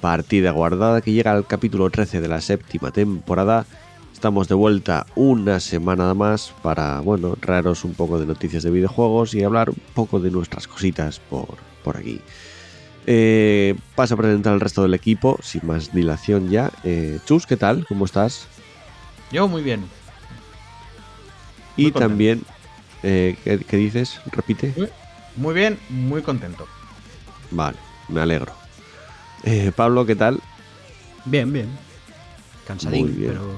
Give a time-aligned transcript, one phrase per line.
[0.00, 3.66] Partida Guardada que llega al capítulo 13 de la séptima temporada.
[4.12, 9.34] Estamos de vuelta una semana más para, bueno, traeros un poco de noticias de videojuegos
[9.34, 12.20] y hablar un poco de nuestras cositas por, por aquí.
[13.06, 16.70] Eh, paso a presentar al resto del equipo, sin más dilación ya.
[16.84, 17.86] Eh, Chus, ¿qué tal?
[17.86, 18.46] ¿Cómo estás?
[19.30, 19.84] Yo muy bien.
[21.76, 22.00] y contento.
[22.00, 22.42] también,
[23.02, 24.20] eh, ¿qué, qué dices?
[24.32, 24.74] Repite.
[24.76, 24.88] Muy,
[25.36, 26.66] muy bien, muy contento.
[27.50, 28.57] Vale, me alegro.
[29.44, 30.40] Eh, Pablo, ¿qué tal?
[31.24, 31.68] Bien, bien.
[32.66, 33.32] Cansadín, Muy bien.
[33.32, 33.50] pero.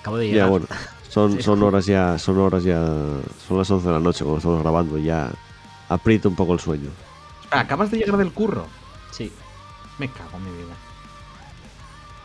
[0.00, 0.48] Acabo de Ya llegar.
[0.50, 0.66] bueno,
[1.08, 2.84] son, horas ya, son horas ya,
[3.46, 5.30] son las 11 de la noche cuando estamos grabando, ya
[5.88, 6.90] aprieta un poco el sueño.
[7.50, 8.66] Ah, acabas de llegar del curro.
[9.12, 9.32] Sí.
[9.98, 10.74] Me cago en mi vida.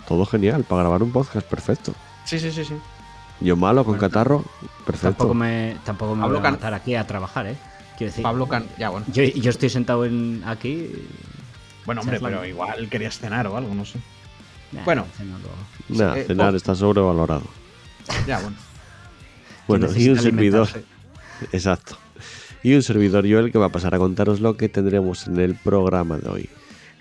[0.08, 1.94] Todo genial, para grabar un podcast, perfecto.
[2.25, 2.75] Sí, sí, sí, sí.
[3.41, 4.44] Yo malo con Bueno, catarro,
[4.86, 5.09] perfecto.
[5.09, 7.58] Tampoco me, tampoco me Pablo voy a Can- matar aquí a trabajar, ¿eh?
[7.97, 8.23] Quiero decir.
[8.23, 8.66] Pablo Can.
[8.78, 9.06] Ya, bueno.
[9.13, 10.89] Yo, yo estoy sentado en aquí.
[11.89, 13.97] Bueno, hombre, pero igual querías cenar o algo, no sé.
[14.71, 15.07] Nah, Bueno.
[15.87, 16.57] Nah, eh, cenar oh.
[16.57, 17.41] está sobrevalorado.
[18.27, 18.55] Ya, bueno.
[19.67, 20.67] Bueno, y un servidor,
[21.51, 21.97] exacto.
[22.61, 25.55] Y un servidor Joel que va a pasar a contaros lo que tendremos en el
[25.55, 26.49] programa de hoy.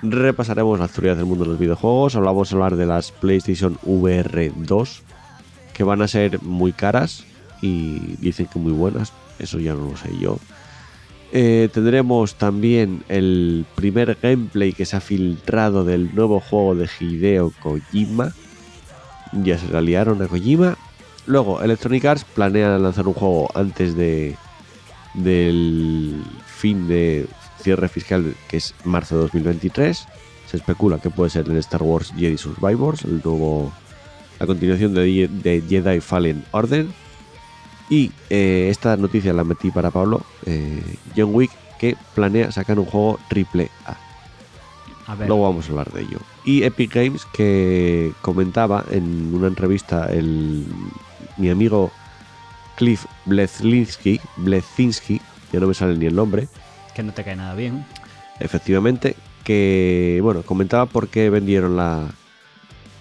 [0.00, 4.53] Repasaremos la actualidad del mundo de los videojuegos, hablamos a hablar de las PlayStation VR
[4.56, 5.03] 2,
[5.75, 7.25] que van a ser muy caras
[7.61, 10.39] y dicen que muy buenas, eso ya no lo sé yo.
[11.31, 17.53] Eh, tendremos también el primer gameplay que se ha filtrado del nuevo juego de Hideo
[17.61, 18.33] Kojima.
[19.33, 20.79] Ya se la liaron a Kojima.
[21.27, 24.37] Luego, Electronic Arts planea lanzar un juego antes de
[25.15, 27.27] del fin de
[27.62, 30.06] cierre fiscal, que es marzo de 2023.
[30.47, 33.72] Se especula que puede ser el Star Wars Jedi Survivors, el nuevo
[34.39, 36.87] la continuación de, de Jedi Fallen Order.
[37.91, 40.82] Y eh, esta noticia la metí para Pablo, eh,
[41.16, 43.97] John Wick, que planea sacar un juego triple A.
[45.06, 45.26] A ver.
[45.28, 46.19] Luego vamos a hablar de ello.
[46.44, 50.66] Y Epic Games que comentaba en una entrevista el,
[51.38, 51.91] mi amigo
[52.77, 55.21] Cliff Bleszinski, Bleszinski,
[55.53, 56.48] ya no me sale ni el nombre,
[56.94, 57.87] Que no te cae nada bien.
[58.38, 62.06] efectivamente, que bueno, comentaba por qué vendieron la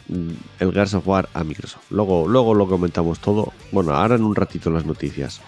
[0.09, 1.84] el Gears of War a Microsoft.
[1.90, 3.53] Luego, luego lo comentamos todo.
[3.72, 5.41] Bueno, ahora en un ratito las noticias.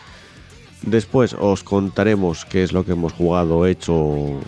[0.82, 4.40] Después os contaremos qué es lo que hemos jugado hecho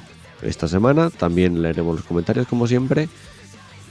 [0.41, 1.09] esta semana.
[1.09, 3.09] También leeremos los comentarios como siempre.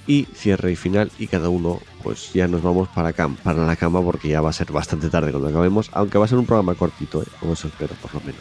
[0.07, 1.11] Y cierre y final.
[1.19, 3.13] Y cada uno, pues ya nos vamos para,
[3.45, 5.91] la cama porque ya va a ser bastante tarde cuando acabemos.
[5.93, 7.27] Aunque va a ser un programa cortito, ¿eh?
[7.43, 8.41] o eso espero por lo menos.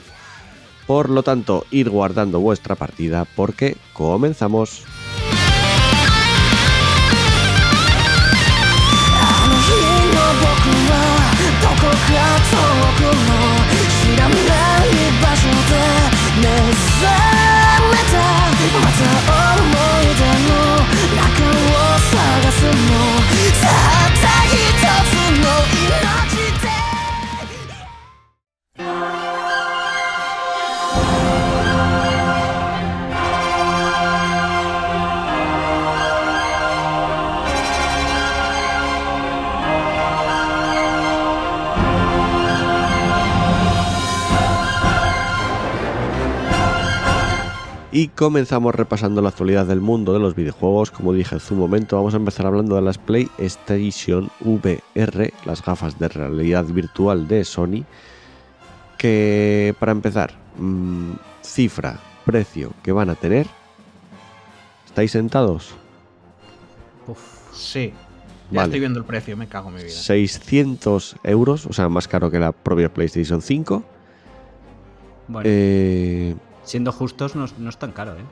[0.88, 4.86] Por lo tanto, ir guardando vuestra partida porque comenzamos.
[10.34, 10.46] 僕
[10.90, 10.94] は
[11.62, 11.98] どこか
[12.46, 12.54] 遠
[12.98, 13.32] くの
[14.02, 14.88] 知らない
[15.22, 15.72] 場所で
[16.40, 17.10] 目覚
[17.90, 18.16] めた。
[18.80, 19.02] また
[19.58, 19.66] 思
[20.02, 20.52] い出の
[21.16, 22.70] 中を探すの。
[23.62, 24.58] たった一
[25.10, 25.48] つの
[25.88, 26.09] 命
[48.00, 50.90] Y comenzamos repasando la actualidad del mundo de los videojuegos.
[50.90, 56.00] Como dije hace un momento, vamos a empezar hablando de las PlayStation VR, las gafas
[56.00, 57.84] de realidad virtual de Sony.
[58.98, 61.12] Que para empezar, mm,
[61.42, 63.48] cifra, precio que van a tener.
[64.86, 65.76] ¿Estáis sentados?
[67.06, 67.20] Uf.
[67.54, 67.92] Sí.
[68.50, 68.68] Ya Vale.
[68.68, 69.92] estoy viendo el precio, me cago en mi vida.
[69.92, 73.84] 600 euros, o sea, más caro que la propia PlayStation 5.
[75.28, 76.34] Bueno, Eh,
[76.70, 78.24] siendo justos, no, es- no es tan caro, ¿eh?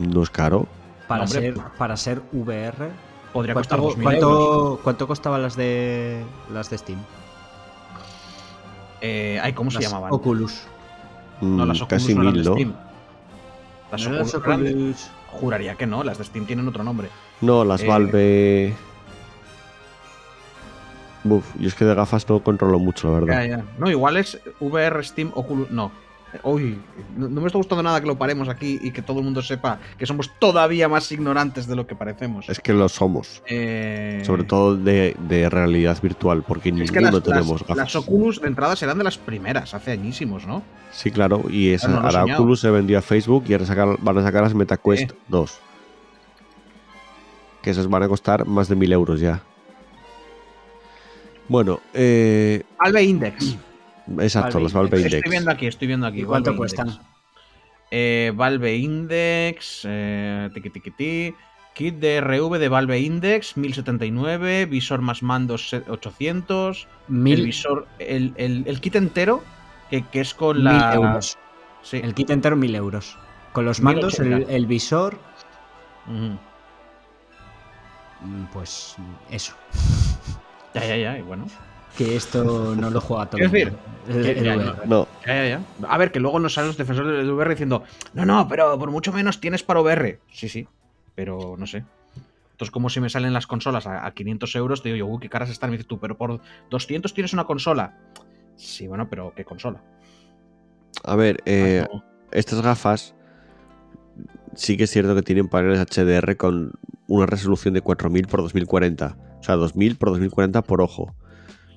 [0.00, 0.66] no es caro.
[1.06, 1.40] Para, hombre.
[1.40, 2.90] ser, para ser VR.
[3.32, 4.20] Podría costar ¿Cuánto, 2.000 euros.
[4.20, 6.98] cuánto, cuánto costaban las de las de Steam?
[9.00, 10.12] Eh, ay, ¿cómo se llamaban?
[10.12, 10.62] Oculus.
[11.40, 12.54] No, Mm, las Oculus casi no mil, de ¿no?
[12.54, 12.74] Steam.
[13.92, 15.10] Las ¿No Oculus, Oculus?
[15.30, 17.08] Juraría que no, las de Steam tienen otro nombre.
[17.40, 18.74] No, las Eh, Valve.
[21.24, 23.42] Buf, yo es que de gafas no controlo mucho, la verdad.
[23.44, 23.64] Ya, ya.
[23.78, 25.70] No, igual es VR Steam Oculus.
[25.70, 25.90] No.
[26.42, 26.78] Uy,
[27.16, 29.40] no, no me está gustando nada que lo paremos aquí y que todo el mundo
[29.40, 32.48] sepa que somos todavía más ignorantes de lo que parecemos.
[32.50, 33.42] Es que lo somos.
[33.46, 37.76] Eh, Sobre todo de, de realidad virtual, porque es ninguno que las, tenemos las- gafas.
[37.78, 40.62] las Oculus de entrada serán de las primeras, hace añísimos, ¿no?
[40.92, 42.34] Sí, claro, y esa, Ah, no ahora.
[42.34, 45.14] Oculus se vendió a Facebook y ahora sacar- van a sacar las MetaQuest Eh.
[45.28, 45.58] 2.
[47.62, 49.42] Que esas van a costar más de 1000 euros ya.
[51.48, 52.62] Bueno, eh,
[53.02, 53.56] Index.
[54.20, 55.30] Exacto, Valve los Valve Estoy Index.
[55.30, 56.20] viendo aquí, estoy viendo aquí.
[56.20, 56.88] ¿Y cuánto Valve cuestan?
[56.88, 57.06] Index.
[57.90, 61.34] Eh, Valve Index, eh, tiqui, tiqui, ti.
[61.74, 64.66] Kit de RV de Valve Index, 1079.
[64.66, 66.88] Visor más mandos, se- 800.
[67.08, 69.42] El Mil, visor, el, el- el kit entero,
[69.88, 70.94] que, que es con mil la.
[70.94, 71.38] euros.
[71.82, 72.00] Sí.
[72.02, 73.16] El kit entero, mil euros.
[73.52, 74.52] Con los mandos, el, 1080.
[74.54, 75.18] el visor,
[76.06, 76.34] mm,
[78.52, 78.96] pues
[79.30, 79.54] eso.
[80.74, 81.46] Ya, ya, ya, y bueno.
[81.98, 83.42] Que esto no lo juega todo.
[83.42, 83.72] El decir,
[84.06, 84.86] que ya, VR.
[84.86, 85.60] No, Ya, ya, ya.
[85.88, 87.82] A ver, que luego nos salen los defensores del VR diciendo,
[88.14, 90.20] no, no, pero por mucho menos tienes para VR.
[90.32, 90.66] Sí, sí,
[91.16, 91.84] pero no sé.
[92.52, 95.20] Entonces, como si me salen las consolas a, a 500 euros, te digo yo, uy,
[95.20, 95.70] qué caras están.
[95.70, 96.40] Me dices tú, pero por
[96.70, 97.98] 200 tienes una consola.
[98.56, 99.82] Sí, bueno, pero ¿qué consola?
[101.04, 102.04] a ver, eh, Ah, no.
[102.32, 103.14] estas gafas
[104.54, 106.72] sí que es cierto que tienen paneles HDR con
[107.06, 109.16] una resolución de 4000 por 2040.
[109.40, 111.14] O sea, 2000 por 2040 por ojo.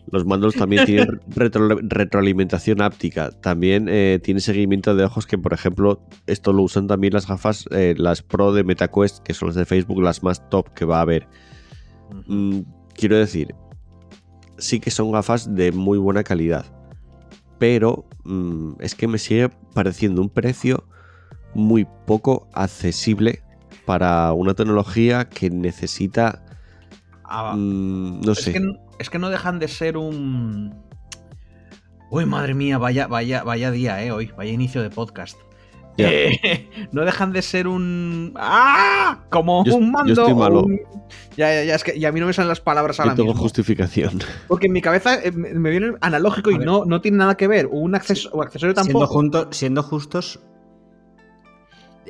[0.10, 3.32] Los mandos también tienen retro- retroalimentación áptica.
[3.32, 7.66] También eh, tiene seguimiento de ojos que, por ejemplo, esto lo usan también las gafas,
[7.72, 10.98] eh, las Pro de MetaQuest, que son las de Facebook, las más top que va
[10.98, 11.28] a haber.
[12.28, 12.62] Mm,
[12.94, 13.56] quiero decir,
[14.58, 16.66] sí que son gafas de muy buena calidad.
[17.60, 20.84] Pero mm, es que me sigue pareciendo un precio
[21.54, 23.44] muy poco accesible
[23.86, 26.44] para una tecnología que necesita.
[27.24, 28.54] Ah, mm, no sé.
[28.54, 28.60] que,
[29.02, 30.74] es que no dejan de ser un.
[32.10, 35.38] Uy, madre mía, vaya, vaya, vaya día, eh, hoy, vaya inicio de podcast.
[35.98, 38.34] Eh, no dejan de ser un.
[38.38, 39.26] ¡Ah!
[39.30, 40.14] Como Yo- un yo mando.
[40.14, 40.64] estoy o malo.
[40.64, 40.80] un-
[41.38, 43.16] Ya, ya, ya, es que y a mí no me salen las palabras Yo ahora
[43.16, 43.42] tengo mismo.
[43.44, 44.20] justificación.
[44.48, 46.66] Porque en mi cabeza eh, me me viene analógico y A ver.
[46.68, 47.68] no, no tiene nada que ver.
[47.72, 49.14] Un acceso, o accesorio Siendo, tampoco.
[49.14, 50.40] junto- siendo justos.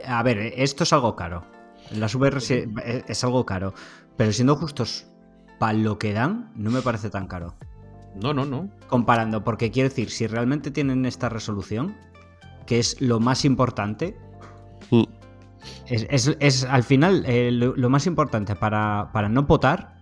[0.05, 1.43] A ver, esto es algo caro.
[1.91, 2.39] Las VR
[3.07, 3.73] es algo caro.
[4.17, 5.05] Pero siendo justos,
[5.61, 7.53] para lo que dan, no me parece tan caro.
[8.15, 8.67] No, no, no.
[8.89, 11.95] Comparando, porque quiero decir, si realmente tienen esta resolución,
[12.65, 14.17] que es lo más importante,
[14.89, 15.03] Mm,
[15.85, 19.99] es, es- es, al final eh, lo, lo más importante para, para no potar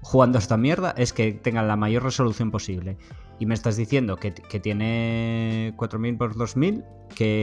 [0.00, 2.96] jugando a esta mierda es que tengan la mayor resolución posible.
[3.40, 6.84] Y me estás diciendo que, que tiene 4000 por 2000,
[7.16, 7.40] que...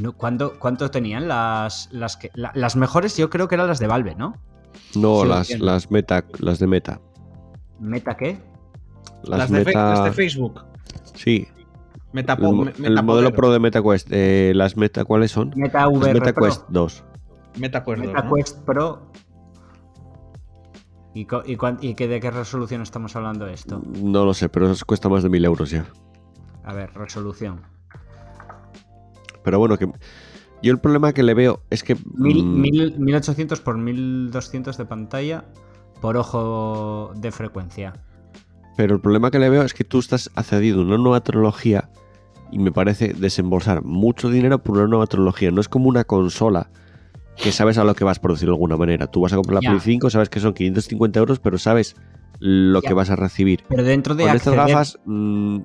[0.00, 3.16] No, ¿cuánto, ¿Cuánto tenían las, las, que, la- las mejores?
[3.16, 4.34] Yo creo que eran las de Valve, ¿no?
[4.96, 7.00] No, Sí, las, las meta, las de meta.
[7.80, 8.38] ¿Meta qué?
[9.24, 9.90] Las, Las, de, meta.
[9.90, 10.64] las de Facebook.
[11.14, 11.48] Sí.
[12.12, 14.08] Metapo- El, modelo Pro de MetaQuest.
[14.10, 15.52] Eh, las meta, ¿cuáles son?
[15.56, 16.70] Meta Las VR MetaQuest Pro.
[16.70, 17.04] 2.
[17.58, 18.34] Metacuerdos, Meta ¿no?
[18.34, 19.10] Quest Pro.
[21.14, 23.80] ¿Y, y, de qué resolución estamos hablando de esto?
[24.02, 25.86] No lo sé, pero eso cuesta más de 1000 euros ya.
[26.64, 27.62] A ver, resolución.
[29.44, 29.88] Pero bueno, que
[30.64, 34.84] yo el problema que le veo es que Mil- mm, mil- 1800 por 1200 de
[34.86, 35.44] pantalla
[36.00, 37.92] por ojo de frecuencia.
[38.76, 41.88] pero el problema que le veo es que tú estás accediendo a una nueva tecnología
[42.50, 45.50] y me parece desembolsar mucho dinero por una nueva tecnología.
[45.50, 46.70] No es como una consola
[47.36, 49.06] que sabes a lo que vas, por decirlo de alguna manera.
[49.08, 49.70] Tú vas a comprar la Ya.
[49.70, 51.96] Play 5, sabes que son 550 euros, pero sabes
[52.40, 52.88] lo Ya.
[52.88, 53.62] que vas a recibir.
[53.68, 55.58] Pero dentro de Con estas acceder- gafas, mm,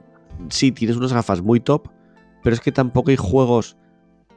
[0.49, 1.87] sí, tienes unas gafas muy top,
[2.43, 3.75] pero es que tampoco hay juegos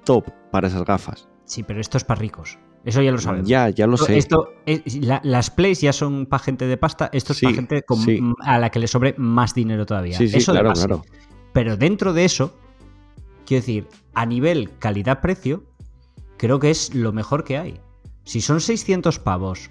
[0.05, 1.29] top para esas gafas.
[1.45, 2.59] Sí, pero esto es para ricos.
[2.85, 3.49] Eso ya lo sabemos.
[3.49, 4.19] Ya, ya lo Esto- sé.
[4.19, 7.11] esto es- la- las plays ya son para gente de pasta.
[7.13, 8.21] Esto es Sí, para gente con- sí.
[8.41, 10.17] a la que le sobre más dinero todavía.
[10.19, 10.87] Sí, sí, eso de claro, base.
[10.87, 11.03] claro.
[11.53, 12.57] Pero dentro de eso,
[13.47, 15.65] quiero decir, a nivel calidad-precio,
[16.39, 17.81] creo que es lo mejor que hay.
[18.25, 19.71] Si son 600 pavos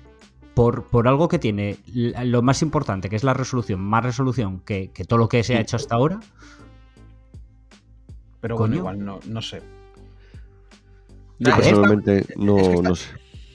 [0.53, 4.91] por, por algo que tiene lo más importante, que es la resolución, más resolución que,
[4.91, 6.19] que todo lo que se ha hecho hasta ahora,
[8.41, 8.79] Pero bueno, Coño.
[8.79, 9.61] igual no, no sé.
[11.41, 13.07] Yo esta- personalmente no, es que está- no sé.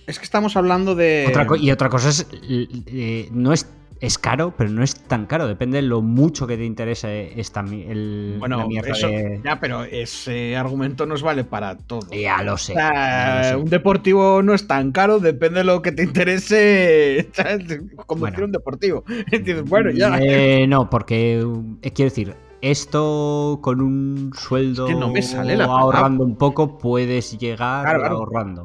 [0.06, 1.26] Es que estamos hablando de.
[1.28, 3.68] Otra y otra cosa es, eh, no es,
[4.00, 5.48] es caro, pero no es tan caro.
[5.48, 9.58] Depende de lo mucho que te interese esta, el, Bueno, la mierda eso, de- ya,
[9.58, 12.08] pero ese argumento nos vale para todo.
[12.12, 12.74] Ya lo sé.
[12.74, 13.56] O sea, ya lo sé.
[13.64, 17.28] un deportivo no es tan caro, depende de lo que te interese
[18.06, 18.44] conducir Bueno.
[18.44, 19.04] un deportivo.
[19.32, 20.18] Dices, bueno, ya.
[20.20, 21.40] Eh, no, porque
[21.82, 22.34] eh, quiero decir,
[22.70, 27.84] esto con un sueldo Es que no me sale la ahorrando un poco puedes llegar
[27.84, 28.16] Claro, claro.
[28.16, 28.64] ahorrando.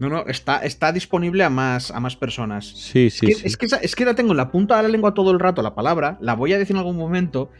[0.00, 2.66] No, no, está, está disponible a más, a más personas.
[2.66, 3.42] Sí, sí, Que- sí.
[3.46, 5.38] Es, que, esa- es que la tengo en la punta de la lengua todo el
[5.38, 7.50] rato la palabra, la voy a decir en algún momento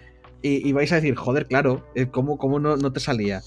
[0.43, 3.41] y, y vais a decir, joder, claro, eh, ¿cómo, cómo no, no te salía?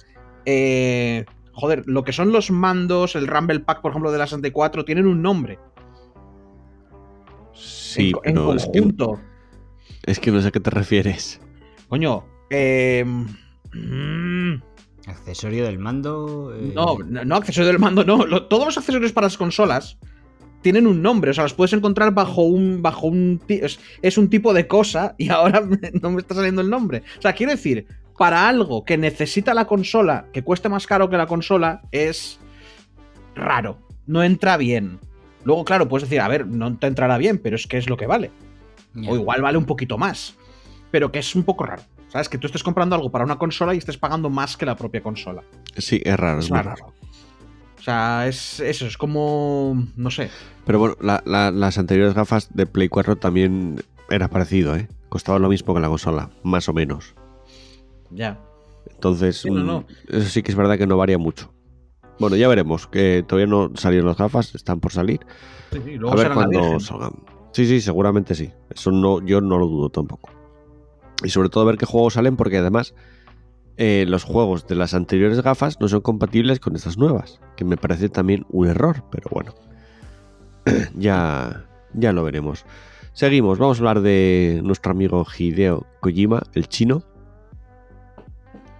[0.46, 4.86] Eh, joder, lo que son los mandos, el Rumble Pack, por ejemplo, de la 64,
[4.86, 5.60] tienen un nombre.
[7.53, 9.19] Sí, en, pero en es que, conjunto.
[10.03, 11.41] es que no sé a qué te refieres.
[11.89, 13.06] Coño, eh,
[15.08, 16.53] Accesorio del mando.
[16.56, 18.25] eh, no, no, accesorio del mando, no.
[18.25, 19.98] Lo- todos los accesorios para las consolas
[20.62, 22.82] tienen un nombre, o sea, los puedes encontrar bajo un.
[22.82, 23.41] bajo un.
[23.48, 25.62] Es, es un tipo de cosa y ahora
[26.01, 27.03] no me está saliendo el nombre.
[27.17, 31.15] O sea, quiero decir, para algo que necesita la consola, que cueste más caro que
[31.17, 32.39] la consola, es
[33.36, 33.77] raro.
[34.08, 35.00] No entra bien.
[35.46, 37.96] Luego, claro, puedes decir, a ver, no te entrará bien, pero es que es lo
[37.96, 38.32] que vale.
[39.08, 40.37] O igual vale un poquito más.
[40.91, 41.82] Pero que es un poco raro.
[42.10, 42.29] ¿Sabes?
[42.29, 45.01] Que tú estés comprando algo para una consola y estés pagando más que la propia
[45.01, 45.44] consola.
[45.77, 46.70] Sí, es raro, es, Es muy raro.
[46.75, 46.94] raro.
[47.77, 49.86] O sea, es eso, es como.
[49.96, 50.29] No sé.
[50.65, 54.88] Pero bueno, la- la- las anteriores gafas de Play 4 también era parecido, ¿eh?
[55.10, 57.13] Costaba lo mismo que la consola, más o menos.
[58.10, 58.39] Ya.
[58.89, 59.86] Entonces, Sí, no, mm, no.
[60.08, 61.53] eso sí que es verdad que no varía mucho.
[62.20, 65.20] Bueno, ya veremos, que todavía no salieron las gafas, están por salir.
[65.72, 67.12] Sí, sí, A luego ver será la cuándo salgan.
[67.51, 68.51] Sí, sí, seguramente sí.
[68.70, 70.29] Eso no, yo no lo dudo tampoco.
[71.24, 72.93] Y sobre todo ver qué juegos salen, porque además
[73.77, 77.77] eh, los juegos de las anteriores gafas no son compatibles con estas nuevas, que me
[77.77, 79.53] parece también un error, pero bueno.
[80.95, 82.65] ya, ya lo veremos.
[83.13, 87.03] Seguimos, vamos a hablar de nuestro amigo Hideo Kojima, el chino.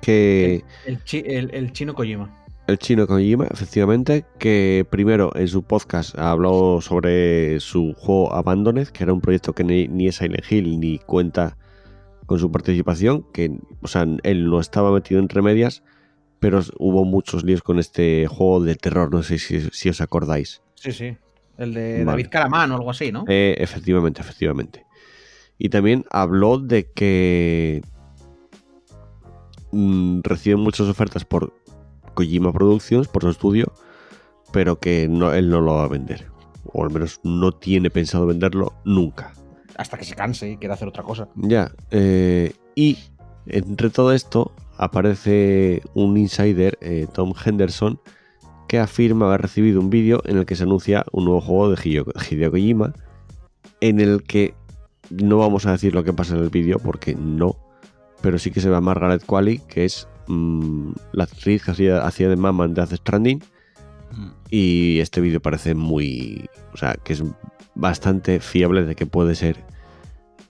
[0.02, 2.30] Que El, chi- el- el chino Kojima.
[2.68, 9.04] el chino Kojima, efectivamente, que primero en su podcast habló sobre su juego Abandoned, que
[9.04, 11.58] era un proyecto que ni, ni es Silent Hill ni cuenta
[12.28, 15.82] con su participación, que, o sea, él no estaba metido entre medias,
[16.40, 20.62] pero hubo muchos líos con este juego de terror, no sé si, si os acordáis.
[20.76, 21.18] Sí, sí.
[21.58, 22.06] El de Vale.
[22.06, 23.24] David Caramán o algo así, ¿no?
[23.28, 24.86] Eh, efectivamente, efectivamente.
[25.58, 27.82] Y también habló de que
[29.72, 31.54] mm, recibe muchas ofertas por
[32.14, 33.74] Kojima Productions, por su estudio,
[34.52, 36.28] pero que no, él no lo va a vender.
[36.74, 39.34] O al menos no tiene pensado venderlo nunca.
[39.78, 41.30] Hasta que se canse y quiera hacer otra cosa.
[41.36, 41.72] Ya.
[41.92, 42.98] eh, y
[43.48, 48.00] entre todo esto aparece un insider, eh, Tom Henderson,
[48.68, 51.82] que afirma haber recibido un vídeo en el que se anuncia un nuevo juego de
[51.82, 52.06] Hideo,
[52.52, 52.94] Kojima,
[53.82, 54.54] en el que
[55.10, 57.56] no vamos a decir lo que pasa en el vídeo porque no,
[58.22, 62.06] pero sí que se ve a Margaret Qualley, que es mm, la actriz que hacía,
[62.06, 63.42] hacía de Mama en Death Stranding,
[64.12, 64.28] Mm.
[64.50, 66.50] y este vídeo parece muy.
[66.74, 67.24] O sea, que es
[67.76, 69.64] bastante fiable de que puede ser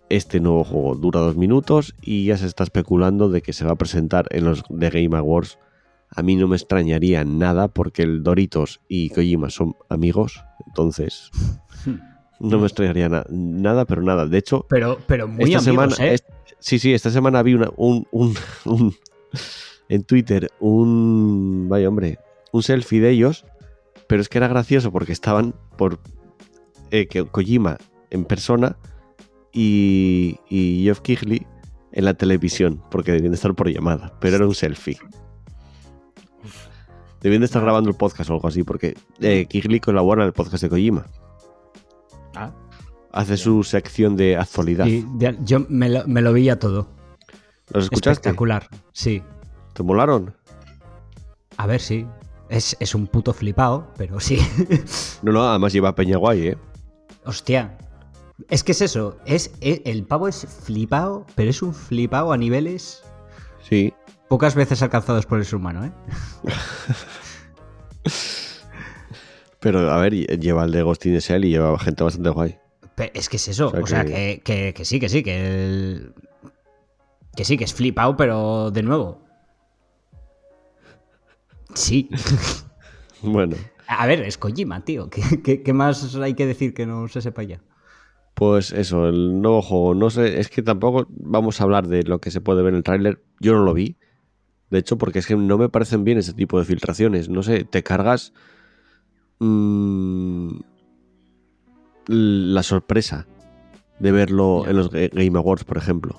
[0.09, 0.95] este nuevo juego.
[0.95, 4.45] Dura dos minutos y ya se está especulando de que se va a presentar en
[4.45, 5.57] los The Game Awards.
[6.15, 10.41] A mí no me extrañaría nada porque el Doritos y Kojima son amigos.
[10.67, 11.29] Entonces,
[12.39, 14.25] no me extrañaría na- nada, pero nada.
[14.25, 16.11] De hecho, Pero, pero muy esta amigos, semana.
[16.11, 16.13] ¿eh?
[16.15, 16.23] es-
[16.59, 18.35] sí, sí, esta semana vi una, un, un-
[18.65, 18.95] un-
[19.89, 21.67] en Twitter un.
[21.69, 22.17] Vaya hombre,
[22.57, 23.45] un selfie de ellos,
[24.07, 25.99] pero es que era gracioso porque estaban por.
[26.91, 27.77] eh, que Kojima
[28.09, 28.77] en persona
[29.53, 31.45] y, y Geoff Keighley
[31.91, 34.97] en la televisión, porque debían de estar por llamada, pero era un selfie.
[37.21, 40.33] Debían de estar grabando el podcast o algo así, porque eh, Keighley colabora en el
[40.33, 41.05] podcast de Kojima.
[42.35, 42.51] Ah,
[43.11, 44.85] Hace su sección de actualidad.
[45.43, 46.87] Yo me lo, me lo vi ya todo.
[47.71, 48.11] ¿Los escuchaste?
[48.11, 49.23] Espectacular, sí.
[49.73, 50.35] ¿Te molaron?
[51.57, 52.05] A ver, sí.
[52.49, 54.39] Es, es un puto flipado, pero sí.
[55.21, 56.57] No, no, además lleva Peña Guay, ¿eh?
[57.25, 57.77] Hostia.
[58.49, 59.17] Es que es eso.
[59.25, 63.03] Es, e- el pavo es flipado, pero es un flipado a niveles
[63.67, 63.93] Sí.
[64.29, 65.91] pocas veces alcanzados por el ser humano, ¿eh?
[69.59, 72.57] Pero, a ver, lleva el de Ghost in the Shell y lleva gente bastante guay.
[73.13, 73.67] Es que es eso.
[73.69, 76.13] O sea O sea, que- que, que- que sí, que sí, que el-
[77.35, 79.21] Que sí, que es flipado, pero de nuevo.
[81.77, 82.09] Sí.
[83.23, 83.55] Bueno,
[83.87, 85.09] A ver, es Kojima, tío.
[85.09, 87.61] ¿Qué, qué- qué más hay que decir que no se sepa ya?
[88.35, 89.95] pues eso, el nuevo juego.
[89.95, 92.77] No sé, es que tampoco vamos a hablar de lo que se puede ver en
[92.77, 93.23] el tráiler.
[93.39, 93.97] Yo no lo vi.
[94.69, 97.29] De hecho, porque es que no me parecen bien ese tipo de filtraciones.
[97.29, 98.33] No sé, te cargas
[99.39, 100.49] mm,
[102.07, 103.25] la sorpresa
[103.99, 106.15] de verlo en los Ga- Game Awards, por ejemplo.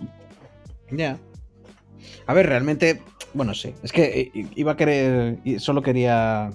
[0.91, 1.19] ya.
[2.27, 3.03] A ver, realmente.
[3.35, 3.75] Bueno, sí.
[3.83, 5.39] Es que eh, iba a querer.
[5.59, 6.51] Solo quería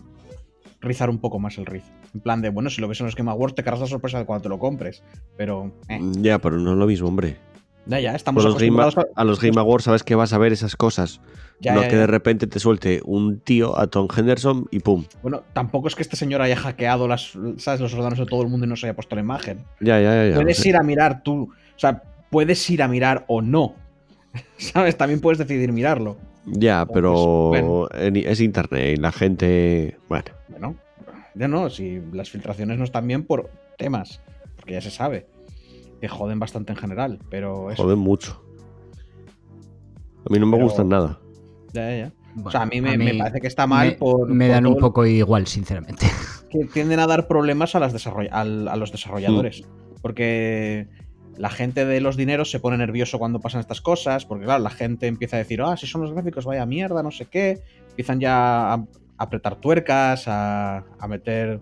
[0.82, 1.84] rizar un poco más el riz.
[2.14, 4.20] En plan de, bueno, si lo ves en los Game Awards, te cargas la sorpresa
[4.20, 5.04] de cuando te lo compres.
[5.38, 5.72] Pero.
[5.90, 7.38] eh, Ya, pero no es lo mismo, hombre.
[7.86, 8.82] ya, ya, estamos Con los Game-
[9.16, 11.22] a- los Game Awards sabes que vas a ver esas cosas.
[11.60, 15.06] Ya, no ya, que de repente te suelte un tío a Tom Henderson y pum.
[15.22, 17.80] Bueno, tampoco es que este señor haya hackeado las, ¿sabes?
[17.80, 19.60] los ordenadores de todo el mundo y no se haya puesto la imagen.
[19.80, 20.36] Ya, ya, ya.
[20.36, 20.70] puedes sé.
[20.70, 21.44] ir a mirar tú.
[21.76, 23.76] O sea, puedes ir a mirar o no
[24.58, 24.98] ¿Sabes?
[24.98, 26.18] También puedes decidir mirarlo.
[26.46, 27.88] Ya, Pues, pero bueno.
[27.92, 29.98] es internet y la gente.
[30.10, 30.76] Bueno, Bueno,
[31.36, 34.22] ya no, si las filtraciones no están bien por temas,
[34.58, 35.28] porque ya se sabe.
[36.02, 37.82] Que joden bastante en general, pero eso.
[37.84, 38.44] joden mucho.
[40.30, 41.20] A mí no me Pero- gustan nada.
[41.74, 42.14] Ya, ya, ya.
[42.36, 44.28] Bueno, o sea, a mí, me, a me parece que está mal me, por.
[44.28, 46.08] me por dan un poco igual, sinceramente.
[46.50, 49.62] que tienden a dar problemas a, las desarroll- al- a los desarrolladores.
[49.62, 49.96] Mm.
[50.02, 50.88] Porque
[51.38, 54.26] la gente de los dineros se pone nervioso cuando pasan estas cosas.
[54.26, 57.12] Porque, claro, la gente empieza a decir, ah, si son los gráficos, vaya mierda, no
[57.12, 57.62] sé qué.
[57.90, 58.86] Empiezan ya a,
[59.18, 61.60] apretar tuercas, a, a meter.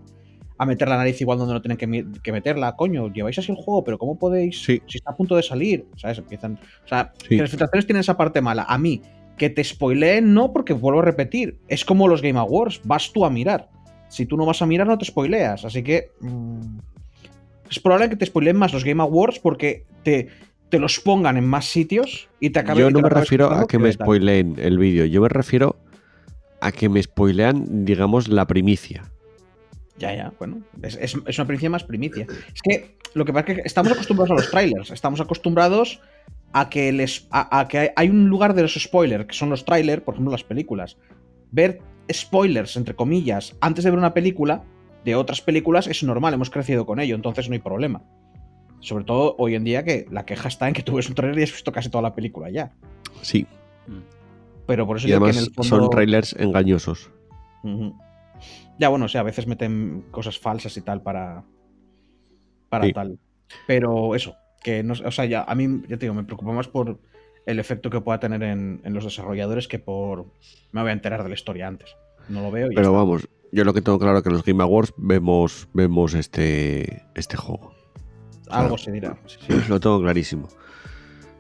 [0.58, 1.78] A meter la nariz igual donde no tienen
[2.22, 2.76] que, meterla.
[2.76, 4.62] Coño, lleváis así el juego, pero ¿cómo podéis?
[4.64, 4.80] Sí.
[4.86, 5.88] Si está a punto de salir.
[5.96, 6.20] ¿Sabes?
[6.20, 6.60] Empiezan.
[6.86, 7.30] O sea, Sí.
[7.30, 8.66] que las filtraciones tienen esa parte mala.
[8.70, 9.02] A mí,
[9.38, 11.58] que te spoileen, no, porque vuelvo a repetir.
[11.68, 12.82] Es como los Game Awards.
[12.84, 13.70] Vas tú a mirar.
[14.08, 15.66] Si tú no vas a mirar, no te spoileas.
[15.66, 16.12] Así que.
[16.20, 16.78] mm,
[17.72, 20.28] es probable que te spoileen más los Game Awards porque te,
[20.70, 23.80] te los pongan en más sitios y te acaben Yo no me refiero a que
[23.80, 25.06] me spoileen el vídeo.
[25.06, 25.78] Yo me refiero
[26.60, 29.04] a que me spoilean, digamos, la primicia.
[29.98, 30.62] Ya, ya, bueno.
[30.82, 32.26] Es, es- es una primicia más primicia.
[32.54, 34.92] Es que lo que pasa es que estamos acostumbrados a los trailers.
[34.92, 36.02] Estamos acostumbrados
[36.54, 37.28] a que les.
[37.32, 40.16] a, a que hay, hay un lugar de los spoilers, que son los trailers, por
[40.16, 40.98] ejemplo, las películas.
[41.52, 41.80] Ver
[42.12, 44.64] spoilers, entre comillas, antes de ver una película
[45.06, 48.02] de otras películas es normal, hemos crecido con ello, entonces no hay problema.
[48.80, 51.40] Sobre todo hoy en día que la queja está en que tú ves un trailer
[51.40, 52.72] y has visto casi toda la película ya.
[53.22, 53.46] Sí.
[54.66, 55.64] Pero por eso Y que además en el fondo.
[55.64, 57.12] son trailers engañosos.
[58.80, 61.44] Ya, bueno, o sea, a veces meten cosas falsas y tal para.
[62.70, 62.94] Para Sí.
[62.94, 63.20] tal.
[63.68, 66.68] Pero eso, que no o sea, ya a mí, ya te digo, me preocupa más
[66.68, 67.00] por
[67.46, 70.26] el efecto que pueda tener en, en los desarrolladores que por.
[70.72, 71.96] Me voy a enterar de la historia antes.
[72.30, 74.46] No lo veo y Pero vamos, yo lo que tengo claro es que en los
[74.46, 77.74] Game Awards vemos, vemos este, este juego.
[78.50, 79.18] Algo se dirá.
[79.26, 79.54] sí, sí.
[79.70, 80.48] Lo tengo clarísimo.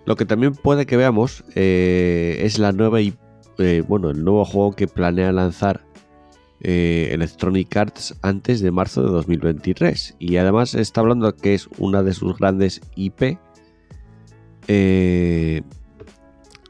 [0.06, 3.14] Lo que también puede que veamos eh, es la nueva y
[3.58, 5.82] eh, bueno, el nuevo juego que planea lanzar
[6.62, 10.16] eh, Electronic Arts antes de marzo de 2023.
[10.20, 13.38] Y además está hablando que es una de sus grandes IP.
[14.68, 15.62] Eh,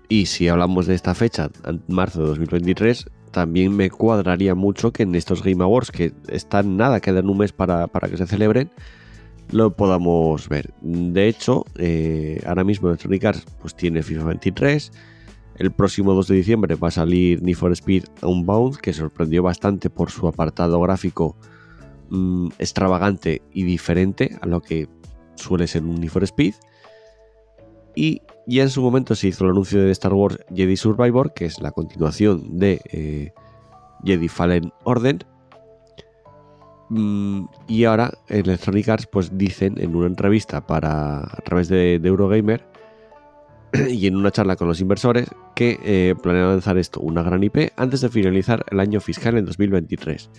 [0.10, 1.50] y si hablamos de esta fecha,
[1.88, 7.00] marzo de 2023, también me cuadraría mucho que en estos Game Awards, que están nada,
[7.00, 8.70] quedan un mes para, para que se celebren,
[9.52, 10.74] lo podamos ver.
[10.82, 14.92] De hecho, eh, ahora mismo Electronic Arts pues, tiene FIFA 23.
[15.56, 19.90] El próximo 2 de diciembre va a salir Need for Speed Unbound, que sorprendió bastante
[19.90, 21.36] por su apartado gráfico
[22.10, 24.88] mm, extravagante y diferente a lo que
[25.36, 26.56] suele ser un Need for Speed.
[27.96, 28.22] Y
[28.56, 31.62] ya en su momento se hizo el anuncio de Star Wars Jedi Survivor, que es
[31.62, 33.32] la continuación de eh,
[34.04, 35.26] Jedi Fallen Order.
[36.90, 42.66] Mm, y ahora Electronic Arts pues dicen en una entrevista para a través de, Eurogamer
[43.90, 47.72] y en una charla con los inversores que eh, planean lanzar esto, una gran IP,
[47.78, 50.30] antes de finalizar el año fiscal en 2023.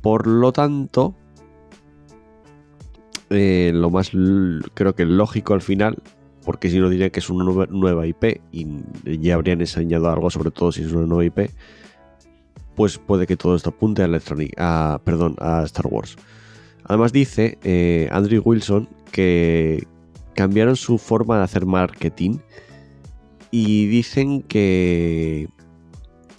[0.00, 1.14] Por lo tanto,
[3.28, 4.12] eh, lo más
[4.74, 5.98] creo que lógico al final,
[6.46, 8.66] porque si no diría que es una nueva, IP y
[9.20, 11.50] ya habrían enseñado algo, sobre todo si es una nueva IP,
[12.76, 16.16] pues puede que todo esto apunte a Electronic, a, perdón, a Star Wars.
[16.84, 19.84] Además dice eh, Andrew Wilson que
[20.34, 22.38] cambiaron su forma de hacer marketing
[23.50, 25.48] y dicen que,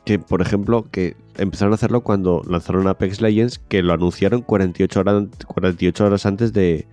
[0.05, 4.99] que por ejemplo, que empezaron a hacerlo cuando lanzaron Apex Legends, que lo anunciaron 48
[5.01, 6.87] horas, 48 horas antes de,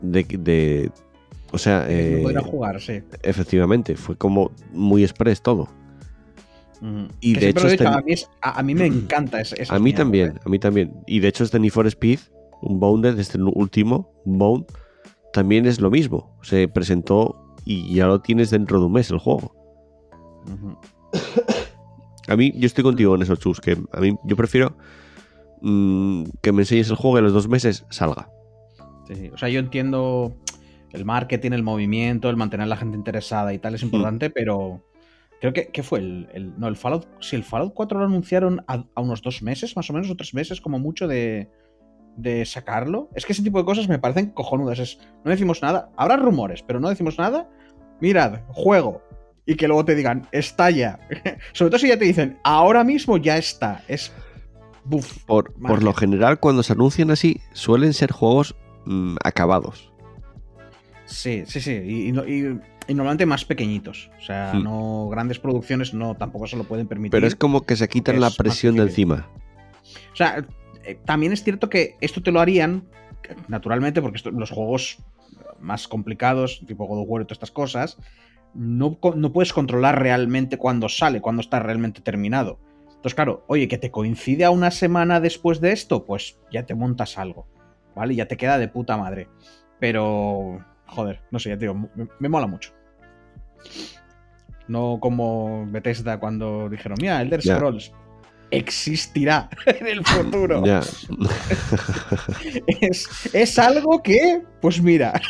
[0.00, 0.90] de, de-
[1.52, 3.00] o sea, no eh, podrá jugar, sí.
[3.22, 5.68] efectivamente, fue como muy express todo.
[7.20, 9.78] Y Que de hecho este- a, mí es- a- a mí me encanta ese, A
[9.78, 10.40] mí también, ¿eh?
[10.44, 10.94] a mí también.
[11.06, 12.20] Y de hecho este Need for Speed,
[12.62, 14.66] un Bounded, este último, Bound,
[15.32, 16.36] también es lo mismo.
[16.42, 19.52] Se presentó y ya lo tienes dentro de un mes el juego.
[22.28, 24.76] A mí, yo estoy contigo en eso, Chus, que a mí yo prefiero
[25.62, 28.30] mm, que me enseñes el juego y a los dos meses salga.
[29.06, 29.30] Sí, sí.
[29.32, 30.34] O sea, yo entiendo
[30.92, 33.76] el marketing, el movimiento, el mantener a la gente interesada y tal Hmm.
[33.76, 34.82] es importante, pero
[35.40, 38.64] creo que ¿qué fue el, el- no el Fallout, si el Fallout 4 lo anunciaron
[38.66, 41.50] a, a unos dos meses, más o menos, o tres meses, como mucho de,
[42.16, 43.08] de sacarlo.
[43.14, 44.78] Es que ese tipo de cosas me parecen cojonudas.
[44.78, 47.48] Es, no decimos nada, habrá rumores, pero no decimos nada.
[48.00, 49.02] Mirad, juego.
[49.46, 50.98] Y que luego te digan, está ya.
[51.52, 53.82] Sobre todo si ya te dicen, ahora mismo ya está.
[53.88, 54.12] Es.
[54.84, 55.24] Buf.
[55.24, 59.92] Por, por lo general, cuando se anuncian así, suelen ser juegos mm, acabados.
[61.08, 61.72] Sí, sí, sí.
[61.72, 64.10] Y, y no- y- y normalmente más pequeñitos.
[64.18, 64.62] O sea, Hmm.
[64.62, 67.10] no grandes producciones no tampoco se lo pueden permitir.
[67.12, 69.28] Pero es como que se quitan la presión de encima.
[70.12, 70.44] O sea,
[70.84, 72.84] eh, también es cierto que esto te lo harían,
[73.48, 74.98] naturalmente, porque esto- los juegos
[75.60, 77.98] más complicados, tipo God of War y todas estas cosas,
[78.54, 82.58] no, no puedes controlar realmente cuándo sale, cuándo está realmente terminado.
[82.88, 86.74] Entonces, claro, oye, que te coincide a una semana después de esto, pues ya te
[86.74, 87.46] montas algo,
[87.94, 88.14] ¿vale?
[88.14, 89.28] Ya te queda de puta madre.
[89.78, 92.72] Pero, joder, no sé, ya te digo, me, me mola mucho.
[94.66, 97.56] No como Bethesda cuando dijeron, mira, Elder Ya.
[97.56, 97.92] Scrolls
[98.50, 100.62] existirá en el futuro.
[102.80, 105.20] Es, es algo que, pues mira.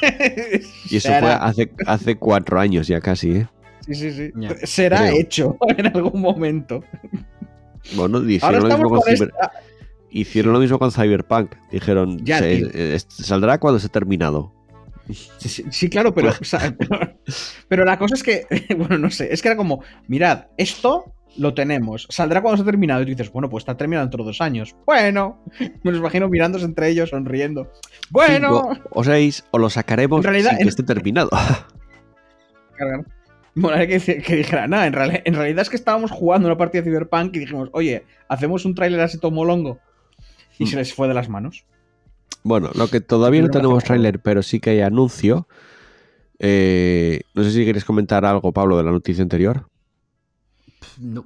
[0.91, 1.21] Y eso será.
[1.21, 3.49] fue hace, hace cuatro años ya casi, ¿eh?
[3.87, 4.33] Sí, sí, sí.
[4.65, 5.17] Será Creo.
[5.21, 6.83] hecho en algún momento.
[7.97, 9.53] Bueno, Ahora hicieron lo, mismo con con Cyber- esta-
[10.11, 11.55] hicieron lo mismo con Cyberpunk.
[11.71, 14.53] Dijeron, Ya, se- eh, saldrá cuando esté terminado.
[15.11, 16.75] Sí, claro, pero, o sea,
[17.69, 21.55] pero la cosa es que, bueno, no sé, es que era como, mirad, esto lo
[21.55, 23.03] tenemos, saldrá cuando esté terminado.
[23.03, 24.75] Y tú dices, bueno, pues está terminado dentro de dos años.
[24.87, 25.43] Bueno,
[25.83, 27.71] me los imagino mirándose entre ellos, sonriendo.
[28.11, 31.31] Bueno, Cinco o seis, o lo sacaremos En realidad, sin que esté terminado.
[33.55, 36.83] Molaría que, que dijera, nada, en, reali- en realidad es que estábamos jugando una partida
[36.83, 39.81] de Cyberpunk y dijimos, oye, hacemos un tráiler así todo molongo.
[40.59, 40.67] Y Hmm.
[40.69, 41.65] se les fue de las manos.
[42.43, 45.49] Bueno, lo que todavía no tenemos tráiler, pero sí que hay anuncio.
[46.39, 49.67] Eh, no sé si quieres comentar algo, Pablo, de la noticia anterior.
[50.99, 51.25] No,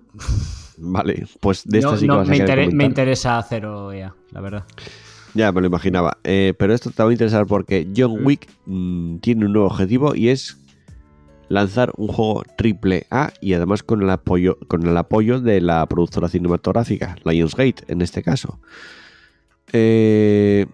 [0.79, 3.93] Vale, pues de esta no- sí que no, vas a me, intere- me interesa cero
[3.93, 4.65] ya, la verdad.
[5.35, 6.19] Ya me lo imaginaba.
[6.25, 8.25] Eh, pero esto te va a interesar porque John.
[8.25, 10.57] Wick mm, tiene un nuevo objetivo y es
[11.49, 15.85] lanzar un juego triple A y además con el apoyo, con el apoyo de la
[15.87, 18.59] productora cinematográfica, Lionsgate en este caso.
[19.73, 20.67] Eh,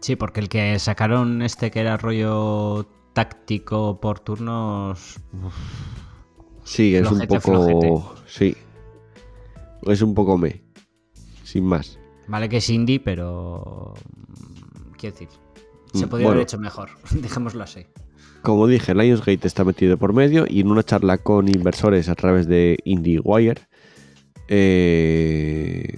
[0.00, 5.20] Sí, porque el que sacaron este que era rollo táctico por turnos.
[5.44, 5.54] uf,
[6.64, 7.38] sí, es un Flojete,
[7.88, 8.14] poco.
[8.26, 8.56] Sí.
[9.82, 10.62] Es un poco me.
[11.44, 11.98] Sin más.
[12.28, 13.94] Vale que es indie, pero.
[14.06, 15.28] mm, Quiero decir,
[15.92, 16.38] se Mm, podría bueno.
[16.38, 16.90] haber hecho mejor.
[17.10, 17.86] Dejémoslo así.
[18.42, 22.46] Como dije, Lionsgate está metido por medio y en una charla con inversores a través
[22.46, 23.60] de IndieWire,
[24.48, 25.96] eh,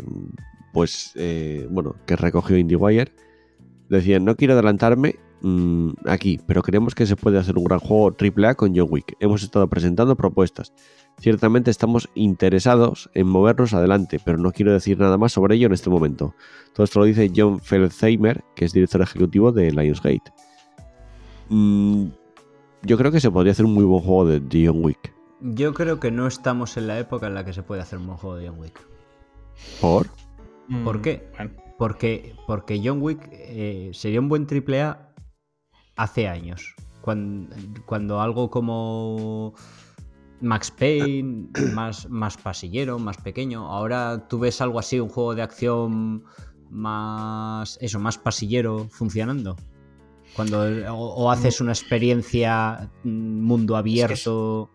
[0.73, 3.13] pues, eh, bueno, que recogió IndieWire,
[3.97, 8.15] decían, no quiero adelantarme mm, aquí, pero creemos que se puede hacer un gran juego
[8.19, 9.17] AAA con John Wick.
[9.21, 10.73] Hemos estado presentando propuestas.
[11.19, 15.75] Ciertamente estamos interesados en movernos adelante, pero no quiero decir nada más sobre ello en
[15.75, 16.35] este momento.
[16.75, 20.33] Todo esto lo dice John Felsheimer, que es director ejecutivo de Lionsgate.
[21.49, 22.07] Mm,
[22.83, 25.13] yo creo que se podría hacer un muy buen juego de de John Wick.
[25.41, 28.07] Yo creo que no estamos en la época en la que se puede hacer un
[28.07, 28.81] buen juego de John Wick.
[29.81, 30.07] ¿Por?
[30.85, 31.29] ¿Por Mm, qué?
[31.37, 31.51] bueno.
[31.83, 35.13] Porque, porque John Wick eh, sería un buen triple A
[35.97, 36.77] hace años.
[37.01, 39.53] Cuando, cuando algo como
[40.41, 43.67] Max Payne, más, más pasillero, más pequeño.
[43.67, 46.23] Ahora tú ves algo así, un juego de acción
[46.71, 47.79] más.
[47.81, 49.57] Eso, más pasillero funcionando.
[50.37, 54.71] Cuando o, o haces una experiencia mm, mundo abierto.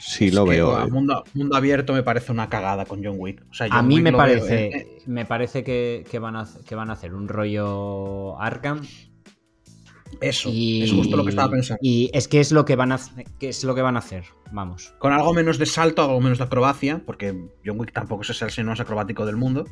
[0.00, 0.76] Sí, Es lo veo.
[0.76, 0.90] a eh.
[0.90, 3.44] mundo, mundo abierto me parece una cagada con John Wick.
[3.50, 6.48] O sea, A mí Wick me veo, parece, eh, me parece que, que van a,
[6.66, 8.80] que van a hacer un rollo Arkham
[10.22, 11.78] Eso, Y, es justo lo que estaba pensando.
[11.82, 13.00] Y es que es lo que van a
[13.38, 14.94] que es lo que van a hacer, vamos.
[14.98, 17.32] Con algo menos de salto, algo menos de acrobacia, porque
[17.64, 19.66] John Wick tampoco es el señor más acrobático del mundo.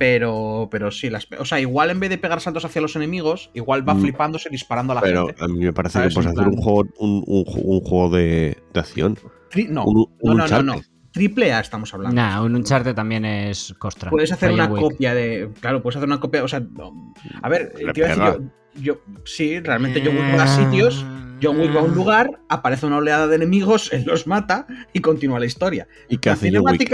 [0.00, 3.50] Pero, pero sí, las, o sea, igual en vez de pegar saltos hacia los enemigos,
[3.52, 4.00] igual va Mm.
[4.00, 5.44] flipándose disparando a la Pero gente.
[5.44, 6.08] a mí me parece ¿Sabes?
[6.08, 9.18] que puedes hacer un juego, un, un ju- un juego de, de acción.
[9.50, 10.80] Tri- no, un- no, un no, no.
[11.12, 12.14] Triple A estamos hablando.
[12.16, 14.08] Nah, un Uncharted también es costra.
[14.08, 14.80] Puedes hacer una Wick.
[14.80, 15.50] copia de.
[15.60, 16.44] Claro, puedes hacer una copia.
[16.44, 17.12] O sea, no.
[17.42, 21.04] a ver, Le te iba a decir yo, yo- Sí, realmente Wick va a sitios.
[21.42, 25.00] John Wick va a un lugar, aparece una oleada de enemigos, él los mata y
[25.00, 25.88] continúa la historia.
[26.08, 26.90] ¿Y qué La hace John Wick?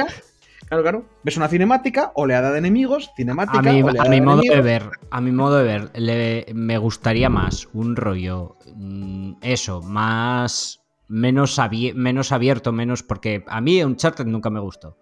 [0.66, 1.04] Claro, claro.
[1.22, 3.58] Ves una cinemática, oleada de enemigos, cinemática.
[3.58, 6.76] A mi, a mi de modo de ver, a mi modo de ver, le- me
[6.78, 11.60] gustaría más un rollo, mm, eso, más menos,
[11.94, 14.98] menos abierto, menos porque a mí Uncharted nunca me gustó.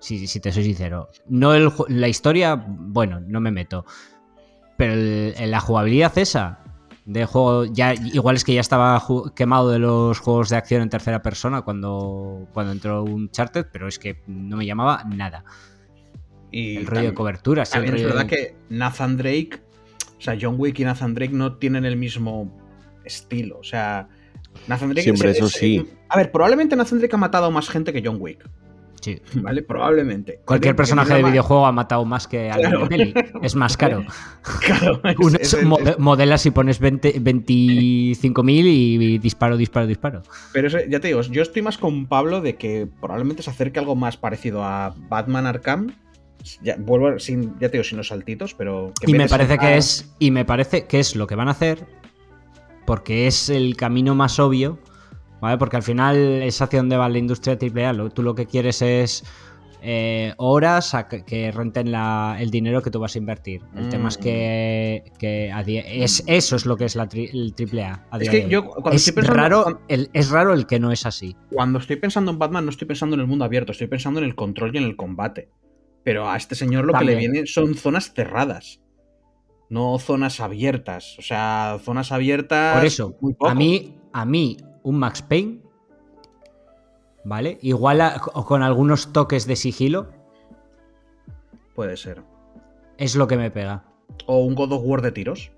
[0.00, 1.08] Si, si te soy sincero.
[1.28, 3.84] No el, la historia, bueno, no me meto.
[4.76, 6.64] Pero el- la jugabilidad esa
[7.06, 9.02] de juego, ya igual es que ya estaba
[9.34, 13.98] quemado de los juegos de acción en tercera persona cuando, cuando entró Uncharted, pero es
[13.98, 15.44] que no me llamaba nada.
[16.52, 19.60] Y El rollo de cobertura, sí, es verdad de- que Nathan Drake,
[20.18, 22.50] o sea, John Wick y Nathan Drake no tienen el mismo
[23.04, 23.58] estilo.
[23.58, 24.08] O sea,
[24.68, 25.02] Nathan Drake.
[25.02, 25.88] Siempre es- eso es- sí.
[26.08, 28.44] A ver, probablemente Nathan Drake ha matado a más gente que John Wick.
[29.00, 29.18] Sí.
[29.34, 29.62] ¿Vale?
[29.62, 30.40] Probablemente.
[30.44, 32.86] Cualquier personaje de videojuego ha matado más que alguien Claro.
[32.86, 33.14] de peli.
[33.42, 34.04] Es más caro.
[34.64, 40.22] Claro, es- Uno es- es- mode- modelas y pones 20 25.000 y disparo, disparo, disparo.
[40.52, 43.78] Pero eso, ya te digo, yo estoy más con Pablo de que probablemente se acerque
[43.78, 45.92] algo más parecido a Batman Arkham.
[46.62, 48.92] Ya, vuelvo sin, ya te digo, sin los saltitos, pero.
[48.98, 50.10] que Y me parece que es.
[50.18, 51.86] Y me parece que es lo que van a hacer.
[52.86, 54.78] Porque es el camino más obvio
[55.40, 55.58] ¿vale?
[55.58, 57.92] Porque al final es hacia donde va la industria AAA.
[57.92, 59.24] Lo, tú lo que quieres es
[59.82, 63.62] eh, horas a que, que renten la- el dinero que tú vas a invertir.
[63.74, 64.22] El tema es Mm.
[64.22, 68.06] que, que a día- es, eso es lo que es la tri- el AAA.
[68.10, 70.78] a Es que yo cuando es, estoy pensando- raro, cuando- el, es raro el que
[70.80, 71.34] no es así.
[71.50, 74.26] Cuando estoy pensando en Batman, no estoy pensando en el mundo abierto, estoy pensando en
[74.26, 75.48] el control y en el combate.
[76.04, 78.82] Pero a este señor lo que le viene son zonas cerradas.
[79.70, 81.16] No zonas abiertas.
[81.18, 82.76] O sea, zonas abiertas.
[82.76, 83.48] Por eso, muy poco.
[83.48, 85.60] a mí, a mí, un Max Payne,
[87.24, 87.58] ¿vale?
[87.62, 90.08] Igual a- o con algunos toques de sigilo,
[91.74, 92.22] Puede ser.
[92.98, 93.84] es lo que me pega.
[94.26, 95.50] O un God of War de tiros.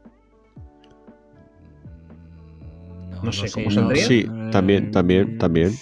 [3.12, 4.06] No, No sé, ¿cómo no- saldría?
[4.06, 5.72] Sí, también, también, Mm, también.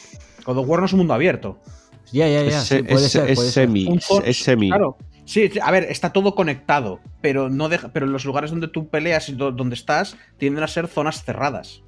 [0.44, 1.58] God of War no es un mundo abierto.
[2.12, 2.58] Ya, ya, ya.
[2.58, 3.66] Es, sí, puede es- ser, es puede ser.
[3.68, 3.88] semi,
[4.24, 4.44] es.
[4.68, 4.96] Claro.
[5.24, 8.88] Sí, a ver, está todo conectado, pero no deja, pero en los lugares donde tú
[8.88, 11.82] peleas y do- donde estás tienden a ser zonas cerradas.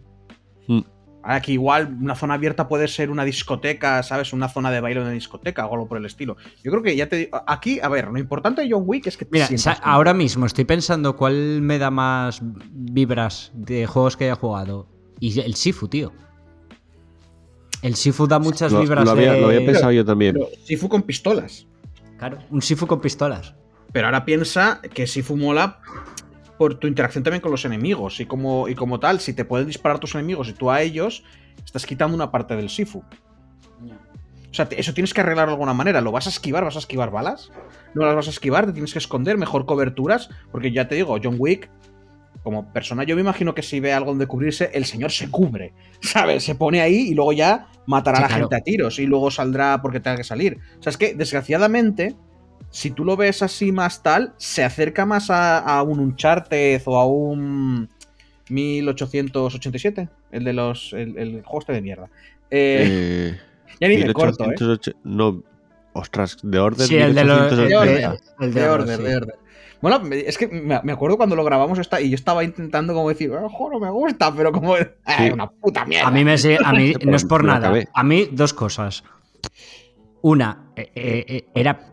[1.23, 1.31] Mm.
[1.31, 4.33] Aquí igual una zona abierta puede ser una discoteca, ¿sabes?
[4.33, 6.37] Una zona de baile en una discoteca o algo por el estilo.
[6.63, 9.17] Yo creo que ya te digo, aquí, a ver, lo importante de John Wick es
[9.17, 9.49] que Mira,
[9.83, 14.89] ahora mismo estoy pensando cuál me da más vibras de juegos que haya jugado.
[15.21, 16.13] Y el Sifu, tío.
[17.83, 19.41] El Sifu da muchas Lo, vibras lo había, de...
[19.41, 20.35] lo había pensado yo también.
[20.35, 21.67] Pero Sifu con pistolas.
[22.19, 23.55] Claro, un Sifu con pistolas.
[23.93, 25.81] Pero ahora piensa que Sifu mola
[26.59, 28.21] por tu interacción también con los enemigos.
[28.21, 31.25] Y como, y como tal, si te pueden disparar tus enemigos y tú a ellos,
[31.65, 33.03] estás quitando una parte del Sifu.
[34.51, 36.01] O sea, te- eso tienes que arreglarlo de alguna manera.
[36.01, 36.65] ¿Lo vas a esquivar?
[36.65, 37.51] ¿Vas a esquivar balas?
[37.95, 38.67] ¿No las vas a esquivar?
[38.67, 39.39] ¿Te tienes que esconder?
[39.39, 40.29] ¿Mejor coberturas?
[40.51, 41.71] Porque ya te digo, John Wick,
[42.43, 45.73] como persona, yo me imagino que si ve algo donde cubrirse, el señor se cubre.
[46.01, 46.45] ¿Sabes?
[46.45, 48.43] Se pone ahí y luego ya matará Sí, a la claro.
[48.45, 50.59] gente a tiros y luego saldrá porque tenga que salir.
[50.79, 52.15] O sea, es que desgraciadamente,
[52.73, 56.99] si tú lo ves así más tal, se acerca más a, a un Uncharted o
[57.01, 57.89] a un
[58.51, 60.93] 1887, el de los.
[60.93, 62.09] el, el este de mierda.
[62.51, 63.41] Eh, Eh,
[63.81, 64.49] ya ni me corto, ¿eh?
[64.49, 65.43] 1808 No,
[65.93, 66.87] ostras, de orden.
[66.87, 67.53] Sí, el de los...
[67.53, 67.67] 1880.
[67.69, 68.21] de orden.
[68.41, 69.03] el De orden, Order, sí.
[69.05, 69.35] de Order.
[69.81, 73.33] Bueno, es que me acuerdo cuando lo grabamos esta, y yo estaba intentando como decir,
[73.35, 74.75] "Ah, jo, no me gusta, pero como.
[75.05, 75.31] "Ah, Sí.
[75.31, 76.07] una puta mierda.
[76.07, 77.73] A mí me sigue- a mí no es por nada.
[77.93, 79.03] A mí dos cosas.
[80.21, 81.92] Una, eh, eh, eh, era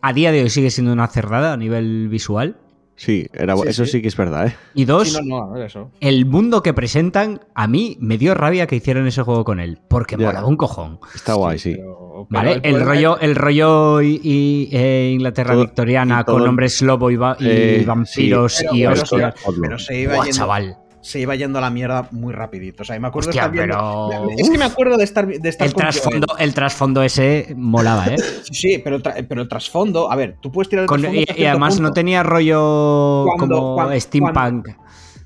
[0.00, 2.56] a día de hoy sigue siendo una cerrada a nivel visual.
[2.96, 3.92] Sí, era, Sí, eso sí.
[3.92, 4.56] sí que es verdad, ¿eh?
[4.74, 5.92] Y dos, Sí, no, no, eso.
[6.00, 9.78] el mundo que presentan, a mí me dio rabia que hicieran ese juego con él,
[9.88, 10.26] porque Ya.
[10.26, 10.98] molaba un cojón.
[11.14, 11.74] Está guay, sí.
[11.76, 12.60] Pero- pero ¿Vale?
[12.64, 17.08] El, rollo, el rollo y, y, eh, Inglaterra Todo- victoriana y todo- con hombres lobo
[17.12, 18.66] y, va- y Eh, vampiros sí.
[18.72, 19.32] y hostias.
[19.62, 20.76] Pero se iba, Buah, yendo, chaval.
[21.00, 22.82] Se iba yendo a la mierda muy rapidito.
[22.82, 25.04] O sea, y me acuerdo Hostia, de estar viendo- pero- Es que me acuerdo de
[25.04, 28.16] estar, de estar El trasfondo, el trasfondo ese molaba, ¿eh?
[28.44, 30.10] Sí, sí, pero, pero el trasfondo.
[30.10, 31.88] A ver, tú puedes tirar el Con- trasfondo y, además punto.
[31.88, 34.68] no tenía rollo Cuando- como cuando- steampunk.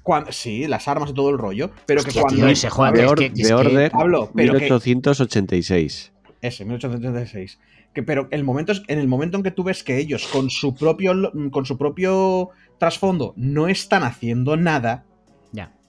[0.02, 1.70] Cuan- sí, las armas y todo el rollo.
[1.86, 2.36] Pero Hostia, que cuando.
[2.42, 6.12] tío, ese juego- De, es or- que- es de que- Order, Pablo, pero que- 1886.
[6.40, 7.58] Ese, 1836.
[7.94, 10.50] Que, pero el momento es, en el momento en que tú ves que ellos, con
[10.50, 11.12] su propio,
[11.50, 15.04] con su propio trasfondo, no están haciendo nada.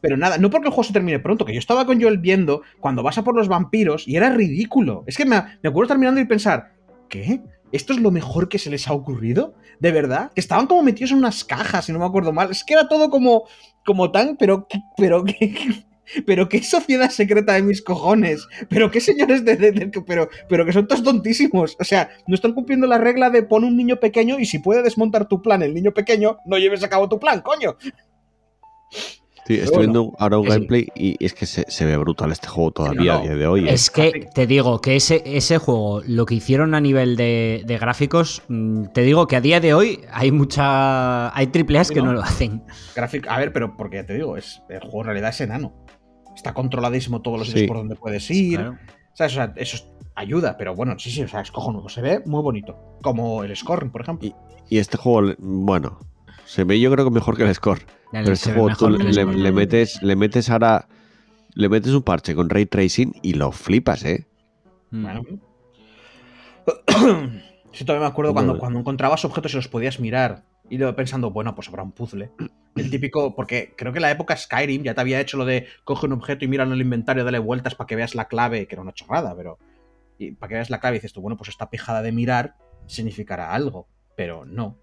[0.03, 2.61] Pero nada, no porque el juego se termine pronto, que yo estaba con Joel viendo
[2.81, 5.05] cuando vas a por los vampiros y era ridículo.
[5.07, 6.73] Es que me, me acuerdo estar mirando y pensar,
[7.07, 7.39] ¿qué?
[7.71, 9.55] ¿Esto es lo mejor que se les ha ocurrido?
[9.79, 10.29] ¿De verdad?
[10.35, 12.51] Que estaban como metidos en unas cajas, si no me acuerdo mal.
[12.51, 13.45] Es que era todo como,
[13.85, 15.55] como tan, pero, pero, ¿qué,
[16.25, 18.45] pero qué sociedad secreta de mis cojones.
[18.67, 21.77] Pero qué señores de, de- pero, pero que son todos tontísimos.
[21.79, 24.83] O sea, no están cumpliendo la regla de pon un niño pequeño y si puede
[24.83, 27.77] desmontar tu plan el niño pequeño, no lleves a cabo tu plan, coño.
[29.45, 32.47] Sí, estoy bueno, viendo ahora un gameplay y es que se, se ve brutal este
[32.47, 33.19] juego todavía no.
[33.19, 33.67] a día de hoy.
[33.67, 33.73] ¿eh?
[33.73, 37.77] Es que te digo que ese, ese juego, lo que hicieron a nivel de, de
[37.77, 41.35] gráficos, mm, te digo que a día de hoy hay mucha.
[41.37, 42.07] Hay triple A's Sí, que ¿no?
[42.07, 42.63] no lo hacen.
[42.95, 45.73] Gráfico, a ver, pero porque ya te digo, es, el juego en realidad es enano.
[46.35, 47.53] Está controladísimo todos los Sí.
[47.53, 48.59] sitios por donde puedes ir.
[48.59, 48.77] Claro.
[49.13, 49.33] ¿Sabes?
[49.33, 51.89] O sea, eso es- ayuda, pero bueno, sí, sí, o sea, es cojonudo.
[51.89, 52.97] Se ve muy bonito.
[53.01, 54.29] Como el Scorn, por ejemplo.
[54.69, 55.99] Y este juego, bueno,
[56.45, 57.81] se ve yo creo que mejor que el Score.
[58.13, 60.87] Pero le- este juego tú le, metes, le metes ahora,
[61.55, 64.27] le metes un parche con ray tracing y lo flipas, ¿eh?
[64.91, 65.23] Bueno.
[67.71, 70.43] Sí, todavía me acuerdo cuando, cuando encontrabas objetos y los podías mirar.
[70.69, 72.31] Y luego pensando, bueno, pues habrá un puzzle.
[72.75, 75.67] El típico, porque creo que en la época Skyrim ya te había hecho lo de
[75.83, 78.65] coge un objeto y míralo en el inventario, dale vueltas para que veas la clave,
[78.67, 79.59] que era una chorrada, pero.
[80.17, 82.55] Y para que veas la clave y dices tú, bueno, pues esta pijada de mirar
[82.87, 83.87] significará algo.
[84.15, 84.77] Pero no.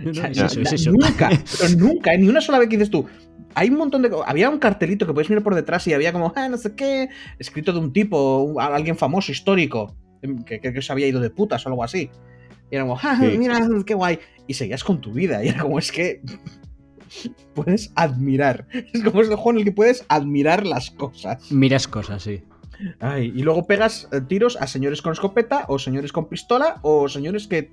[0.00, 0.90] No, no, O sea, es na- eso, es na- eso.
[0.92, 3.06] Nunca, pero nunca, ni una sola vez que dices tú.
[3.54, 4.10] Hay un montón de.
[4.26, 7.08] Había un cartelito que puedes mirar por detrás y había como, ah, no sé qué,
[7.38, 11.20] escrito de un tipo, un- alguien famoso, histórico, em, que creo que se había ido
[11.20, 12.10] de putas o algo así.
[12.70, 13.36] Y era como, ah, Sí.
[13.38, 14.18] mira, qué guay.
[14.46, 15.44] Y seguías con tu vida.
[15.44, 16.20] Y era como, es que.
[17.54, 18.66] puedes admirar.
[18.92, 21.50] Es como ese juego en el que puedes admirar las cosas.
[21.50, 22.42] Miras cosas, sí.
[23.00, 27.08] Ay, y luego pegas eh, tiros a señores con escopeta, o señores con pistola, o
[27.08, 27.70] señores que.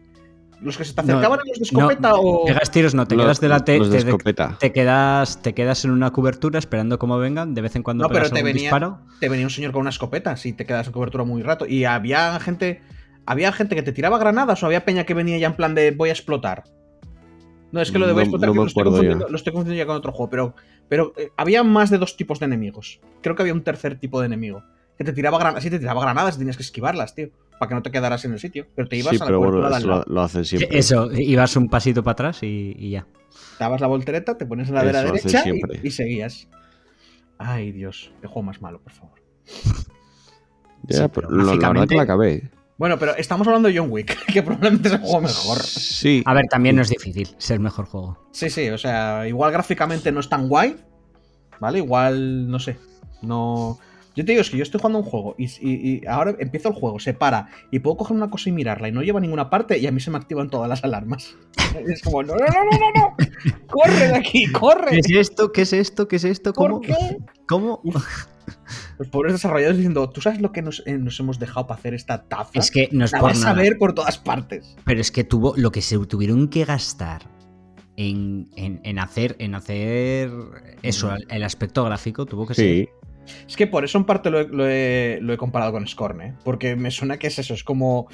[0.60, 2.46] Los que se te No, acercaban a los de escopeta, no, o.
[2.46, 4.58] Pegas tiros, no, te Los- quedas de te, escopeta.
[4.60, 7.54] te quedas, te quedas en una cobertura esperando cómo vengan.
[7.54, 9.00] De vez en cuando No, pero te algún venía- disparo.
[9.20, 11.66] te venía un señor con una escopeta si te quedas en cobertura muy rato.
[11.68, 12.82] Y había gente.
[13.30, 15.92] Había gente que te tiraba granadas o había peña que venía ya en plan de
[15.92, 16.64] voy a explotar.
[17.72, 19.26] No, es que lo de voy a explotar no que me lo, estoy acuerdo confundiendo,
[19.26, 19.32] ya.
[19.32, 20.56] lo estoy confundiendo ya con otro juego, pero,
[20.88, 23.02] pero eh, había más de dos tipos de enemigos.
[23.22, 24.64] Creo que había un tercer tipo de enemigo.
[24.98, 27.30] Que te tiraba granadas, sí, te tiraba granadas y tenías que esquivarlas, tío.
[27.60, 28.68] Para que no te quedaras en el sitio.
[28.76, 30.78] Pero te ibas Sí, a la pero cobertura bueno, eso lo, lo hacen siempre.
[30.78, 33.08] Eso, ibas un pasito para atrás y, y ya.
[33.60, 36.48] Dabas la voltereta, te pones en la de la derecha y, y seguías.
[37.40, 39.20] Ay, Dios, qué juego más malo, por favor.
[40.84, 42.50] Ya, Sí, pero pero lo- la verdad que la acabé.
[42.78, 45.58] Bueno, pero estamos hablando de John Wick, que probablemente es el juego mejor.
[45.64, 46.22] Sí.
[46.26, 48.28] A ver, también no es difícil ser mejor juego.
[48.32, 50.76] Sí, sí, o sea, igual gráficamente no es tan guay,
[51.60, 51.80] ¿vale?
[51.80, 52.78] Igual, no sé,
[53.24, 53.80] no...
[54.18, 56.70] Yo te digo, es que yo estoy jugando un juego y, y- y ahora empiezo
[56.70, 59.22] el juego, se para y puedo coger una cosa y mirarla y no lleva a
[59.22, 61.36] ninguna parte y a mí se me activan todas las alarmas.
[61.88, 64.90] Es como, no, no, no, no, no, no, corre de aquí, corre.
[64.92, 65.52] ¿Qué es esto?
[65.52, 66.08] ¿Qué es esto?
[66.08, 66.52] ¿Qué es esto?
[66.54, 66.80] ¿Cómo?
[66.82, 67.18] ¿Por qué?
[67.48, 67.82] ¿Cómo?
[68.98, 71.94] Los pobres desarrolladores diciendo, ¿tú sabes lo que nos, eh, nos hemos dejado para hacer
[71.94, 72.52] esta taza?
[72.56, 73.62] Es que no es la por vas a nada.
[73.62, 74.76] ver por todas partes.
[74.86, 77.30] Pero es que tuvo lo que se tuvieron que gastar
[77.98, 80.32] en, en- en hacer en hacer
[80.82, 82.90] eso, el, el aspecto gráfico tuvo que ser.
[83.48, 86.22] Es que por eso en parte lo he, lo he- lo he comparado con Scorn,
[86.22, 86.34] ¿eh?
[86.44, 88.08] Porque me suena que es eso, es como...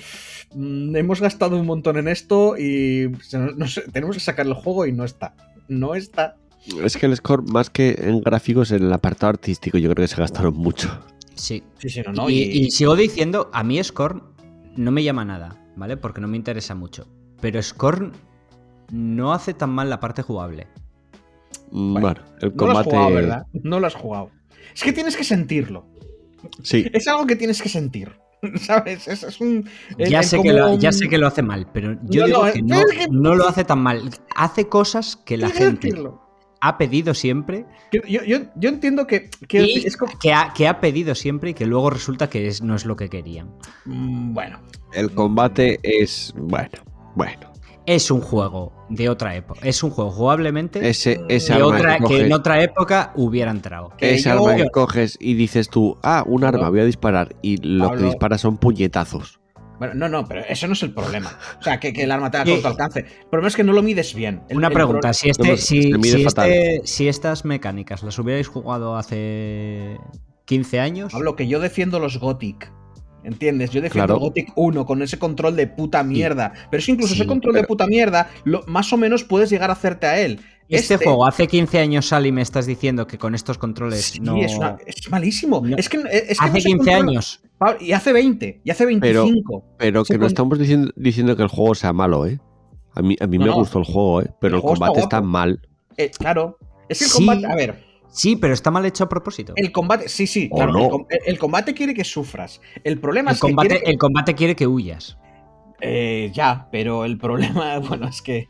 [0.56, 4.46] mm, hemos gastado un montón en esto y se nos- no sé, tenemos que sacar
[4.46, 5.36] el juego y no está.
[5.68, 6.36] No está.
[6.84, 10.08] Es que el score, más que en gráficos, en el apartado artístico, yo creo que
[10.14, 10.90] se gastaron mucho.
[11.36, 11.64] Sí.
[11.78, 12.30] Sí, sí, no, no.
[12.30, 14.24] y, y- y sigo diciendo, a mí Scorn
[14.78, 15.98] no me llama nada, ¿vale?
[15.98, 17.08] Porque no me interesa mucho.
[17.42, 18.14] Pero Scorn
[18.92, 20.68] no hace tan mal la parte jugable.
[21.72, 22.90] Mm, Bueno, Bueno, el no lo has combate.
[22.92, 23.46] jugado, ¿verdad?
[23.64, 24.30] No lo has jugado.
[24.74, 25.86] Es que tienes que sentirlo.
[26.62, 26.86] Sí.
[26.94, 28.12] Es algo que tienes que sentir.
[28.60, 29.08] ¿Sabes?
[29.08, 29.70] Es, es un...
[29.98, 32.52] Ya sé, que lo, ya sé que lo hace mal, pero yo No, digo no,
[32.54, 34.10] que eh, no, que- no lo hace tan mal.
[34.36, 35.94] Hace cosas que la gente
[36.66, 38.22] ha pedido siempre Yo, yo-
[38.56, 39.30] yo- entiendo que...
[39.48, 42.30] quiero y decir, es como- que, ha, que ha pedido siempre y que luego resulta
[42.30, 43.50] que es- no es lo que querían.
[43.86, 44.60] Mm, Bueno.
[44.94, 46.34] El combate es.
[46.38, 46.70] Bueno,
[47.16, 47.53] bueno.
[47.86, 49.60] Es un juego de otra época.
[49.64, 53.92] Es un juego jugablemente Ese, ese de arma otra, que en otra época hubiera entrado.
[53.98, 57.36] que ese yo- arma que coges y dices tú, ah, un arma, voy a disparar.
[57.42, 58.00] Y lo Pablo.
[58.00, 59.40] que dispara son puñetazos.
[59.80, 61.38] Bueno, no, no, pero eso no es el problema.
[61.60, 63.00] O sea, que, que el arma te da corto alcance.
[63.02, 64.44] El problema es que no lo mides bien.
[64.48, 69.98] El- Una pregunta, si, este, si, si este- si estas mecánicas las hubierais jugado hace
[70.46, 72.72] 15 años, Hablo que yo defiendo los Gothic.
[73.24, 73.70] ¿Entiendes?
[73.72, 74.20] Yo defiendo Claro.
[74.20, 76.54] Gothic 1 con ese control de puta mierda.
[76.70, 79.50] Pero es que incluso Sí, ese control de puta mierda, lo- más o menos puedes
[79.50, 80.40] llegar a hacerte a él.
[80.70, 84.20] este, juego hace 15 años sale y me estás diciendo que con estos controles Sí,
[84.20, 84.38] no...
[84.38, 85.62] es, una- es malísimo.
[85.64, 85.78] No.
[85.78, 87.42] Es que, es que hace no se 15 controla- años.
[87.80, 89.66] Y hace 20, y hace 25.
[89.78, 92.40] Pero que no con- estamos diciendo, diciendo que el juego sea malo, ¿eh?
[92.96, 93.56] A mí, a mí No, me no.
[93.58, 94.32] gustó el juego, ¿eh?
[94.42, 95.28] Pero El está combate está, guapo.
[95.28, 95.62] mal.
[95.98, 96.58] Eh, claro.
[96.90, 97.18] Es que el Sí.
[97.18, 97.46] combate.
[97.46, 99.54] A ver, Sí, pero está mal hecho a propósito.
[99.56, 100.08] el combate.
[100.08, 100.72] Sí, sí, claro.
[100.72, 100.84] no.
[100.86, 102.62] El, com- el combate quiere que sufras.
[102.84, 103.48] El problema El es que.
[103.48, 105.18] combate, quiere que- el combate quiere que huyas.
[105.82, 108.48] Eh, ya, pero el problema, bueno, es que.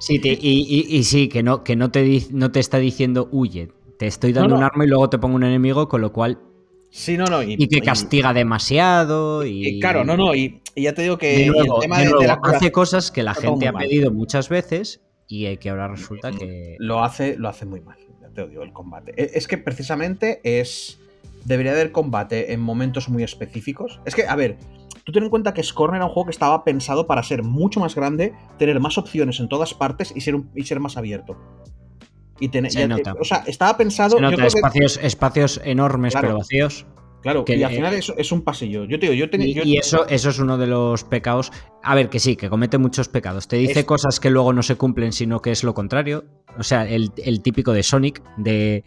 [0.00, 3.28] Sí, te- y, y- y sí, que no, que no te, no te está diciendo
[3.32, 3.70] huye.
[3.98, 4.58] Te estoy dando No, no.
[4.58, 6.38] un arma y luego te pongo un enemigo, con lo cual.
[6.90, 7.42] Sí, no, no.
[7.42, 9.44] Y, Y que y- castiga demasiado.
[9.46, 10.34] Y, y claro, no, no.
[10.34, 11.28] Y, y ya te digo que.
[11.28, 13.84] de y nuevo, el tema de la hace cosas que la gente ha mal.
[13.86, 16.76] pedido muchas veces y que ahora resulta que.
[16.78, 17.96] lo hace, lo hace muy mal.
[18.36, 19.12] Te digo, el combate.
[19.16, 20.98] E- Es que precisamente es.
[21.44, 24.00] Debería haber combate en momentos muy específicos.
[24.04, 24.56] Es que, a ver,
[25.04, 27.78] tú ten en cuenta que Scorn era un juego que estaba pensado para ser mucho
[27.80, 31.36] más grande, tener más opciones en todas partes y ser, un- y ser más abierto.
[32.40, 33.14] Y tener, Se ya- nota.
[33.18, 34.16] o sea, estaba pensado.
[34.18, 36.28] Se yo que- espacios, espacios enormes Claro.
[36.28, 36.84] pero vacíos.
[37.26, 38.84] Claro, que- y al final es, es un pasillo.
[38.84, 39.26] Yo te digo, yo.
[39.44, 41.52] Y, yo- y eso, eso es uno de los pecados.
[41.82, 43.48] A ver, que sí, que comete muchos pecados.
[43.48, 46.24] Te dice Es- cosas que luego no se cumplen, sino que es lo contrario.
[46.58, 48.82] O sea, el, el típico de Sonic, de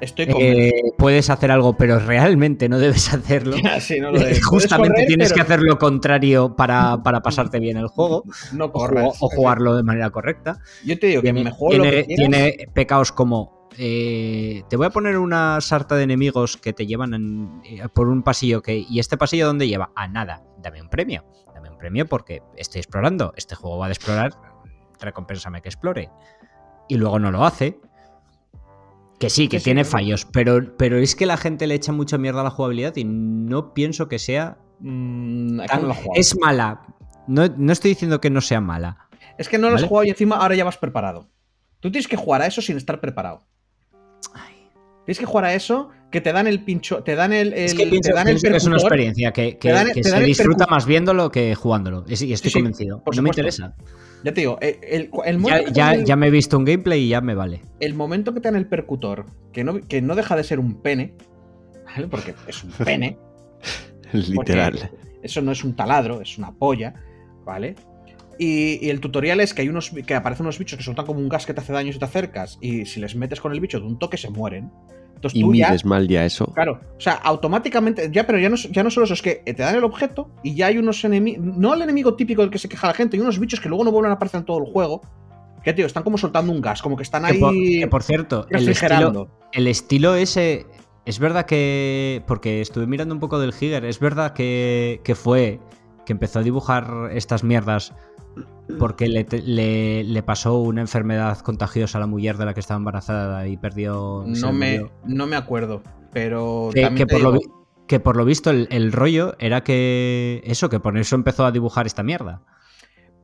[0.00, 3.56] estoy eh, puedes hacer algo, pero realmente no debes hacerlo.
[3.80, 7.60] Sí, no, lo puedes Justamente correr, tienes pero que hacer lo contrario para, para pasarte
[7.60, 8.24] bien el juego
[8.54, 9.16] No o, corras.
[9.20, 10.60] o jugarlo de manera correcta.
[10.86, 14.76] Yo te digo que Tiene, me juego lo tiene- que tiene pecados como eh, te
[14.76, 18.62] voy a poner una sarta de enemigos que te llevan en- eh, por un pasillo
[18.62, 20.42] que y este pasillo dónde lleva a nada.
[20.58, 21.24] Dame un premio.
[21.54, 23.32] Dame un premio porque estoy explorando.
[23.36, 24.32] Este juego va a explorar
[25.00, 26.10] recompénsame que explore.
[26.88, 27.78] Y luego no lo hace.
[29.18, 32.16] Que sí que Sí, tiene fallos pero pero es que la gente le echa mucha
[32.18, 36.80] mierda a la jugabilidad y no pienso que sea Mm, tan- no es mala.
[37.26, 39.08] No, no estoy diciendo que no sea mala.
[39.36, 41.28] Es que no lo has jugado y encima ahora ya vas preparado.
[41.80, 43.46] Tú tienes que jugar a eso sin estar preparado.
[45.06, 47.78] Tienes que jugar a eso que te dan el pincho, te dan el, Es el-
[47.78, 50.10] que pienso, te dan el que es una experiencia que, que- te dan- que te
[50.10, 52.04] se disfruta más viéndolo que jugándolo.
[52.08, 53.02] Es- Y estoy Sí, sí, convencido.
[53.02, 53.74] por no me interesa.
[54.22, 56.26] Ya te digo, el, el- el Ya, momento que te ya, dan el- ya me
[56.26, 57.62] he visto un gameplay y ya me vale.
[57.80, 60.80] el momento que te dan el percutor, que no, que no deja de ser un
[60.82, 61.14] pene,
[61.86, 62.06] ¿vale?
[62.08, 63.18] Porque es un pene.
[64.12, 64.90] Literal.
[65.22, 66.94] Eso no es un taladro, es una polla,
[67.44, 67.74] ¿vale?
[68.42, 71.20] Y, y el tutorial es que hay unos que aparecen unos bichos que soltan como
[71.20, 72.56] un gas que te hace daño si te acercas.
[72.62, 74.70] Y si les metes con el bicho de un toque, se mueren.
[75.14, 75.68] Entonces Y tú ya.
[75.68, 76.46] mides mal ya eso.
[76.54, 79.52] Claro, o sea, automáticamente, ya, pero ya no, ya no solo eso, es que te
[79.52, 82.70] dan el objeto y ya hay unos enemigos, no el enemigo típico del que se
[82.70, 84.72] queja la gente, hay unos bichos que luego no vuelven a aparecer en todo el
[84.72, 85.02] juego,
[85.62, 88.02] que tío, están como soltando un gas, como que están Que ahí por, que por
[88.02, 89.24] cierto, el refrigerando.
[89.24, 90.66] estilo, el estilo ese.
[91.04, 92.22] Es verdad que.
[92.26, 93.84] Porque estuve mirando un poco del Giger.
[93.84, 95.60] Es verdad que, que fue.
[96.10, 97.94] Que empezó a dibujar estas mierdas.
[98.80, 102.78] Porque le, le- le pasó una enfermedad contagiosa a la mujer de la que estaba
[102.78, 104.24] embarazada y perdió.
[104.26, 108.50] No me, no me acuerdo, pero Que, que por lo, digo, que por lo visto
[108.50, 110.40] el, el rollo era que.
[110.44, 112.42] Eso, que por eso empezó a dibujar esta mierda.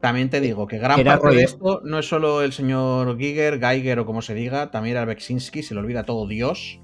[0.00, 3.58] también te digo que gran Era parte de esto no es solo el señor Giger,
[3.58, 6.78] Geiger o como se diga, también era Beksinski, se le olvida todo Dios,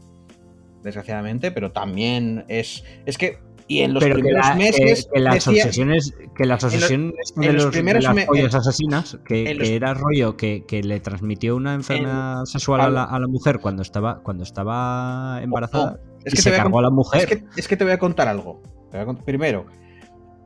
[0.82, 2.82] desgraciadamente, pero también es.
[3.06, 3.38] Es que.
[3.72, 5.08] Y en los Pero que, primeros la- que- meses.
[5.12, 8.14] que las decía- obsesiones, que las los- obsesiones de, en los los, de primeros las
[8.14, 11.74] me- pollas en- asesinas, que, en los- que era rollo que, que le transmitió una
[11.74, 16.42] enfermedad sexual a la, a la mujer cuando estaba, cuando estaba embarazada es y que
[16.42, 17.26] se te voy a cargó a la Es mujer.
[17.28, 18.60] que, es que te voy a contar algo.
[18.92, 19.66] A cont- Primero,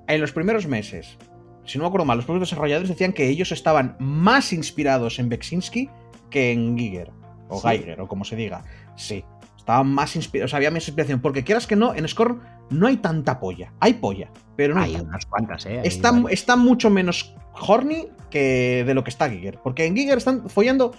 [0.06, 1.18] en los primeros meses,
[1.64, 5.28] si no me acuerdo mal, los propios desarrolladores decían que ellos estaban más inspirados en
[5.28, 5.90] Beksinski
[6.30, 7.10] que en Giger,
[7.48, 7.66] o Sí.
[7.68, 8.62] Geiger, o como se diga.
[8.96, 9.24] Sí,
[9.66, 11.20] estaban más inspirados, o sea, había más inspiración.
[11.20, 12.40] Porque quieras que no, en Scorn
[12.70, 13.72] no hay tanta polla.
[13.80, 15.80] Hay polla, pero no hay, Hay unas cuantas, ¿eh?
[15.80, 16.32] Hay Está, varias.
[16.32, 19.58] está mucho menos horny que de lo que está Giger.
[19.64, 20.94] Porque en Giger están follando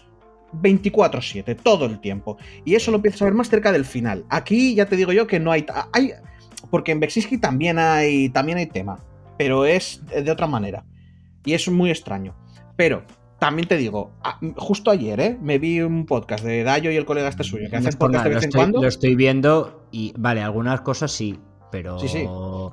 [0.61, 2.35] 24-7, todo el tiempo.
[2.65, 4.25] Y eso lo empiezas a ver más cerca del final.
[4.27, 5.65] Aquí ya te digo yo que no hay.
[5.93, 6.11] hay
[6.69, 8.99] porque en Bexiski también hay, también hay tema.
[9.37, 10.83] Pero es de otra manera.
[11.45, 12.35] Y es muy extraño.
[12.75, 13.05] Pero.
[13.39, 14.11] También te digo,
[14.55, 15.37] justo ayer, ¿eh?
[15.41, 18.13] Me vi un podcast de Dayo y el colega este suyo, que No hacen podcast
[18.13, 18.81] nada, de lo vez en estoy, cuando.
[18.81, 21.37] lo estoy viendo y, vale, algunas cosas sí,
[21.71, 21.99] pero...
[21.99, 22.25] Sí, sí.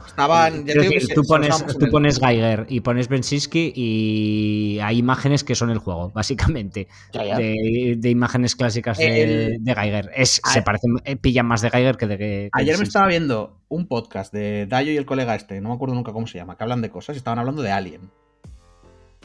[0.07, 0.65] Estaban.
[0.65, 5.55] ya que tú se pones, tú pones Geiger y pones Bensinski y hay imágenes que
[5.55, 6.89] son el juego, básicamente.
[7.13, 7.37] Ya, ya.
[7.37, 9.23] De, de imágenes clásicas de,
[9.55, 10.11] El- de Geiger.
[10.17, 13.07] Es, A- se parecen, eh, pillan más de Geiger que de que Ayer me estaba
[13.09, 16.39] viendo un podcast de Dayo y el colega este, no me acuerdo nunca cómo se
[16.39, 18.11] llama, que hablan de cosas y estaban hablando de Alien.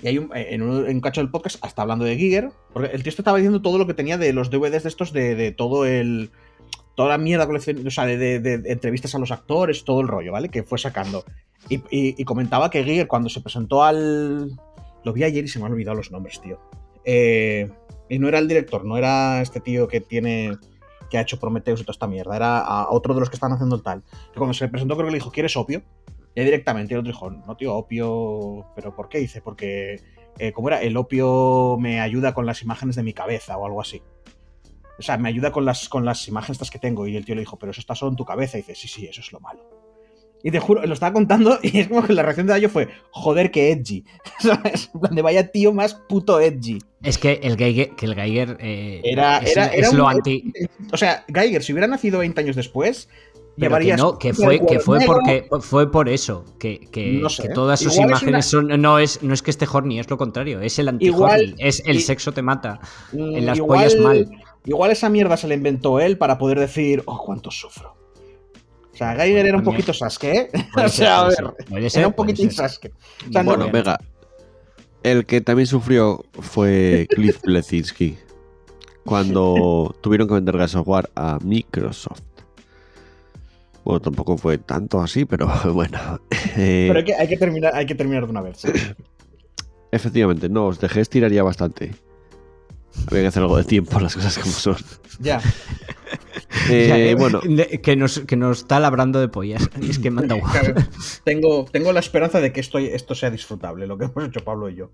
[0.02, 2.90] Y hay un, en, un, en un cacho del podcast hasta hablando de Giger, porque
[2.96, 5.36] el tío este estaba diciendo todo lo que tenía de los DVDs de estos, de,
[5.36, 6.32] de todo el.
[6.96, 10.08] Toda la mierda colección, o sea, de, de- de entrevistas a los actores, todo el
[10.10, 10.50] rollo, ¿vale?
[10.50, 11.24] Que fue sacando.
[11.70, 14.52] Y, y- y comentaba que Giger, cuando se presentó al.
[15.06, 16.60] Lo vi ayer y se me han olvidado los nombres, tío.
[17.06, 17.70] Eh,
[18.10, 20.58] y no era el director, no era este tío que tiene.
[21.10, 22.36] que ha hecho Prometheus y toda esta mierda.
[22.36, 24.04] Era a otro de los que están haciendo el tal.
[24.34, 25.82] Que cuando se le presentó, creo que le dijo, ¿quieres opio?
[26.36, 28.66] Y directamente el otro dijo, no, tío, opio.
[28.76, 29.18] ¿Pero por qué?
[29.20, 30.00] Dice, porque.
[30.38, 30.82] eh, ¿Cómo era?
[30.82, 34.02] El opio me ayuda con las imágenes de mi cabeza o algo así.
[34.98, 37.08] O sea, me ayuda con las, con las imágenes estas que tengo.
[37.08, 38.58] Y el tío le dijo, pero eso está solo en tu cabeza.
[38.58, 39.62] Y dice, sí, sí, eso es lo malo.
[40.42, 42.88] Y te juro, lo estaba contando y es como que la reacción de Dayo fue,
[43.12, 44.06] joder, que edgy.
[44.40, 44.90] ¿Sabes?
[44.94, 46.80] En plan de vaya tío más puto edgy.
[47.04, 50.12] Es que el Geiger, que el Geiger eh, Era- es, era- es era lo un-
[50.12, 50.54] anti.
[50.94, 53.10] O sea, Geiger, si hubiera nacido 20 años después,
[53.60, 56.46] Pero que no, que fue, que fue porque fue por eso.
[56.58, 57.44] Que, que- No sé.
[57.44, 58.68] que todas sus es imágenes son.
[58.82, 60.62] No es, no es que esté horny, es lo contrario.
[60.62, 62.80] Es el anti Igual- Es el y- sexo te mata.
[63.12, 64.30] Mm, En las igual- pollas mal.
[64.66, 67.96] Igual esa mierda se la inventó él para poder decir, oh, cuánto sufro.
[68.94, 70.50] O sea, Geiger era un poquito Sasuke, ¿eh?
[70.86, 72.70] O sea, a ver, ser, puede ser, era un poquitín ser.
[72.70, 72.92] Sasuke.
[73.28, 73.98] O sea, no- Bueno, venga.
[75.04, 78.18] El que también sufrió fue Cliff Blesinski.
[79.06, 82.22] Cuando tuvieron que vender Gears of War a Microsoft.
[83.84, 86.20] Bueno, tampoco fue tanto así, pero bueno.
[86.58, 88.58] Eh, Pero hay que, hay, que terminar, hay que terminar de una vez.
[88.60, 88.70] sí.
[89.92, 91.96] Efectivamente, no, os dejé estirar ya bastante.
[93.08, 94.76] Había que hacer algo de tiempo, las cosas como son.
[95.20, 95.42] Ya.
[96.70, 99.70] Eh, Ya, que- bueno, de- que, nos, que nos está labrando de pollas.
[99.82, 100.74] Es que manda Claro,
[101.24, 104.70] tengo, tengo la esperanza de que esto, esto sea disfrutable, lo que hemos hecho Pablo
[104.70, 104.92] y yo.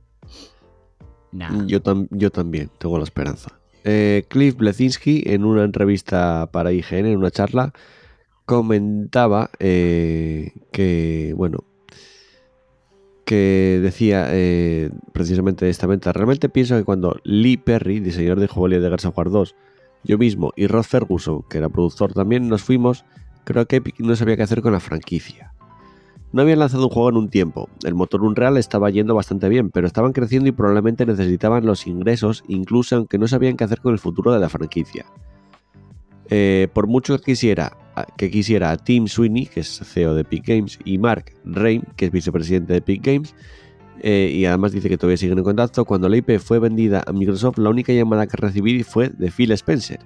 [1.32, 1.66] Nah.
[1.66, 3.60] yo, tam- yo también tengo la esperanza.
[3.84, 7.74] Eh, Cliff Blesinski, en una entrevista para IGN, en una charla,
[8.46, 11.64] comentaba eh, que, bueno,
[13.26, 16.14] que decía eh, precisamente de esta venta.
[16.14, 19.56] Realmente pienso que cuando Lee Perry, diseñador de jugabilidad de Gears of War 2,
[20.04, 23.04] yo mismo y Rod Ferguson, que era productor también, nos fuimos,
[23.44, 25.52] creo que Epic no sabía qué hacer con la franquicia.
[26.32, 27.70] No habían lanzado un juego en un tiempo.
[27.84, 32.44] El motor Unreal estaba yendo bastante bien, pero estaban creciendo y probablemente necesitaban los ingresos,
[32.48, 35.06] incluso aunque no sabían qué hacer con el futuro de la franquicia.
[36.30, 37.78] Eh, por mucho que quisiera,
[38.18, 42.06] que quisiera a Tim Sweeney, que es CEO de Epic Games, y Mark Reim, que
[42.06, 43.36] es vicepresidente de Epic Games,
[44.02, 47.14] eh, y además dice que todavía siguen en contacto, cuando la IP fue vendida a
[47.14, 50.00] Microsoft, la única llamada que recibí fue de Phil Spencer.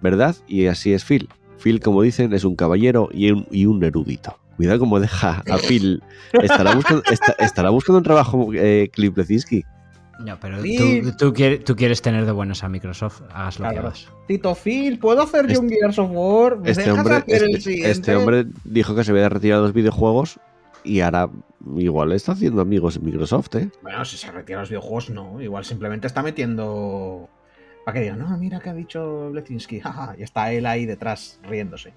[0.00, 0.36] ¿Verdad?
[0.48, 1.28] Y así es Phil.
[1.58, 4.36] Phil, como dicen, es un caballero y un, erudito.
[4.56, 6.02] Cuidado cómo deja a Phil.
[6.32, 7.02] ¿Estará buscando,
[7.72, 9.64] buscando un trabajo eh, Cliff Bleszinski?
[10.24, 11.02] No, pero Sí.
[11.02, 13.88] tú, tú quieres, tú quieres tener de buenas a Microsoft, hagas lo que Claro.
[13.88, 14.08] hagas.
[14.28, 16.58] Tito Phil, ¿puedo hacer yo un Este- Gears of War?
[16.58, 17.90] ¿Me Este dejas hombre, hacer el este, siguiente?
[17.90, 20.38] este hombre dijo que se había retirado los videojuegos
[20.84, 21.28] y ahora
[21.76, 23.70] igual está haciendo amigos en Microsoft, ¿eh?
[23.82, 25.40] Bueno, si se retira los videojuegos, no.
[25.40, 27.28] Igual simplemente está metiendo.
[27.84, 29.80] Para que digan, no, mira que ha dicho Blezinski.
[29.80, 31.92] jaja", Y está él ahí detrás riéndose.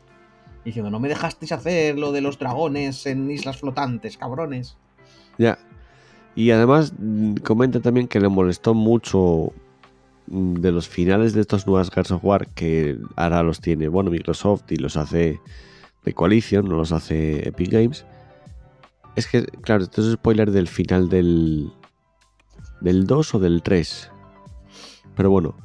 [0.63, 4.77] Diciendo, no me dejasteis hacer lo de los dragones en islas flotantes, cabrones.
[5.37, 5.59] Ya.
[6.35, 9.53] Y además mm, comenta también que le molestó mucho
[10.27, 14.11] mm, de los finales de estos nuevos Gears of War que ahora los tiene, bueno,
[14.11, 15.39] Microsoft y los hace
[16.03, 18.05] de Coalition, no los hace Epic Games.
[19.15, 21.71] Es que, claro, esto es spoiler del final del
[22.81, 24.11] del 2 o del 3.
[25.15, 25.55] Pero bueno,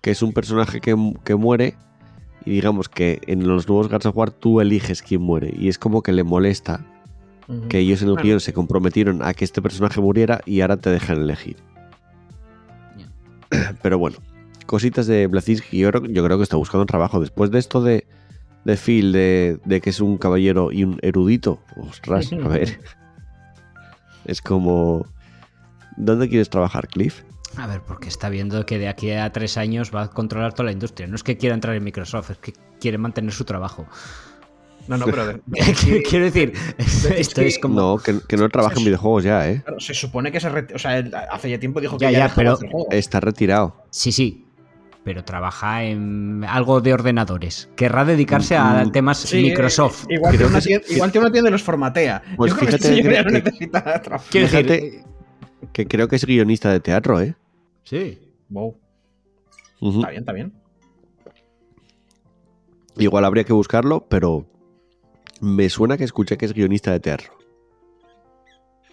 [0.00, 1.76] que es un personaje que, que muere
[2.44, 5.78] y digamos que en los nuevos Gears of War tú eliges quién muere y es
[5.78, 6.84] como que le molesta
[7.68, 8.24] Que ellos en el Bueno.
[8.24, 11.56] guion se comprometieron a que este personaje muriera y ahora te dejan elegir.
[13.82, 14.18] Pero bueno,
[14.66, 15.78] cositas de Blazinski.
[15.78, 17.20] Yo, creo- yo creo que está buscando trabajo.
[17.20, 18.06] Después de esto de,
[18.64, 21.60] de Phil, de, de que es un caballero y un erudito.
[21.76, 22.80] Ostras, a ver.
[24.24, 25.04] Es como.
[25.98, 27.20] ¿Dónde quieres trabajar, Cliff?
[27.58, 30.64] A ver, porque está viendo que de aquí a tres años va a controlar toda
[30.64, 31.06] la industria.
[31.06, 33.86] No es que quiera entrar en Microsoft, es que quiere mantener su trabajo.
[34.88, 35.26] No, no, pero.
[35.26, 35.40] de-
[36.08, 36.52] Quiero decir,
[37.16, 37.74] esto es como.
[37.74, 39.62] No, que, que no trabaja en videojuegos ya, ¿eh?
[39.64, 42.32] Claro, se supone que se O sea, él hace ya tiempo dijo Ya, que ya,
[42.34, 42.88] pero- de hacer juegos.
[42.94, 43.76] Está retirado.
[43.90, 44.40] Sí, sí.
[45.04, 47.68] Pero trabaja en algo de ordenadores.
[47.76, 50.04] Querrá dedicarse a Mm, temas Sí, Microsoft.
[50.08, 52.22] eh, Igual tiene, una que tienda, igual tiene una tienda y los formatea.
[52.36, 54.24] Pues Yo creo que fíjate este señor que- ya no que- necesita trabajo.
[54.30, 55.04] Quiero decir, Fíjate-
[55.74, 57.34] Que creo que es guionista de teatro, ¿eh?
[57.84, 58.18] sí.
[58.48, 58.76] Wow,
[59.80, 60.52] está bien, está bien.
[62.96, 64.46] Igual habría que buscarlo, pero
[65.44, 67.32] me suena que escuché que es guionista de teatro.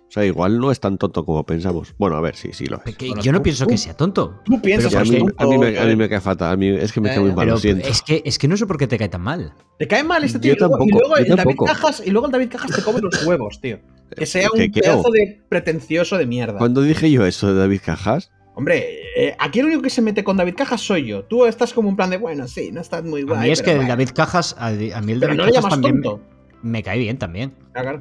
[0.07, 1.95] O sea, igual no es tan tonto como pensamos.
[1.97, 2.97] Bueno, a ver, sí, sí lo es.
[3.23, 4.41] Yo no tú- pienso tú- que sea tonto.
[4.43, 6.51] Tú piensas a, que mí, a mí me, tonto, a mí me cae fatal.
[6.51, 7.87] A mí es que me Eh, cae muy mal, Pero lo siento.
[7.87, 9.53] es que, es que no sé por qué te cae tan mal.
[9.79, 10.53] Te cae mal este Yo tío.
[10.53, 11.55] y luego- y luego, yo el David.
[11.65, 13.79] Cajas, y luego el David Cajas te come los huevos, tío.
[14.13, 16.57] Que sea ¿Qué- un qué pedazo de pretencioso de mierda.
[16.57, 18.85] Cuando dije yo eso de David Cajas, Hombre,
[19.15, 21.23] eh, aquí el único que se mete con David Cajas soy yo.
[21.23, 23.39] Tú estás como un plan de, bueno, sí, no estás muy A guay.
[23.43, 23.89] mí es pero que el bueno.
[23.93, 26.21] David Cajas, a, a mí el Pero David no le Cajas llamas también tonto.
[26.61, 27.53] Me, cae bien también.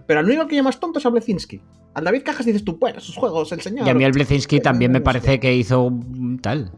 [0.06, 1.61] Pero al único que llamas tonto es a Blezinski.
[1.94, 3.86] Al David Cajas dices tú, bueno, sus juegos, el señor.
[3.86, 5.92] Y a mí el Blezinski Eh, también me parece que hizo
[6.40, 6.70] tal.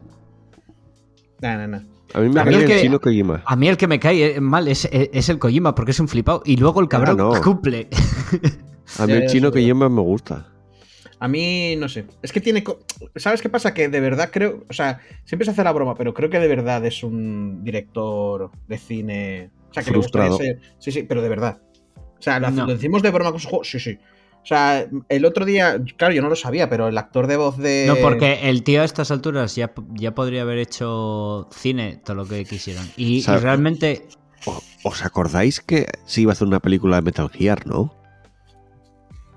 [1.41, 1.77] No, no, no.
[2.13, 3.43] a mí me A mí el que- chino Kojima.
[3.45, 6.07] A mí el que me cae eh, mal es, es el Kojima, porque es un
[6.07, 6.41] flipado.
[6.45, 7.31] Y luego el cabrón no.
[7.41, 7.87] cumple.
[8.99, 10.49] A mí el chino Kojima me gusta.
[11.19, 12.05] A mí, no sé.
[12.21, 12.63] Es que tiene.
[13.15, 13.73] ¿Sabes qué pasa?
[13.73, 14.65] Que de verdad creo.
[14.69, 18.51] O sea, siempre se hace la broma, pero creo que de verdad es un director
[18.67, 19.49] de cine.
[19.69, 20.27] O sea, que Frustrado.
[20.27, 20.75] le gustaría ser.
[20.79, 21.61] Sí, sí, pero de verdad.
[22.23, 22.65] O sea, lo, No.
[22.67, 23.69] lo decimos de broma con sus juegos.
[23.69, 23.99] Sí, sí.
[24.41, 25.77] O sea, el otro día.
[25.97, 27.83] Claro, yo no lo sabía, pero el actor de voz de.
[27.85, 32.25] No, porque el tío a estas alturas ya, ya podría haber hecho cine, todo lo
[32.25, 32.85] que quisieran.
[32.95, 34.07] Y, y realmente,
[34.83, 37.93] ¿Os acordáis que se iba a hacer una película de Metal Gear, no?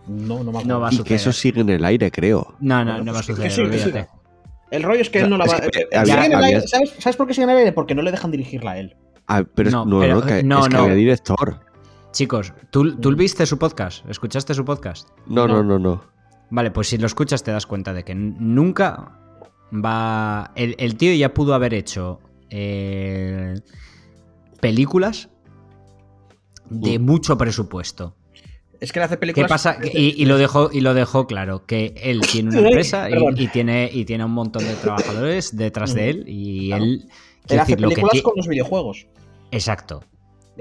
[0.08, 0.68] No, no me acuerdo.
[0.68, 1.54] No va a Y que eso suceder.
[1.54, 2.54] sigue en el aire, creo.
[2.60, 3.84] no, no, Bueno, no va a pues que suceder, sí, que sí.
[3.88, 4.08] olvídate.
[4.70, 5.56] El rollo es que él no la va.
[5.58, 7.72] eh, había- aire, ¿sabes, ¿Sabes por qué sigue en el aire?
[7.72, 8.96] Porque no le dejan dirigirla a él.
[9.28, 10.82] Ah, pero es- No, no, que, no, es que no.
[10.82, 11.60] había director.
[12.16, 14.08] Chicos, ¿tú, ¿tú viste su podcast?
[14.08, 15.10] ¿Escuchaste su podcast?
[15.26, 15.62] No, no, No.
[15.62, 16.02] no, no.
[16.48, 19.18] Vale, pues si lo escuchas te das cuenta de que nunca
[19.70, 20.50] va...
[20.54, 23.56] El, el tío ya pudo haber hecho eh,
[24.60, 25.28] películas
[26.70, 28.16] de mucho presupuesto.
[28.80, 29.50] Es que le hace ¿Qué películas.
[29.50, 29.76] pasa?
[29.92, 33.90] Y, y lo dejó, y lo dejó claro, que él tiene una empresa y, tiene,
[33.92, 36.84] y tiene un montón de trabajadores detrás de él y Claro.
[36.84, 36.90] él...
[37.02, 37.08] Él
[37.48, 39.06] quiero hace decir, lo que películas con los videojuegos.
[39.50, 40.02] Exacto.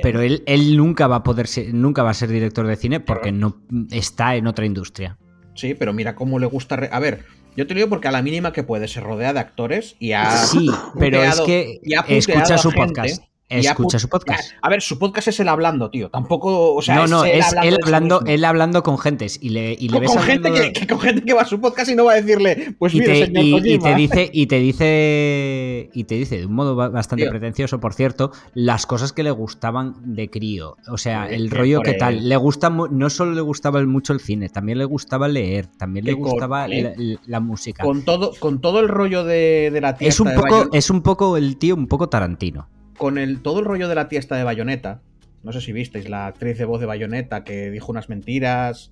[0.02, 3.00] Pero él, él nunca va a poder ser, nunca va a ser director de cine
[3.00, 3.58] porque no
[3.92, 5.18] está en otra industria.
[5.54, 6.76] Sí, pero mira cómo le gusta.
[6.76, 7.24] re- A ver,
[7.56, 10.12] yo te lo digo porque a la mínima que puede se rodea de actores y
[10.12, 10.32] ha.
[10.38, 10.70] Sí,
[11.00, 11.80] pero es que
[12.10, 12.88] escucha su gente.
[12.88, 13.24] podcast.
[13.48, 14.52] Escucha su podcast.
[14.62, 16.10] a ver, su podcast es él hablando, tío.
[16.10, 19.50] Tampoco, o sea, no, no, él es hablando él hablando, él hablando con gentes y
[19.50, 21.62] le, y le con, ves con gente que, que- con gente que va a su
[21.62, 24.60] podcast y no va a decirle, pues y te, señor y- te dice y te
[24.60, 27.32] dice y te dice de un modo ba- bastante Tío.
[27.32, 30.78] pretencioso por cierto las cosas que le gustaban de crío.
[30.90, 32.28] O sea el rollo que tal.
[32.28, 36.12] le gusta no solo le gustaba mucho el cine también le gustaba leer también le
[36.14, 37.84] Que gustaba la, la- la música.
[37.84, 41.02] con todo, con todo el rollo de, de la tía es un poco es un
[41.02, 44.36] poco el tío un poco Tarantino con el, todo el rollo de la tía esta
[44.36, 45.02] de Bayonetta.
[45.44, 48.92] No sé si visteis, la actriz de voz de Bayonetta que dijo unas mentiras,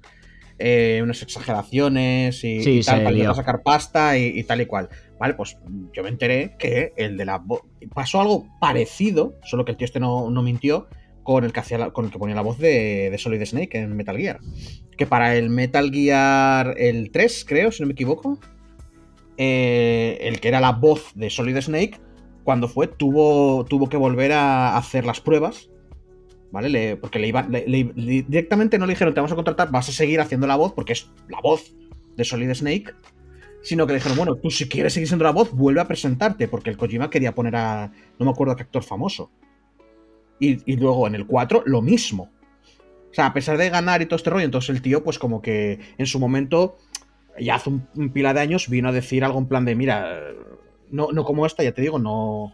[0.59, 4.65] eh, unas exageraciones y, Sí, y tal, para intentar sacar pasta y, y tal y
[4.67, 4.89] cual.
[5.19, 5.57] Vale, pues
[5.93, 7.61] yo me enteré que el de la voz.
[7.93, 10.87] Pasó algo parecido, solo que el tío este no, no mintió,
[11.23, 13.77] con el que hacía la- con el que ponía la voz de, de Solid Snake
[13.79, 14.39] en Metal Gear.
[14.97, 18.39] Que para el Metal Gear el 3, creo, si no me equivoco,
[19.37, 21.99] eh, el que era la voz de Solid Snake,
[22.43, 25.69] cuando fue, tuvo, tuvo que volver a hacer las pruebas.
[26.51, 26.69] ¿Vale?
[26.69, 30.21] Le- porque le le- directamente no le dijeron, te vamos a contratar, vas a seguir
[30.21, 31.73] haciendo la voz, porque es la voz
[32.15, 32.93] de Solid Snake.
[33.63, 36.47] Sino que le dijeron, bueno, tú si quieres seguir siendo la voz, vuelve a presentarte,
[36.47, 37.91] porque el Kojima quería poner a.
[38.19, 39.31] No me acuerdo qué actor famoso.
[40.39, 42.29] Y, y luego en el 4, lo mismo.
[43.09, 45.41] O sea, a pesar de ganar y todo este rollo, entonces el tío, pues como
[45.41, 46.77] que en su momento,
[47.39, 50.19] ya hace un, un pila de años, vino a decir algo en plan de, mira,
[50.93, 52.53] no, no como esta, ya te digo, no,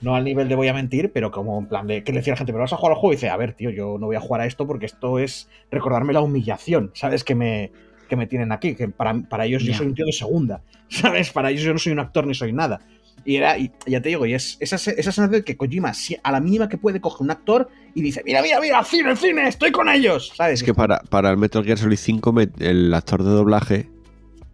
[0.00, 2.32] no al nivel de voy a mentir, pero como en plan de que le decía
[2.32, 3.96] a la gente, pero vas a jugar al juego y dice, a ver, tío, yo
[3.98, 7.24] no voy a jugar a esto porque esto es recordarme la humillación, ¿sabes?
[7.24, 7.70] Que me,
[8.08, 11.30] que me tienen aquí, que para, para ellos yo soy un tío de segunda, ¿sabes?
[11.30, 12.80] Para ellos yo no soy un actor ni soy nada.
[13.24, 16.16] Y era, y ya te digo, y es esa, esa sensación de que Kojima, si-
[16.22, 19.48] a la mínima que puede, coge un actor y dice, mira, mira, mira, cine, cine,
[19.48, 20.60] estoy con ellos, ¿sabes?
[20.60, 23.88] Es que para, para el Metal Gear Solid 5 me- el actor de doblaje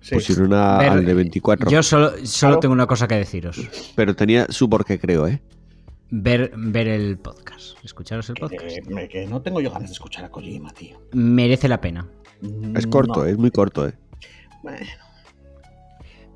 [0.05, 0.15] Sí.
[0.17, 1.71] pusieron a- Ver, al de 24.
[1.71, 2.61] yo solo solo Claro.
[2.61, 3.59] tengo una cosa que deciros
[3.97, 5.41] Pero tenía su porqué, creo, ¿eh?
[6.11, 9.95] ver ver el podcast escucharos el Que, podcast que- que no tengo yo ganas de
[9.95, 10.99] escuchar a Kojima, tío.
[11.13, 12.07] merece la pena
[12.77, 13.27] Es corto, No.
[13.27, 13.95] es muy corto, ¿eh?
[14.63, 14.79] Bueno.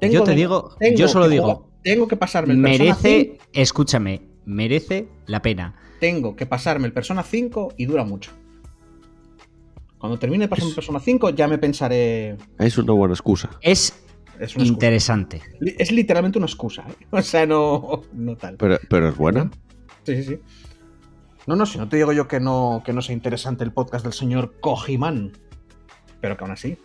[0.00, 3.38] Yo te digo- tengo yo solo digo, jugar- tengo que pasarme el Persona 5, merece
[3.52, 8.30] escúchame merece la pena tengo que pasarme el Persona 5 y dura mucho.
[9.98, 12.36] Cuando termine de pasarme el Persona 5 ya me pensaré.
[12.58, 13.50] Es una buena excusa.
[13.60, 13.94] es
[14.38, 14.66] Es, excusa.
[14.66, 17.06] interesante es literalmente una excusa, ¿eh?
[17.10, 18.56] O sea, no, no tal.
[18.56, 19.50] Pero, pero es buena.
[20.04, 20.38] Sí, sí, sí.
[21.46, 24.04] No, no, si no te digo yo que no, que no sea interesante el podcast
[24.04, 25.32] del señor Kojiman.
[26.20, 26.76] Pero que aún así.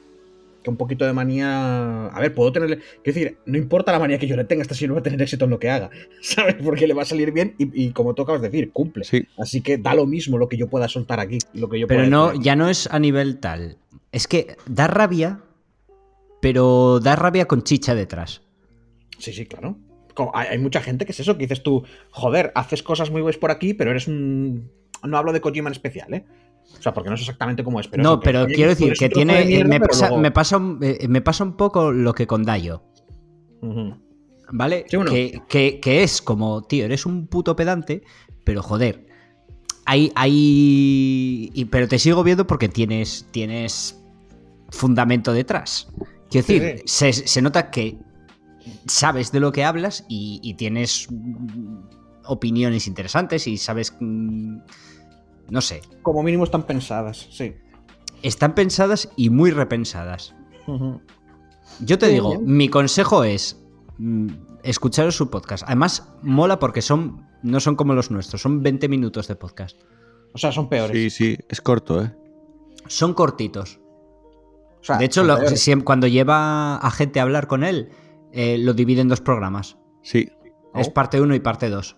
[0.64, 2.07] Que un poquito de manía.
[2.07, 2.78] A ver, puedo tenerle.
[3.03, 5.03] Quiero decir, no importa la manía que yo le tenga, esta sí no va a
[5.03, 5.89] tener éxito en lo que haga.
[6.22, 6.55] ¿Sabes?
[6.64, 9.03] Porque le va a salir bien y, y como tú acabas de decir, cumple.
[9.03, 9.28] Sí.
[9.38, 11.38] Así que da lo mismo lo que yo pueda soltar aquí.
[11.53, 13.78] Lo que yo pero pueda no decir ya no es a nivel tal
[14.11, 15.39] es que da rabia
[16.39, 18.41] pero da rabia con chicha detrás
[19.20, 19.78] Sí, sí, claro.
[20.16, 23.22] Como- hay, hay mucha gente que es eso, que dices tú, joder, haces cosas muy
[23.22, 24.70] guays por aquí, pero eres un.
[25.03, 26.26] No hablo de Kojima en especial, ¿eh?
[26.78, 28.03] O sea, porque no sé exactamente cómo es, pero.
[28.03, 31.22] no pero quiero decir que tiene mierda, me, pasa, luego- me pasa un- eh, me
[31.22, 32.84] pasa un poco lo que con Dayo.
[34.51, 34.86] ¿Vale?
[34.89, 35.11] Sí, bueno.
[35.11, 38.03] que, que- que es como, tío, eres un puto pedante,
[38.43, 39.07] pero joder.
[39.86, 40.11] Hay.
[40.16, 43.28] hay y- pero te sigo viendo porque tienes.
[43.32, 43.99] Tienes
[44.70, 45.88] fundamento detrás.
[46.30, 47.97] Quiero Sí, decir, Se, se nota que
[48.88, 51.07] sabes de lo que hablas y, y tienes
[52.26, 53.95] opiniones interesantes y sabes.
[53.99, 54.57] mm,
[55.49, 55.81] No sé.
[56.01, 57.55] Como mínimo están pensadas, sí.
[58.21, 60.33] Están pensadas y muy repensadas.
[61.81, 62.45] Yo te Sí, digo, bien.
[62.45, 63.61] mi consejo es
[63.97, 64.27] mm,
[64.63, 65.63] escucharos su podcast.
[65.65, 69.77] Además, mola porque son no son como los nuestros, son 20 minutos de podcast.
[70.33, 70.95] O sea, son peores.
[70.95, 72.15] Sí, sí, es corto, ¿eh?
[72.87, 73.79] Son cortitos.
[74.79, 75.37] O sea, de hecho, lo-
[75.83, 77.89] cuando lleva a gente a hablar con él,
[78.31, 79.77] eh, lo divide en dos programas.
[80.01, 80.29] Sí.
[80.73, 80.93] Es Oh.
[80.93, 81.97] parte 1 y parte 2.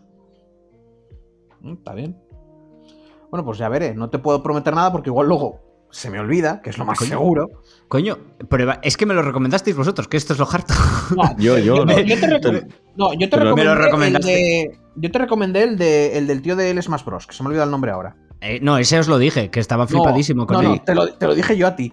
[1.62, 2.18] Mm, Está bien.
[3.36, 3.94] Bueno, pues ya veré.
[3.94, 5.60] No te puedo prometer nada porque igual luego
[5.92, 7.10] se me olvida, que es lo más Coño.
[7.10, 7.50] seguro.
[7.90, 8.18] Coño,
[8.50, 8.80] prueba.
[8.82, 10.74] Es que me lo recomendasteis vosotros, que esto es lo harto.
[11.18, 11.84] No, Yo, yo.
[11.86, 14.32] no, yo te, recom- no, yo te recomendé Me lo el recomendaste.
[14.32, 14.80] de.
[14.96, 17.28] Yo te recomendé el, de, el del tío de El Smash Bros.
[17.28, 18.16] Que se me olvida el nombre ahora.
[18.40, 20.68] Eh, no, ese os lo dije, que estaba No, flipadísimo con no, él.
[20.78, 21.92] no, te lo, te lo dije yo a ti.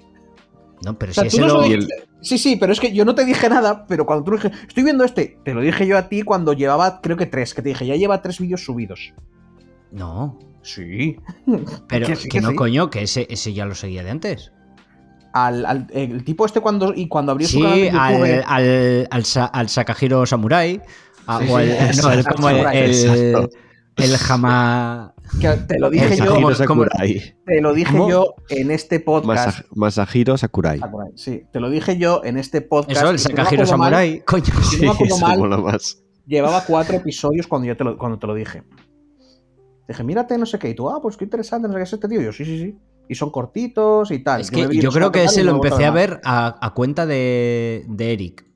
[0.84, 1.64] No, pero O sea, si ese no lo.
[1.64, 1.88] el-
[2.20, 4.84] Sí, sí, pero es que yo no te dije nada, pero cuando tú dije, estoy
[4.84, 7.70] viendo este, te lo dije yo a ti cuando llevaba, creo que tres, que te
[7.70, 9.12] dije, ya lleva tres vídeos subidos.
[9.90, 11.16] No, Sí.
[11.88, 12.54] pero Que sí, no, sí.
[12.56, 14.52] coño, que ese, ese ya lo seguía de antes.
[15.34, 18.44] Al, al- el tipo este cuando, y cuando abrió su canal Sí, de al, YouTube,
[18.46, 20.80] al, al, Sa- al Sakahiro Samurai.
[21.26, 23.48] a- Sí, o sí, el, no, el, al como el, Samurai, el,
[23.96, 25.14] el Hama.
[25.40, 27.34] que te lo dije yo, ¿cómo- Masahiro cómo- Sakurai.
[27.46, 28.10] te lo dije ¿Cómo?
[28.10, 29.46] yo en este podcast.
[29.58, 30.78] Masa- Masahiro Sakurai.
[30.78, 32.98] Sakurai, Sí, te lo dije yo en este podcast.
[32.98, 34.20] Eso, el no Sakahiro acuerdo mal, Samurai.
[34.26, 34.44] Coño.
[34.62, 36.02] si no me acuerdo eso mal, mola más.
[36.26, 38.62] llevaba cuatro episodios cuando yo te lo, cuando te lo dije.
[39.88, 40.70] Dije, mírate, no sé qué.
[40.70, 42.20] Y tú, ah, pues qué interesante, no sé qué es este tío.
[42.20, 42.78] Y yo, sí, sí, sí.
[43.08, 44.40] Y son cortitos y tal.
[44.40, 48.12] Es que yo creo que ese lo empecé a ver a, a cuenta de, de
[48.12, 48.46] Eric.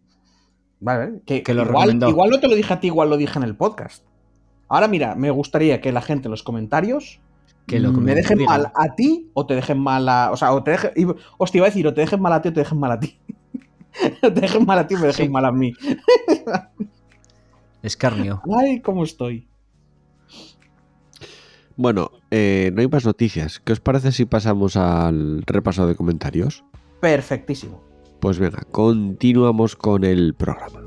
[0.80, 2.08] Vale, que, que lo igual, recomendó.
[2.08, 4.04] igual no te lo dije a ti, igual lo dije en el podcast.
[4.68, 7.20] Ahora mira, me gustaría que la gente en los comentarios
[7.66, 8.50] Que lo me dejen diga.
[8.50, 10.30] mal a ti o te dejen mal a.
[10.32, 10.92] O sea, o te dejen.
[11.38, 13.00] Hostia, iba a decir, o te dejen mal a ti o te dejen mal a
[13.00, 13.18] ti.
[14.22, 15.32] o te dejen mal a ti o me dejen Sí.
[15.32, 15.72] mal a mí.
[17.82, 18.42] Escarnio.
[18.58, 19.48] Ay, cómo estoy.
[21.76, 23.60] Bueno, eh, no hay más noticias.
[23.60, 26.64] ¿Qué os parece si pasamos al repaso de comentarios?
[27.00, 27.82] Perfectísimo.
[28.20, 30.85] Pues venga, continuamos con el programa.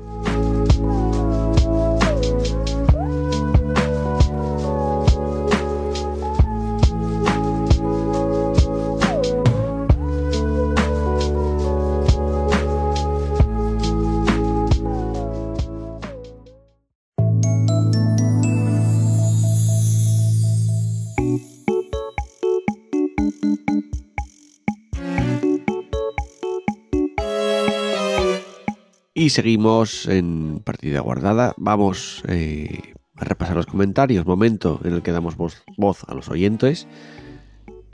[29.30, 31.54] Seguimos en partida guardada.
[31.56, 34.26] Vamos eh, a repasar los comentarios.
[34.26, 35.62] Momento en el que damos voz,
[36.08, 36.88] a los oyentes.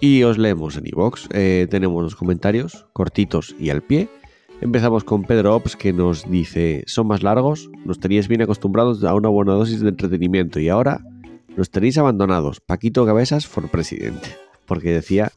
[0.01, 1.29] Y os leemos en iVoox.
[1.33, 4.09] Eh, tenemos los comentarios cortitos y al pie.
[4.63, 9.15] Empezamos con Pedro Ops que nos dice: Son más largos, nos teníais bien acostumbrados a
[9.15, 11.03] una buena dosis de entretenimiento y ahora
[11.55, 12.61] nos tenéis abandonados.
[12.61, 14.35] Paquito Cabezas for presidente.
[14.65, 15.33] Porque decía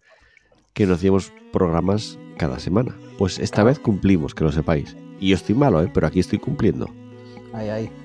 [0.74, 2.96] que no hacíamos programas cada semana.
[3.18, 4.96] Pues esta vez cumplimos, que lo sepáis.
[5.20, 5.92] Y yo estoy malo, ¿eh?
[5.94, 6.90] pero aquí estoy cumpliendo.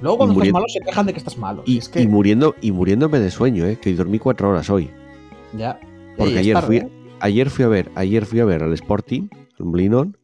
[0.01, 1.63] Luego cuando Y estás muriendo- malo se quejan de que estás malo.
[1.67, 3.79] Y, es que y muriendo, y muriéndome de sueño, ¿eh?
[3.81, 4.91] que dormí cuatro horas hoy.
[5.57, 5.79] ya.
[6.17, 6.89] Porque Ey, ayer, tarde, fui, ¿eh?
[7.21, 10.17] ayer fui a ver, ayer fui a ver al Sporting, al Molinón,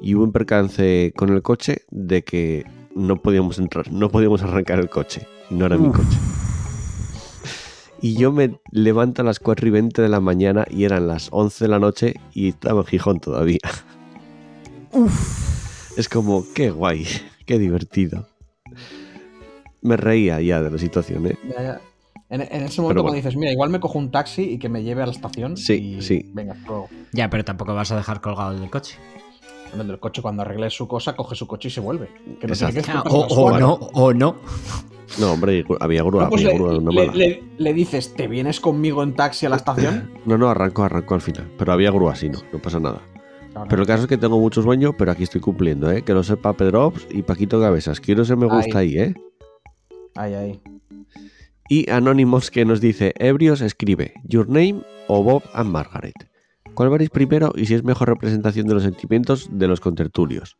[0.00, 4.78] y hubo un percance con el coche de que no podíamos entrar, no podíamos arrancar
[4.80, 5.26] el coche.
[5.50, 5.96] Y no era mi Uf.
[5.96, 6.18] coche.
[8.00, 11.28] Y yo me levanto a las 4 y 20 de la mañana y eran las
[11.32, 13.58] 11 de la noche y estaba en Gijón todavía.
[15.98, 17.04] Es como, qué guay,
[17.44, 18.28] qué divertido.
[19.82, 21.36] Me reía ya de la situación, ¿eh?
[21.48, 21.80] Ya, ya.
[22.30, 23.02] En, en ese momento bueno.
[23.02, 25.56] cuando dices, mira, igual me cojo un taxi y que me lleve a la estación.
[25.56, 26.30] Sí, y sí.
[26.34, 26.88] Venga, luego.
[27.12, 28.96] Ya, pero tampoco vas a dejar colgado el del coche.
[29.72, 32.08] El del coche, cuando arregle su cosa, coge su coche y se vuelve.
[32.40, 32.74] Que no Exacto.
[32.80, 34.36] tiene que Ah, o, o no, o no.
[35.18, 37.12] No, hombre, había grúa, No, pues había le, grúa de una le- mala.
[37.18, 40.12] le- le dices, ¿te vienes conmigo en taxi a la estación?
[40.26, 41.50] No, no, arrancó, arrancó al final.
[41.58, 43.00] Pero había grúa, sí, no, no pasa nada.
[43.68, 46.02] Pero el caso es que tengo mucho sueño, pero aquí estoy cumpliendo, ¿eh?
[46.02, 48.00] Que lo sepa Pedro Ops y Paquito Cabezas.
[48.00, 49.14] Quiero ese me gusta ahí, ¿eh?
[50.14, 50.60] Ay, ay.
[51.68, 56.30] Y Anonymous que nos dice, Ebrios escribe, Your Name o Bob and Margaret.
[56.74, 60.56] ¿Cuál veréis primero y si es mejor representación de los sentimientos de los contertulios?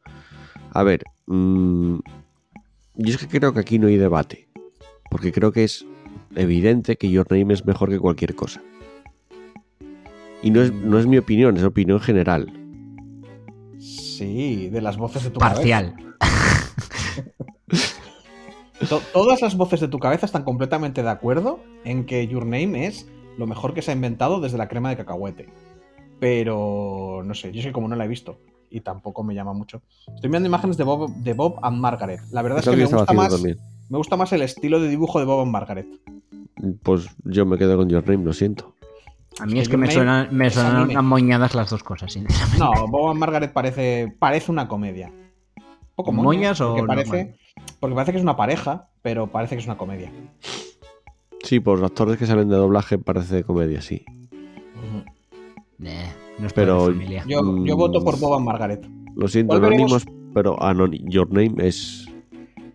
[0.72, 1.99] A ver, mm,
[2.97, 4.49] yo es que creo que aquí no hay debate.
[5.11, 5.86] Porque creo que es
[6.34, 8.61] evidente que Your Name es mejor que cualquier cosa.
[10.43, 12.53] Y no es, no es mi opinión, es opinión general.
[14.19, 15.95] Sí, de las voces de tu Parcial.
[15.95, 16.14] cabeza.
[18.89, 22.87] To- todas las voces de tu cabeza están completamente de acuerdo en que Your Name
[22.87, 25.49] es lo mejor que se ha inventado desde la crema de cacahuete.
[26.21, 28.39] Pero no sé, yo sé como no la he visto
[28.71, 29.83] y tampoco me llama mucho.
[30.14, 32.21] Estoy viendo imágenes de Bob, de Bob and Margaret.
[32.33, 33.57] La verdad es, que me gusta, más, también.
[33.89, 35.87] me gusta más el estilo de dibujo de Bob and Margaret.
[36.83, 38.75] Pues yo me quedo con Your Name, lo siento.
[39.41, 42.59] A mí es que me suenan, me suenan amoñadas las dos cosas, sinceramente.
[42.59, 45.09] No, Bob and Margaret parece, parece una comedia.
[45.09, 45.64] Un
[45.95, 47.36] poco moñas, ¿Moñas o porque parece, normal?
[47.80, 50.11] porque parece que es una pareja, pero parece que es una comedia.
[51.43, 54.05] Sí, por los actores que salen de doblaje parece comedia, sí.
[55.82, 56.93] Eh, no es Pero-.
[56.93, 57.78] Yo, yo Mm.
[57.78, 58.86] voto por Bob and Margaret.
[59.16, 59.55] Lo siento.
[59.57, 62.07] Anonymous, pero Anon- Your Name es...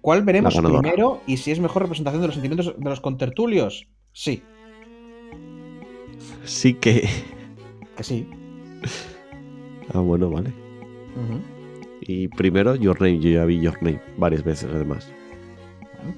[0.01, 3.87] ¿Cuál veremos primero y si es mejor representación de los sentimientos de los contertulios?
[4.11, 4.43] Sí,
[6.45, 7.07] Sí que...
[7.97, 8.27] que sí.
[9.93, 10.53] Ah, bueno, vale.
[12.01, 15.07] Y primero Your Name, yo ya vi Your Name varias veces además.
[15.97, 16.15] Bueno.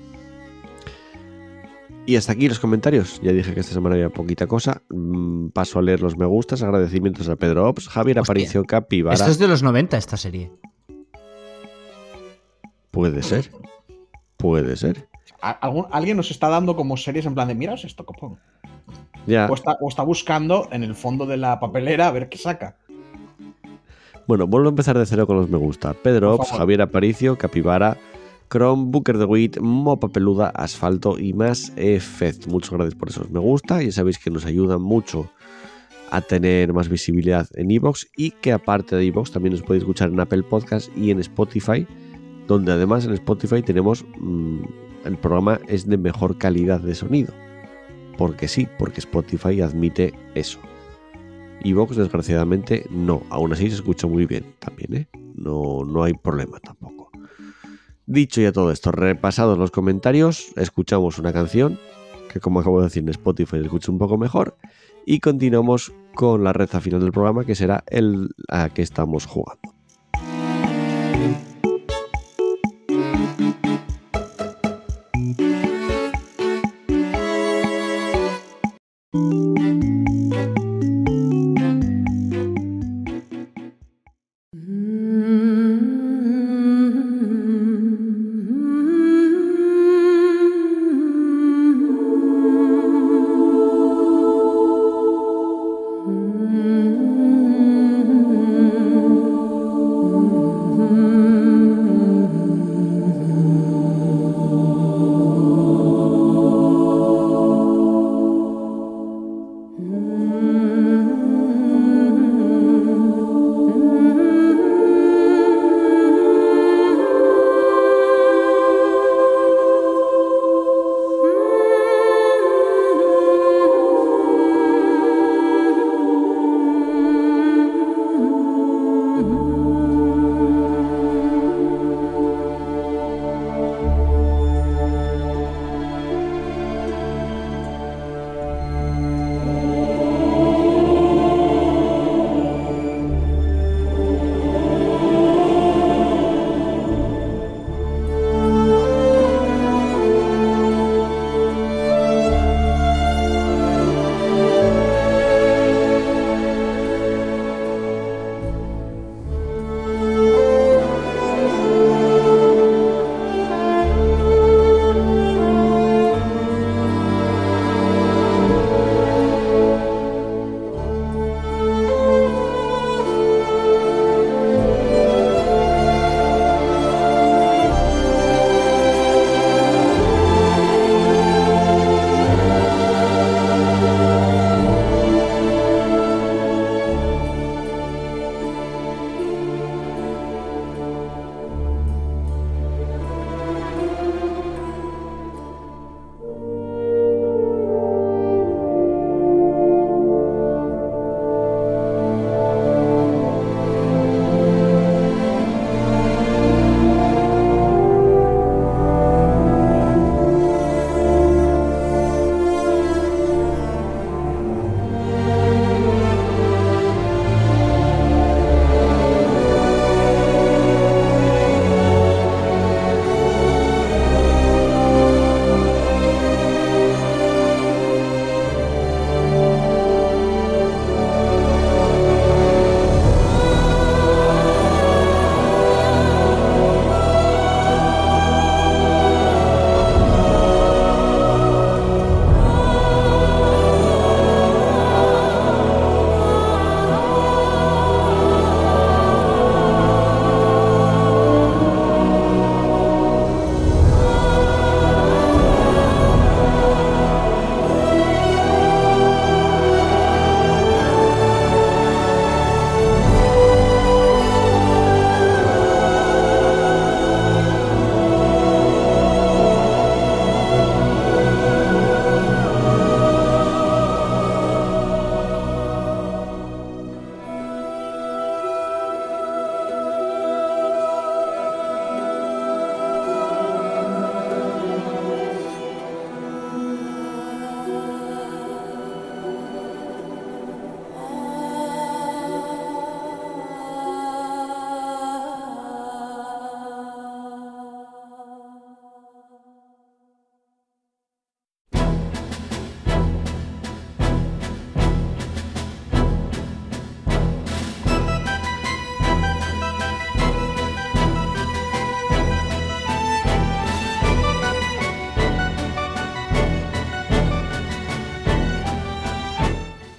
[2.07, 3.19] Y hasta aquí los comentarios.
[3.21, 4.81] Ya dije que esta semana había poquita cosa.
[4.89, 6.63] Mm, Paso a leer los me gustas.
[6.63, 8.31] Agradecimientos a Pedro Ops, Javier Hostia.
[8.31, 9.15] Aparicio Capivara.
[9.15, 10.51] Esto es de los 90 esta serie.
[12.91, 13.51] Puede ser.
[14.37, 15.07] Puede ser.
[15.41, 18.39] Algún- alguien nos está dando como series en plan de, miraos esto, copón.
[19.27, 19.47] Ya.
[19.49, 22.77] O está, o está buscando en el fondo de la papelera a ver qué saca.
[24.27, 25.93] Bueno, vuelvo a empezar de cero con los me gusta.
[25.93, 26.49] Pedro Ops.
[26.49, 27.97] Javier Aparicio, Capivara,
[28.49, 32.47] Chrome, Booker de Wit, Mopa Peluda, Asfalto y más Efect.
[32.47, 33.81] Muchas gracias por esos me gusta.
[33.83, 35.29] Ya sabéis que nos ayudan mucho
[36.09, 40.09] a tener más visibilidad en Evox y que aparte de Evox también nos podéis escuchar
[40.09, 41.85] en Apple Podcast y en Spotify,
[42.47, 44.59] donde además en Spotify tenemos mm,
[45.05, 47.33] el programa es de mejor calidad de sonido.
[48.17, 50.59] Porque sí, porque Spotify admite eso.
[51.63, 53.23] Evox, desgraciadamente, no.
[53.29, 55.07] Aún así se escucha muy bien también, ¿eh?
[55.35, 57.09] No, no hay problema tampoco.
[58.05, 61.79] Dicho ya todo esto, repasados los comentarios, escuchamos una canción
[62.31, 64.57] que, como acabo de decir, en Spotify se escucha un poco mejor.
[65.05, 69.74] Y continuamos con la reza final del programa, que será el a que estamos jugando.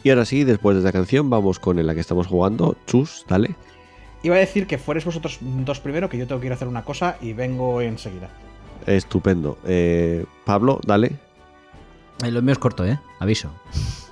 [0.07, 2.76] Y ahora sí, después de esta canción, vamos con la que estamos jugando.
[2.86, 3.57] Chus, dale.
[4.22, 6.68] Iba a decir que fueres vosotros dos primero, que yo tengo que ir a hacer
[6.68, 8.28] una cosa y vengo enseguida.
[8.86, 9.59] Estupendo.
[9.66, 11.11] Eh, Pablo, dale.
[12.22, 13.00] Eh, lo mío es corto, ¿eh?
[13.18, 13.50] Aviso.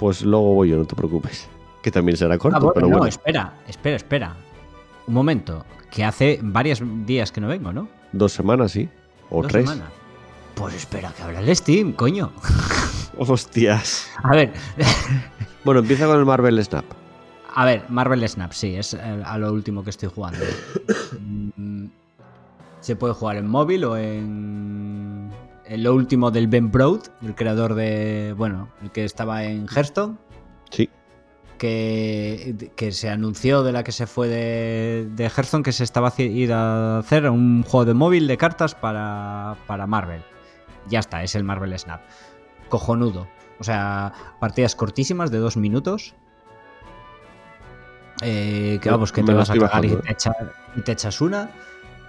[0.01, 1.47] Pues luego voy yo, no te preocupes.
[1.81, 3.09] Que también será corto, Ah, bueno, pero no, bueno.
[3.09, 4.37] espera, espera, espera.
[5.07, 5.65] Un momento.
[5.93, 7.87] Que hace varios días que no vengo, ¿no?
[8.11, 8.89] Dos semanas, sí.
[9.31, 9.71] O Dos tres.
[9.71, 9.93] semanas.
[10.57, 12.33] Pues espera, que abra el Steam, coño.
[13.19, 14.11] Hostias.
[14.23, 14.53] A ver,
[15.65, 16.85] Bueno, empieza con el Marvel Snap.
[17.55, 20.41] a ver, Marvel Snap, sí, es eh, a lo último que estoy jugando.
[21.21, 21.87] Mm,
[22.81, 25.31] Se puede jugar en móvil o en,
[25.65, 30.17] en lo último del Ben Broad, el creador de, bueno, el que estaba en Hearthstone,
[30.71, 30.91] Sí.
[31.57, 36.11] que, que se anunció de la que se fue de, de Hearthstone que se estaba
[36.11, 40.21] haci- ir a hacer un juego de móvil de cartas para, para Marvel.
[40.89, 42.03] Ya está, es el Marvel Snap.
[42.69, 43.27] Cojonudo.
[43.61, 46.15] O sea, partidas cortísimas de dos minutos.
[48.23, 51.21] Eh, que vamos, que te vas a cagar y bajando, te, echa- y te echas
[51.21, 51.51] una.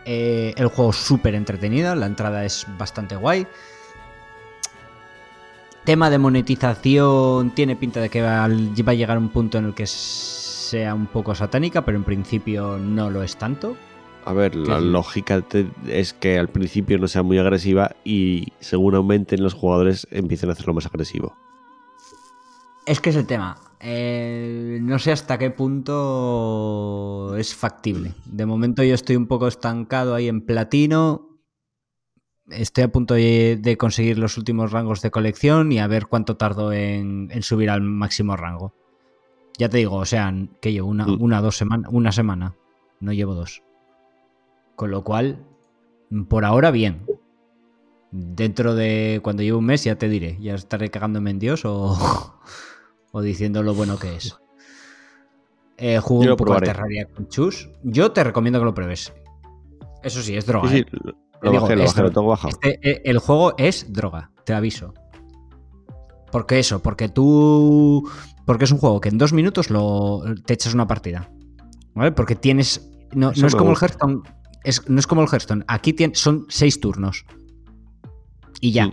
[0.06, 3.48] Eh, el juego súper entretenido, la entrada es bastante guay.
[5.84, 8.48] Tema de monetización tiene pinta de que va a
[8.94, 13.22] llegar un punto en el que sea un poco satánica, pero en principio no lo
[13.22, 13.78] es tanto.
[14.26, 15.44] A ver, la lógica
[15.88, 20.54] es que al principio no sea muy agresiva y según aumenten los jugadores empiecen a
[20.54, 21.36] hacerlo más agresivo.
[22.88, 23.58] Es que es el tema.
[23.80, 28.14] Eh, no sé hasta qué punto es factible.
[28.26, 31.30] De momento yo estoy un poco estancado ahí en platino.
[32.50, 36.72] Estoy a punto de, conseguir los últimos rangos de colección y a ver cuánto tardo
[36.74, 38.74] en, en subir al máximo rango.
[39.58, 41.22] Ya te digo, o sea, que llevo una, Mm.
[41.22, 42.56] una, dos semana, una semana.
[43.00, 43.62] No llevo dos.
[44.76, 45.46] Con lo cual,
[46.30, 47.06] por ahora bien.
[48.12, 50.38] Dentro de cuando lleve un mes ya te diré.
[50.40, 51.98] Ya estaré cagándome en Dios o,
[53.12, 54.38] o diciendo lo bueno que es.
[55.78, 56.68] Eh, juego un poco probaré.
[56.68, 57.70] Terraria con Chus.
[57.84, 59.14] Yo te recomiendo que lo pruebes.
[60.04, 60.70] Eso sí, es droga.
[60.70, 60.86] Sí, ¿eh?
[60.90, 62.50] sí, lo, Te lo digo, bajé, lo bajé, tengo bajado.
[62.50, 64.94] Este, eh, el juego es droga, te aviso.
[66.32, 68.10] Porque eso, porque tú.
[68.46, 71.30] Porque es un juego que en dos minutos lo, te echas una partida.
[71.94, 72.12] ¿Vale?
[72.12, 72.90] Porque tienes.
[73.14, 73.78] No, no es como el.
[73.78, 74.22] Hearthstone.
[74.66, 75.64] Es, no es como el Hearthstone.
[75.68, 77.26] Aquí son seis turnos.
[78.60, 78.92] Y ya.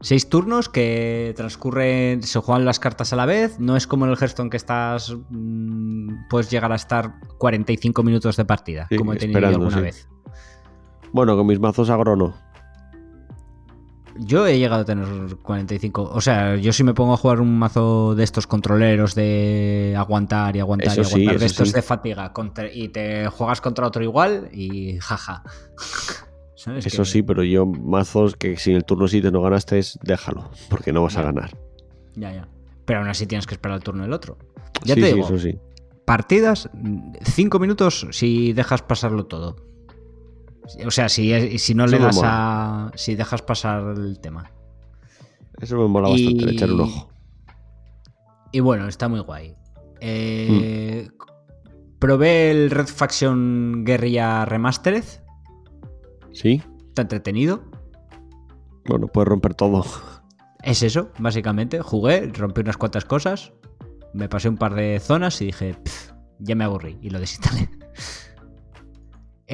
[0.00, 2.22] Seis turnos que transcurren.
[2.22, 3.60] Se juegan las cartas a la vez.
[3.60, 5.14] No es como en el Hearthstone que estás.
[5.30, 8.86] mm, puedes llegar a estar 45 minutos de partida.
[8.88, 9.80] Sí, como he tenido yo alguna sí.
[9.82, 10.08] vez.
[11.12, 12.34] Bueno, con mis mazos agro no.
[14.18, 15.06] Yo he llegado a tener
[15.42, 16.10] 45.
[16.12, 20.54] O sea, yo si me pongo a jugar un mazo de estos controleros de aguantar
[20.56, 21.74] y aguantar Eso y sí, aguantar, de estos sí.
[21.74, 25.42] de fatiga, contra- y te juegas contra otro igual y jaja.
[26.56, 26.86] ¿Sabes?
[26.86, 30.50] Eso Que- sí, pero yo mazos que si en el turno 7 no ganaste, déjalo,
[30.68, 31.56] porque no vas a ganar.
[32.14, 32.48] Ya, ya.
[32.84, 34.36] Pero aún así tienes que esperar el turno del otro.
[34.84, 35.48] Ya sí, te digo, eso
[36.04, 36.68] partidas,
[37.24, 39.56] 5 minutos si dejas pasarlo todo.
[40.86, 42.86] O sea, si, si no Eso le das mola.
[42.88, 42.92] a.
[42.94, 44.50] Si dejas pasar el tema.
[45.60, 47.08] Eso me mola bastante, Y- echar un ojo.
[48.52, 49.54] Y bueno, está muy guay.
[50.00, 51.08] Eh,
[51.98, 55.04] Probé el Red Faction Guerrilla Remastered.
[56.32, 56.62] ¿Sí?
[56.88, 57.62] Está entretenido.
[58.86, 59.84] Bueno, puedes romper todo.
[60.62, 61.80] Es eso, básicamente.
[61.80, 63.52] Jugué, rompí unas cuantas cosas.
[64.14, 66.98] Me pasé un par de zonas y dije, "Pff, ya me aburrí.
[67.00, 67.68] Y lo desinstalé.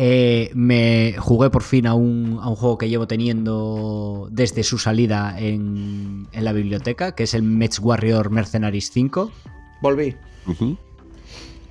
[0.01, 4.79] Eh, me jugué por fin a un, a un juego que llevo teniendo desde su
[4.79, 9.33] salida en, en la biblioteca, que es el Mech Warrior Mercenaries 5.
[9.83, 10.15] Volví.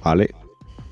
[0.03, 0.35] Vale.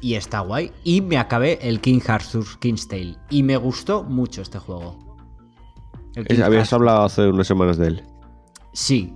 [0.02, 0.72] Y está guay.
[0.86, 3.18] Y me acabé el King Arthur's King's Tale.
[3.30, 4.98] Y me gustó mucho este juego.
[6.16, 6.76] Es- habías Arthur.
[6.88, 8.04] hablado hace unas semanas de él.
[8.72, 9.14] Sí.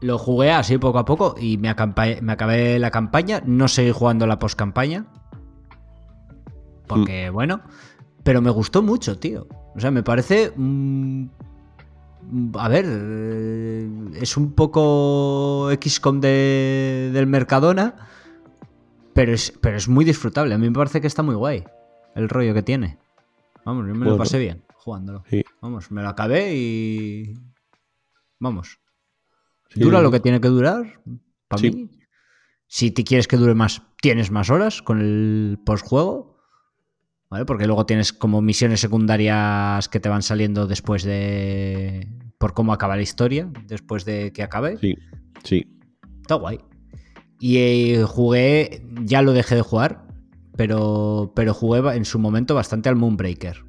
[0.00, 1.72] Lo jugué así poco a poco y me,
[2.22, 3.40] me acabé la campaña.
[3.46, 5.06] No seguí jugando la post-campaña.
[6.86, 7.62] Porque, bueno.
[8.22, 9.46] Pero me gustó mucho, tío.
[9.74, 10.52] O sea, me parece.
[10.54, 11.26] mm,
[12.54, 12.84] a ver.
[12.88, 13.88] eh,
[14.20, 18.08] Es un poco XCOM de, del Mercadona.
[19.14, 20.54] Pero es, pero es muy disfrutable.
[20.54, 21.64] A mí me parece que está muy guay.
[22.14, 22.98] El rollo que tiene.
[23.64, 25.22] Vamos, yo me lo pasé bien jugándolo.
[25.28, 25.44] Sí.
[25.60, 27.34] Vamos, me lo acabé y.
[28.40, 28.78] Vamos.
[29.70, 31.00] Sí, Dura lo que tiene que durar.
[31.48, 31.70] Para Sí.
[31.70, 31.90] mí.
[32.66, 36.31] Si te quieres que dure más, tienes más horas con el postjuego.
[37.32, 37.46] ¿Vale?
[37.46, 42.06] Porque luego tienes como misiones secundarias que te van saliendo después de.
[42.36, 43.50] por cómo acaba la historia.
[43.68, 44.76] Después de que acabe.
[44.76, 44.94] Sí,
[45.42, 45.64] sí.
[46.20, 46.58] Está guay.
[47.40, 48.86] Y eh, jugué.
[49.04, 50.06] Ya lo dejé de jugar.
[50.58, 53.64] Pero, pero jugué en su momento bastante al Moonbreaker.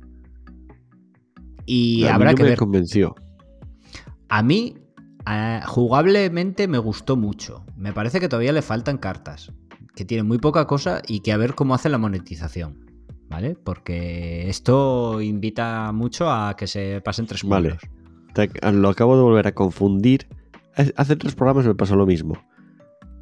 [1.65, 2.57] Y A mí habrá no que me ver.
[2.59, 3.15] convenció.
[4.27, 4.75] A mí,
[5.25, 7.65] eh, jugablemente me gustó mucho.
[7.77, 9.53] Me parece que todavía le faltan cartas.
[9.95, 12.83] Que tiene muy poca cosa y que a ver cómo hace la monetización.
[13.33, 13.55] ¿Vale?
[13.55, 17.77] Porque esto invita mucho a que se pasen tres Vale.
[18.35, 18.51] pueblos.
[18.61, 20.27] Te- Lo acabo de volver a confundir.
[20.95, 22.37] Hace- tres programas me pasó lo mismo.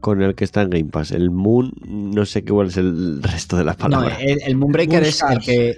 [0.01, 1.11] Con el que está en Game Pass.
[1.11, 4.17] El Moon, no sé qué cuál es el resto de la No, palabra.
[4.19, 5.77] el, el Moonbreaker es el que.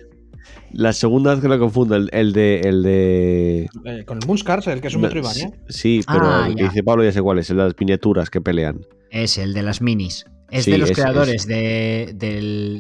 [0.72, 2.62] La segunda vez que lo confundo, el, el de.
[2.62, 3.70] El de...
[3.86, 5.52] Eh, con el Moonscars, el que es un Metroidvania.
[5.70, 6.70] Sí, pero Ah, el que ya.
[6.70, 8.82] dice Pablo ya sé cuál es, el de las miniaturas que pelean.
[9.12, 10.26] Es el de las minis.
[10.50, 12.16] Es Sí, de los es- creadores De,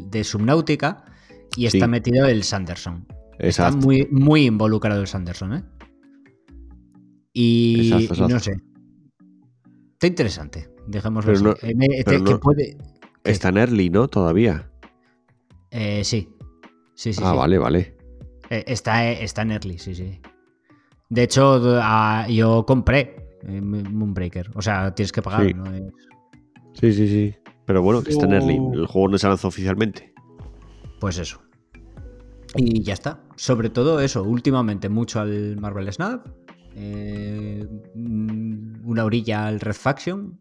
[0.09, 1.05] de Subnautica
[1.55, 1.91] y está Sí.
[1.91, 3.05] metido el Sanderson.
[3.39, 5.63] Está muy, muy involucrado el Sanderson, ¿eh?
[7.33, 8.33] Y, Exacto, y exacto.
[8.33, 8.51] no sé.
[9.93, 10.69] Está interesante.
[10.87, 11.63] Dejémoslo Pero así.
[11.65, 12.77] no- Eh, me- pero te- que no- puede.
[13.23, 14.07] Está en early, ¿no?
[14.07, 14.69] Todavía.
[15.71, 16.29] Eh, sí.
[16.93, 17.37] Sí, sí, ah, sí.
[17.37, 17.97] vale, vale.
[18.49, 20.19] Eh, está, está en early, sí, sí.
[21.09, 21.79] De hecho,
[22.29, 24.51] yo compré eh, Moonbreaker.
[24.55, 25.53] O sea, tienes que pagar, Sí.
[25.53, 25.65] ¿no?
[25.73, 25.83] Es-
[26.79, 27.35] Sí, sí, sí.
[27.65, 28.55] Pero bueno, que está en early.
[28.73, 30.12] El juego no se lanzó oficialmente.
[31.03, 31.41] Pues eso.
[32.55, 33.19] Y ya está.
[33.35, 36.25] Sobre todo eso, últimamente mucho al Marvel Snap.
[36.77, 40.39] eh, una orilla al Red Faction.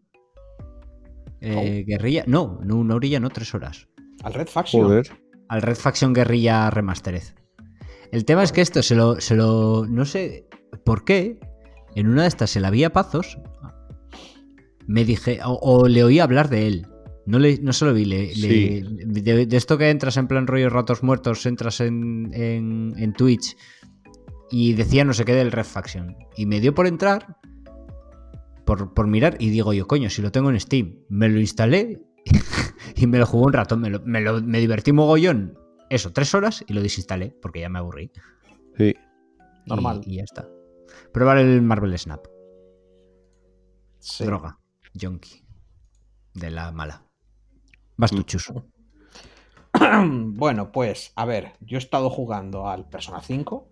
[1.41, 2.23] eh, Guerrilla.
[2.27, 3.89] No, no, una orilla, no, tres horas.
[4.23, 4.83] Al Red Faction.
[4.83, 5.11] Joder.
[5.49, 7.23] Al Red Faction Guerrilla Remastered.
[8.13, 9.85] El tema es que esto se lo, se lo.
[9.85, 10.47] No sé
[10.85, 11.41] por qué.
[11.93, 13.37] En una de estas se la vi a Pazos.
[14.87, 15.41] Me dije.
[15.43, 16.87] O, o le oí hablar de él.
[17.25, 18.05] No, le, no se lo vi.
[18.05, 18.81] Le, Sí.
[18.81, 23.13] le- de, de esto que entras en plan rollo ratos muertos, entras en, en, en
[23.13, 23.55] Twitch.
[24.51, 26.15] Y decía no sé qué del Red Faction.
[26.35, 27.37] Y me dio por entrar.
[28.65, 29.35] Por, por mirar.
[29.39, 30.99] Y digo yo, coño, si lo tengo en Steam.
[31.09, 32.01] Me lo instalé.
[32.95, 33.77] y me lo jugué un rato.
[33.77, 35.57] Me, lo- me lo- me divertí mogollón.
[35.89, 36.63] Eso, tres horas.
[36.67, 37.33] Y lo desinstalé.
[37.41, 38.11] Porque ya me aburrí.
[38.77, 38.93] Sí.
[39.65, 40.01] Y- Normal.
[40.05, 40.47] Y, ya está.
[41.13, 42.25] Probar el Marvel Snap.
[43.99, 44.25] Sí.
[44.25, 44.59] Droga.
[44.99, 45.45] Junkie.
[46.33, 47.05] De la mala.
[47.97, 48.11] Vas.
[50.35, 53.67] Bueno, pues, a ver, yo he estado jugando al Persona 5.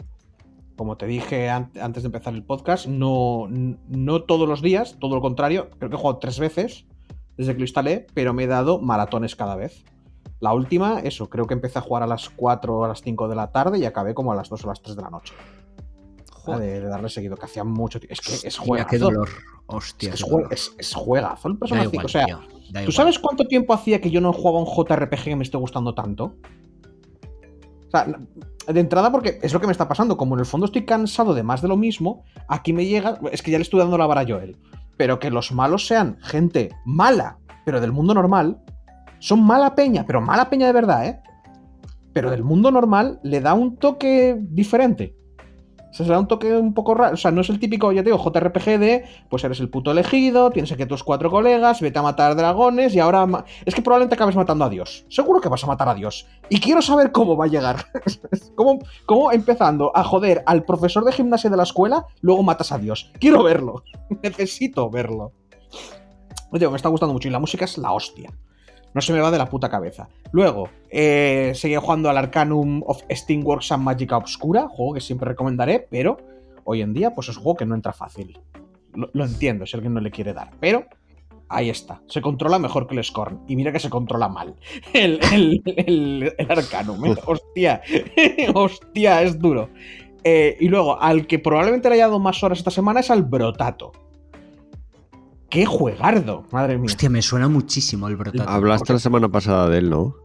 [0.75, 5.15] Como te dije an- antes de empezar el podcast, no, no todos los días, todo
[5.15, 5.69] lo contrario.
[5.77, 6.85] Creo que he jugado tres veces
[7.37, 9.83] desde que lo instalé, pero me he dado maratones cada vez.
[10.39, 13.27] La última, eso, creo que empecé a jugar a las 4 o a las 5
[13.27, 15.33] de la tarde y acabé como a las 2 o las 3 de la noche.
[16.47, 18.13] De, de darle seguido, que hacía mucho tiempo.
[18.13, 18.89] Es que es Hostia, juegazo.
[18.89, 19.27] qué dolor.
[19.29, 19.35] Es,
[19.67, 20.53] Hostia, que es, qué jue- dolor.
[20.53, 21.93] es- es juegazo el Persona Da 5.
[21.93, 22.91] igual, o sea, tío, ¿Tú igual.
[22.93, 26.35] sabes cuánto tiempo hacía que yo no jugaba un JRPG que me esté gustando tanto?
[27.87, 28.05] O sea,
[28.67, 30.15] de entrada, porque es lo que me está pasando.
[30.17, 33.19] Como en el fondo estoy cansado de más de lo mismo, aquí me llega.
[33.31, 34.57] Es que ya le estoy dando la vara a Joel.
[34.97, 38.61] Pero que los malos sean gente mala, pero del mundo normal.
[39.19, 41.19] Son mala peña, pero mala peña de verdad, ¿eh?
[42.13, 45.15] Pero del mundo normal le da un toque diferente.
[45.91, 47.13] O se da un toque un poco raro.
[47.13, 49.91] O sea, no es el típico, ya te digo, JRPG de, pues eres el puto
[49.91, 53.27] elegido, tienes aquí tus cuatro colegas, vete a matar dragones y ahora...
[53.65, 55.05] Es que probablemente acabes matando a Dios.
[55.09, 56.27] Seguro que vas a matar a Dios.
[56.49, 57.85] Y quiero saber cómo va a llegar.
[58.55, 62.77] ¿Cómo, cómo empezando a joder al profesor de gimnasia de la escuela, luego matas a
[62.77, 63.11] Dios.
[63.19, 63.83] Quiero verlo.
[64.23, 65.33] Necesito verlo.
[66.51, 68.31] Oye, me está gustando mucho y la música es la hostia.
[68.93, 70.09] No se me va de la puta cabeza.
[70.31, 75.87] Luego, eh, seguía jugando al Arcanum of Steamworks and Magica Obscura, juego que siempre recomendaré,
[75.89, 76.17] pero
[76.65, 78.37] hoy en día, pues es un juego que no entra fácil.
[78.93, 80.85] Lo, lo entiendo si alguien no le quiere dar, pero
[81.47, 82.01] ahí está.
[82.07, 83.41] Se controla mejor que el Scorn.
[83.47, 84.55] Y mira que se controla mal.
[84.93, 87.05] El, el, el- el Arcanum.
[87.05, 87.15] ¿eh?
[87.25, 87.81] Hostia,
[88.53, 89.69] hostia, es duro.
[90.23, 93.23] Eh, y luego, al que probablemente le haya dado más horas esta semana es al
[93.23, 93.91] Brotato.
[95.51, 96.45] ¡Qué juegardo!
[96.51, 96.85] Madre mía.
[96.87, 98.49] Hostia, me suena muchísimo el brotato.
[98.49, 100.15] Hablaste la semana pasada de él, ¿no?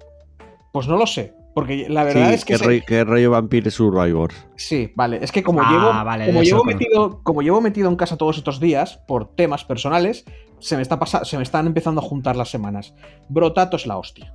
[0.73, 1.35] Pues no lo sé.
[1.55, 2.53] Porque la verdad sí, es que.
[2.53, 4.35] ¿qué, se- rollo- qué rollo Vampire Survivors?
[4.57, 5.19] Sí, vale.
[5.23, 8.61] Es que como Ah, llevo, vale, como, metido, como llevo metido en casa todos estos
[8.61, 10.25] días por temas personales,
[10.61, 12.95] se me, está pasa- se me están empezando a juntar las semanas.
[13.29, 14.35] Brotato es la hostia.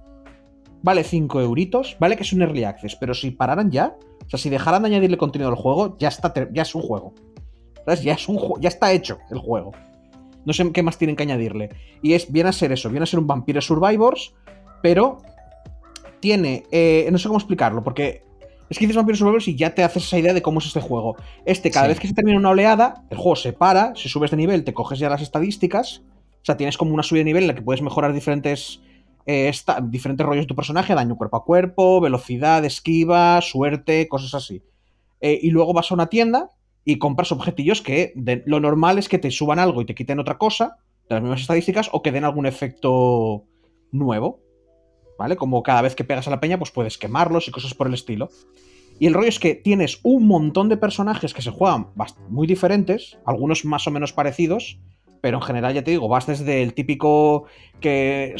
[0.84, 4.39] Vale 5 euritos, vale que es un early access, pero si pararan ya, o sea,
[4.39, 7.14] si dejaran de añadirle contenido al juego, ya, está, ya es un juego.
[7.86, 8.02] ¿Sabes?
[8.02, 9.72] Ya, es un ju- ya está hecho el juego.
[10.46, 11.70] No sé qué más tienen que añadirle.
[12.02, 14.34] Y es, viene a ser eso, viene a ser un Vampire Survivors,
[14.82, 15.20] pero
[16.20, 16.64] tiene.
[16.72, 18.24] eh, no sé cómo explicarlo, porque
[18.70, 20.80] es que dices Vampire Survivors y ya te haces esa idea de cómo es este
[20.82, 21.16] juego.
[21.46, 21.89] Este, cada Sí.
[21.89, 24.74] vez que se termina una oleada, el juego se para, si subes de nivel, te
[24.74, 26.01] coges ya las estadísticas.
[26.42, 28.82] O sea, tienes como una subida de nivel en la que puedes mejorar diferentes.
[29.28, 34.34] eh, esta- diferentes rollos de tu personaje, daño cuerpo a cuerpo, velocidad, esquiva, suerte, cosas
[34.34, 34.63] así.
[35.22, 36.50] Eh, y luego vas a una tienda
[36.86, 40.20] y compras objetillos que de- lo normal es que te suban algo y te quiten
[40.20, 40.78] otra cosa
[41.09, 43.43] de las mismas estadísticas o que den algún efecto
[43.91, 44.39] nuevo.
[45.20, 45.36] ¿Vale?
[45.36, 47.93] Como cada vez que pegas a la peña, pues puedes quemarlos y cosas por el
[47.93, 48.29] estilo.
[48.99, 51.87] Y el rollo es que tienes un montón de personajes que se juegan
[52.29, 54.79] muy diferentes, algunos más o menos parecidos,
[55.21, 57.45] pero en general, ya te digo, vas desde el típico
[57.79, 58.36] que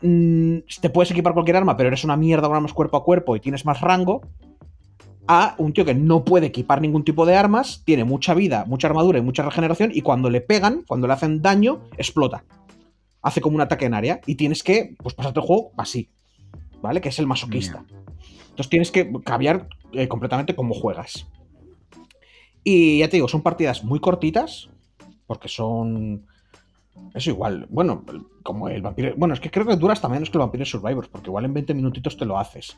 [0.00, 3.36] mm, te puedes equipar cualquier arma, pero eres una mierda con armas cuerpo a cuerpo
[3.36, 4.22] y tienes más rango,
[5.26, 8.88] a un tío que no puede equipar ningún tipo de armas, tiene mucha vida, mucha
[8.88, 12.44] armadura y mucha regeneración, y cuando le pegan, cuando le hacen daño, explota.
[13.22, 16.08] Hace como un ataque en área, y tienes que pues, pasarte el juego así,
[16.82, 17.00] ¿vale?
[17.00, 17.84] Que es el masoquista.
[18.50, 21.26] Entonces tienes que cambiar eh, completamente cómo juegas.
[22.64, 24.68] Y ya te digo, son partidas muy cortitas,
[25.26, 26.26] porque son...
[27.14, 28.04] Eso igual, bueno,
[28.42, 29.14] como el vampiro...
[29.16, 31.54] Bueno, es que creo que dura hasta menos que el Vampire Survivors, porque igual en
[31.54, 32.76] 20 minutitos te lo haces.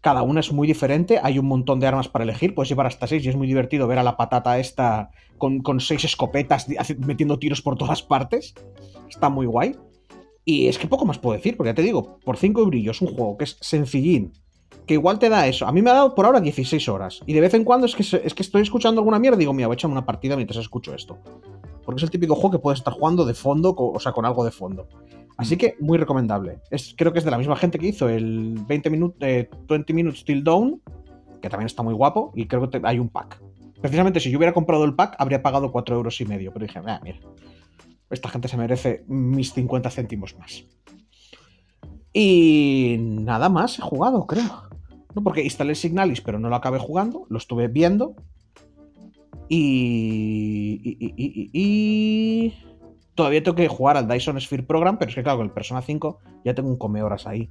[0.00, 3.06] Cada una es muy diferente, hay un montón de armas para elegir, puedes llevar hasta
[3.06, 6.66] 6 y es muy divertido ver a la patata esta con, con seis escopetas
[6.98, 8.54] metiendo tiros por todas partes.
[9.08, 9.76] Está muy guay.
[10.44, 13.08] Y es que poco más puedo decir, porque ya te digo, por 5 brillos, un
[13.08, 14.32] juego que es sencillín,
[14.86, 15.66] que igual te da eso.
[15.66, 17.20] A mí me ha dado por ahora 16 horas.
[17.26, 19.52] Y de vez en cuando es que, es que estoy escuchando alguna mierda y digo,
[19.52, 21.18] mira, voy a echarme una partida mientras escucho esto.
[21.84, 24.44] Porque es el típico juego que puedes estar jugando de fondo, o sea, con algo
[24.44, 24.86] de fondo.
[25.36, 26.60] Así que muy recomendable.
[26.70, 29.92] Es, creo que es de la misma gente que hizo el 20 minut- eh, 20
[29.92, 30.80] Minutes Till Dawn,
[31.42, 33.40] que también está muy guapo, y creo que te- hay un pack.
[33.80, 36.52] Precisamente si yo hubiera comprado el pack, habría pagado 4 euros y medio.
[36.52, 37.18] Pero dije, ah, mira,
[38.08, 40.64] esta gente se merece mis 50 céntimos más.
[42.12, 44.62] Y nada más he jugado, creo.
[45.14, 47.26] No, porque instalé Signalis, pero no lo acabé jugando.
[47.28, 48.14] Lo estuve viendo.
[49.48, 50.80] Y.
[50.82, 50.96] Y.
[50.98, 52.54] y- y- y-
[53.16, 55.82] Todavía tengo que jugar al Dyson Sphere Program, pero es que, claro, con el Persona
[55.82, 57.50] 5 ya tengo un come horas ahí.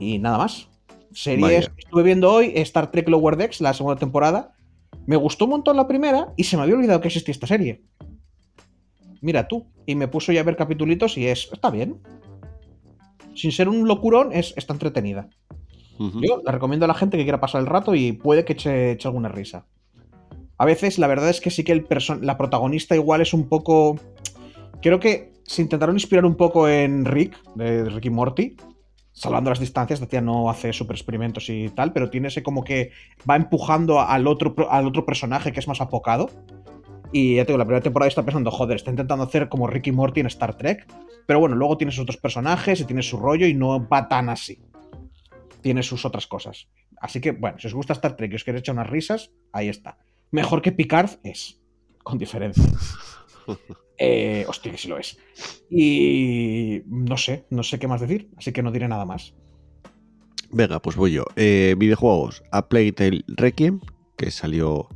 [0.00, 0.68] Y nada más.
[1.12, 1.42] Series.
[1.42, 1.72] Vaya.
[1.76, 4.54] Estuve viendo hoy Star Trek Lower Decks, la segunda temporada.
[5.06, 7.82] Me gustó un montón la primera y se me había olvidado que existía esta serie.
[9.20, 9.66] Mira tú.
[9.84, 11.50] Y me puso ya a ver capitulitos y es.
[11.52, 12.00] Está bien.
[13.34, 15.28] Sin ser un locurón, es, está entretenida.
[15.98, 16.20] Ujú.
[16.22, 18.92] Yo la recomiendo a la gente que quiera pasar el rato y puede que eche,
[18.92, 19.66] eche alguna risa.
[20.58, 21.86] A veces la verdad es que sí que el
[22.20, 23.98] la protagonista igual es un poco...
[24.82, 28.56] Creo que se intentaron inspirar un poco en Rick, de Ricky Morty.
[29.12, 32.64] Salvando las distancias, la tía no hace super experimentos y tal, pero tiene ese como
[32.64, 32.90] que
[33.28, 36.30] va empujando al otro, al otro personaje que es más apocado.
[37.12, 39.92] Y ya te digo, la primera temporada está pensando, joder, está intentando hacer como Ricky
[39.92, 40.86] Morty en Star Trek.
[41.26, 44.30] Pero bueno, luego tiene sus otros personajes y tiene su rollo y no va tan
[44.30, 44.58] así
[45.62, 46.68] tiene sus otras cosas.
[47.00, 49.68] Así que, bueno, si os gusta Star Trek y os queréis echar unas risas, ahí
[49.68, 49.96] está.
[50.30, 51.60] Mejor que Picard es,
[52.02, 52.64] con diferencia.
[54.04, 55.16] Eh, hostia, que sí lo es.
[55.70, 59.32] Y no sé, no sé qué más decir, así que no diré nada más.
[60.50, 61.24] Venga, pues voy yo.
[61.36, 62.42] Eh, videojuegos.
[62.50, 63.78] A Plague Tale Requiem,
[64.16, 64.88] que salió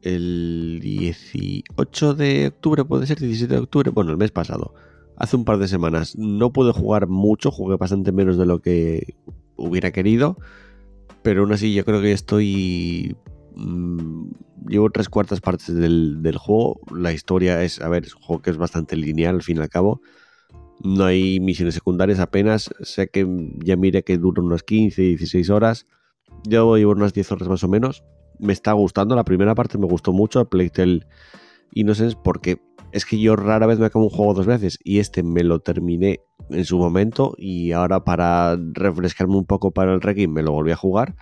[0.00, 4.72] el 18 de octubre, puede ser 17 de octubre, bueno, el mes pasado.
[5.18, 6.16] Hace un par de semanas.
[6.16, 9.16] No pude jugar mucho, jugué bastante menos de lo que
[9.56, 10.38] hubiera querido.
[11.22, 13.16] Pero aún así yo creo que estoy...
[13.54, 14.30] mm,
[14.68, 16.80] llevo tres cuartas partes del, del juego.
[16.94, 19.60] La historia es, a ver, es un juego que es bastante lineal al fin y
[19.60, 20.00] al cabo.
[20.82, 22.70] No hay misiones secundarias apenas.
[22.80, 23.26] Sé que
[23.64, 25.86] ya mire que dura unas 15, 16 horas.
[26.44, 28.02] Yo llevo unas 10 horas más o menos.
[28.38, 29.14] Me está gustando.
[29.14, 31.06] La primera parte me gustó mucho, a Plague Tale
[31.72, 32.60] Innocence, porque
[32.90, 34.78] es que yo rara vez me acabo un juego dos veces.
[34.82, 36.20] Y este me lo terminé
[36.50, 37.34] en su momento.
[37.38, 41.14] Y ahora para refrescarme un poco para el Requiem me lo volví a jugar.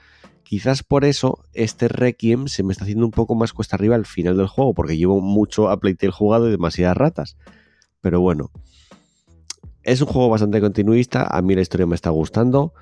[0.51, 4.05] Quizás por eso este Requiem se me está haciendo un poco más cuesta arriba al
[4.05, 7.37] final del juego, porque llevo mucho a Playtale jugado y demasiadas ratas.
[8.01, 8.51] Pero bueno,
[9.85, 12.73] es un juego bastante continuista, a mí la historia me está gustando.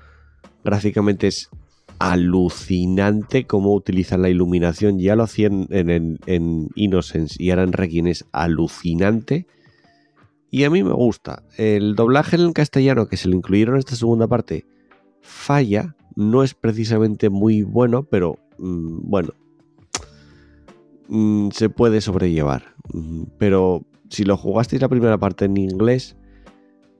[0.63, 1.51] Gráficamente es
[1.99, 4.97] alucinante cómo utilizan la iluminación.
[4.97, 9.45] Ya lo hacían en, en- en Innocence y ahora en Requiem es alucinante.
[10.49, 11.43] Y a mí me gusta.
[11.55, 14.65] El doblaje en castellano que se le incluyeron en esta segunda parte
[15.21, 15.95] falla.
[16.19, 19.29] No es precisamente muy bueno, pero mm, bueno.
[21.07, 22.75] Mm, se puede sobrellevar.
[22.91, 26.17] Mm, Pero si lo jugasteis la primera parte en inglés,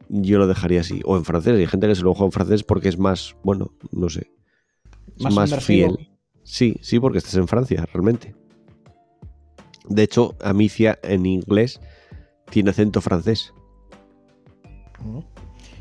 [0.07, 1.01] yo lo dejaría así.
[1.03, 1.53] O en francés.
[1.57, 4.31] Hay gente que se lo juega en francés porque es más, bueno, no sé.
[5.19, 6.09] Más más, fiel.
[6.43, 8.33] Sí, sí, porque estás en Francia, realmente.
[9.89, 11.81] De hecho, Amicia en inglés
[12.49, 13.53] tiene acento francés.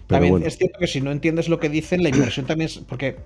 [0.09, 0.47] También bueno.
[0.47, 2.79] es cierto que si no entiendes lo que dicen, la inversión también es.
[2.79, 3.17] Porque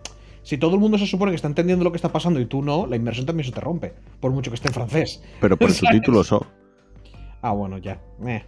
[0.42, 2.62] si todo el mundo se supone que está entendiendo lo que está pasando y tú
[2.62, 3.94] no, la inversión también se te rompe.
[4.20, 5.22] Por mucho que esté en francés.
[5.40, 5.88] Pero por el ¿Sabes?
[5.90, 6.44] subtítulo so.
[7.40, 8.00] Ah, bueno, ya.
[8.26, 8.42] Eh.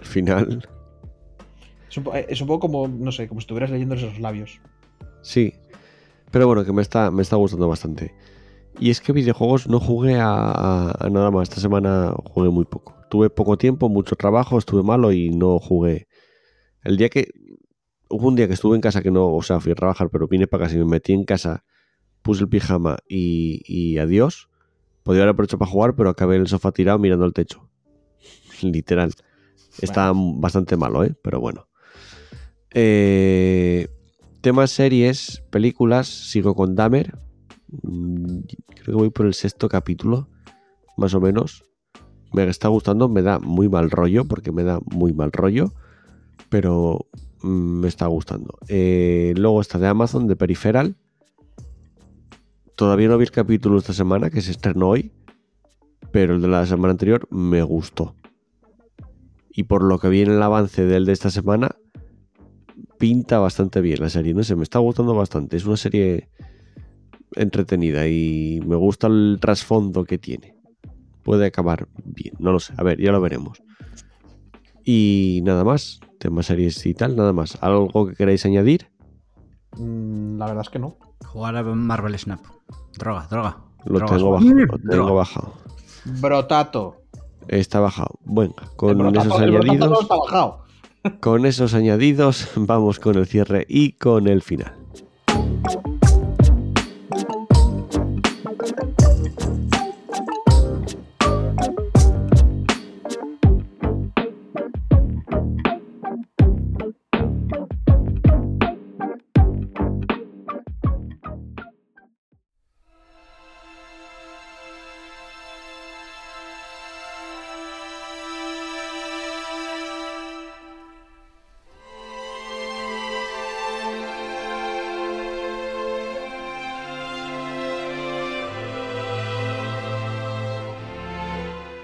[0.00, 0.68] Al final,
[1.90, 4.60] Es, un, po- es un poco como, no sé, como si estuvieras leyendo esos labios.
[5.22, 5.52] sí.
[6.32, 8.12] Pero bueno, que me está, me está gustando bastante.
[8.80, 11.48] Y es que videojuegos no jugué a, a- a nada más.
[11.48, 12.94] Esta semana jugué muy poco.
[13.08, 16.08] Tuve poco tiempo, mucho trabajo, estuve malo y no jugué.
[16.86, 17.30] El día que.
[18.08, 19.34] Hubo un día que estuve en casa que no.
[19.34, 21.64] O sea, fui a trabajar, pero vine para casa y me metí en casa,
[22.22, 24.48] puse el pijama y, y adiós.
[25.02, 27.68] Podría haber aprovechado para jugar, pero acabé en el sofá tirado mirando al techo.
[28.62, 29.12] Literal.
[29.80, 31.14] Está bastante malo, ¿eh?
[31.22, 31.68] Pero bueno.
[32.72, 33.88] Eh,
[34.40, 37.18] temas series, películas, sigo con Dahmer.
[37.82, 40.28] Mm, Creo que voy por el sexto capítulo,
[40.96, 41.64] más o menos.
[42.32, 45.72] Me está gustando, me da muy mal rollo, porque me da muy mal rollo,
[46.56, 47.06] pero
[47.42, 48.58] mm, me está gustando.
[48.68, 50.96] Eh, luego está de Amazon, de Peripheral,
[52.76, 55.12] todavía no vi el capítulo esta semana, que se estrenó hoy,
[56.12, 58.14] pero el de la semana anterior me gustó.
[59.50, 61.76] Y por lo que vi en el avance del de esta semana,
[62.96, 64.32] pinta bastante bien la serie.
[64.32, 65.58] No sé, me está gustando bastante.
[65.58, 66.30] Es una serie
[67.34, 70.54] entretenida y me gusta el trasfondo que tiene.
[71.22, 72.72] Puede acabar bien, no lo sé.
[72.78, 73.62] A ver, ya lo veremos.
[74.88, 77.58] Y nada más, temas series y tal, nada más.
[77.60, 78.88] ¿Algo que queráis añadir?
[79.76, 80.96] Mm, la verdad es que no.
[81.26, 82.38] Jugar a Marvel Snap.
[82.96, 83.58] Droga, droga.
[83.84, 84.54] Lo tengo bajado.
[84.54, 84.90] Lo Droga.
[84.90, 85.52] tengo bajado.
[86.04, 87.02] Brotato.
[87.48, 88.18] Está bajado.
[88.24, 90.00] Venga, con brotato, esos no añadidos.
[90.02, 90.58] está bajado.
[91.20, 94.72] Con esos añadidos, vamos con el cierre y con el final.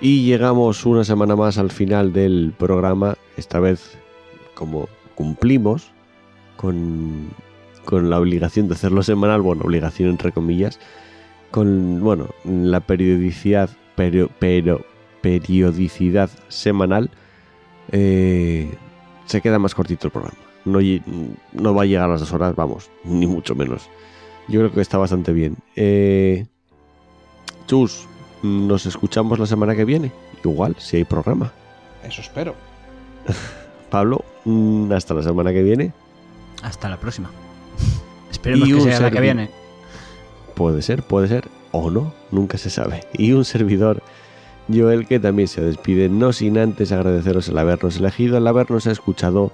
[0.05, 3.17] Y llegamos una semana más al final del programa.
[3.37, 3.97] Esta vez,
[4.53, 5.93] como cumplimos
[6.57, 7.29] con,
[7.85, 10.81] con la obligación de hacerlo semanal, bueno, obligación entre comillas,
[11.53, 14.85] con bueno, la periodicidad, pero, pero
[15.21, 17.09] periodicidad semanal,
[17.93, 18.75] eh,
[19.27, 20.39] se queda más cortito el programa.
[20.65, 20.81] No,
[21.53, 23.89] no va a llegar a las dos horas, vamos, ni mucho menos.
[24.49, 25.59] Yo creo que está bastante bien.
[25.77, 26.45] Eh,
[27.69, 28.09] Chus,
[28.43, 30.13] nos escuchamos la semana que viene.
[30.45, 31.53] Igual, si hay programa.
[32.05, 32.55] Eso espero.
[33.91, 35.93] Pablo, mm, hasta la semana que viene.
[36.63, 37.31] Hasta la próxima.
[38.31, 39.51] Esperemos Y que sea la que viene.
[40.55, 43.07] Puede ser, puede ser, o no, nunca se sabe.
[43.15, 44.03] Y un servidor,
[44.73, 49.51] Joel, que también se despide, no sin antes agradeceros el habernos elegido, el habernos escuchado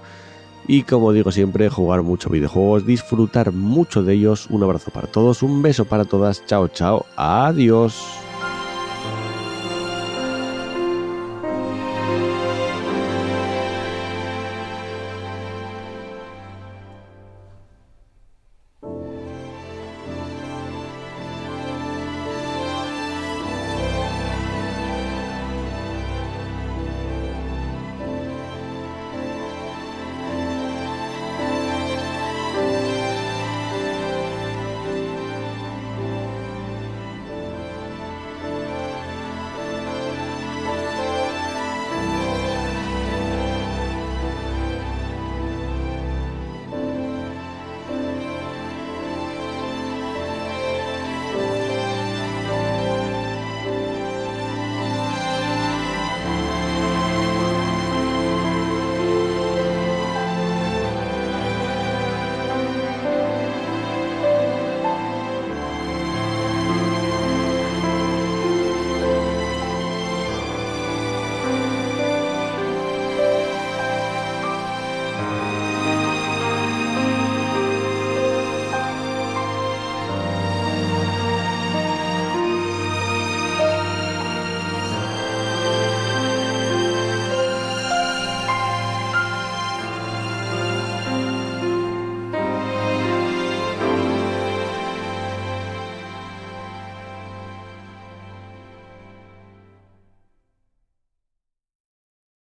[0.66, 4.48] y, como digo siempre, jugar mucho videojuegos, disfrutar mucho de ellos.
[4.50, 8.27] Un abrazo para todos, un beso para todas, chao, chao, adiós.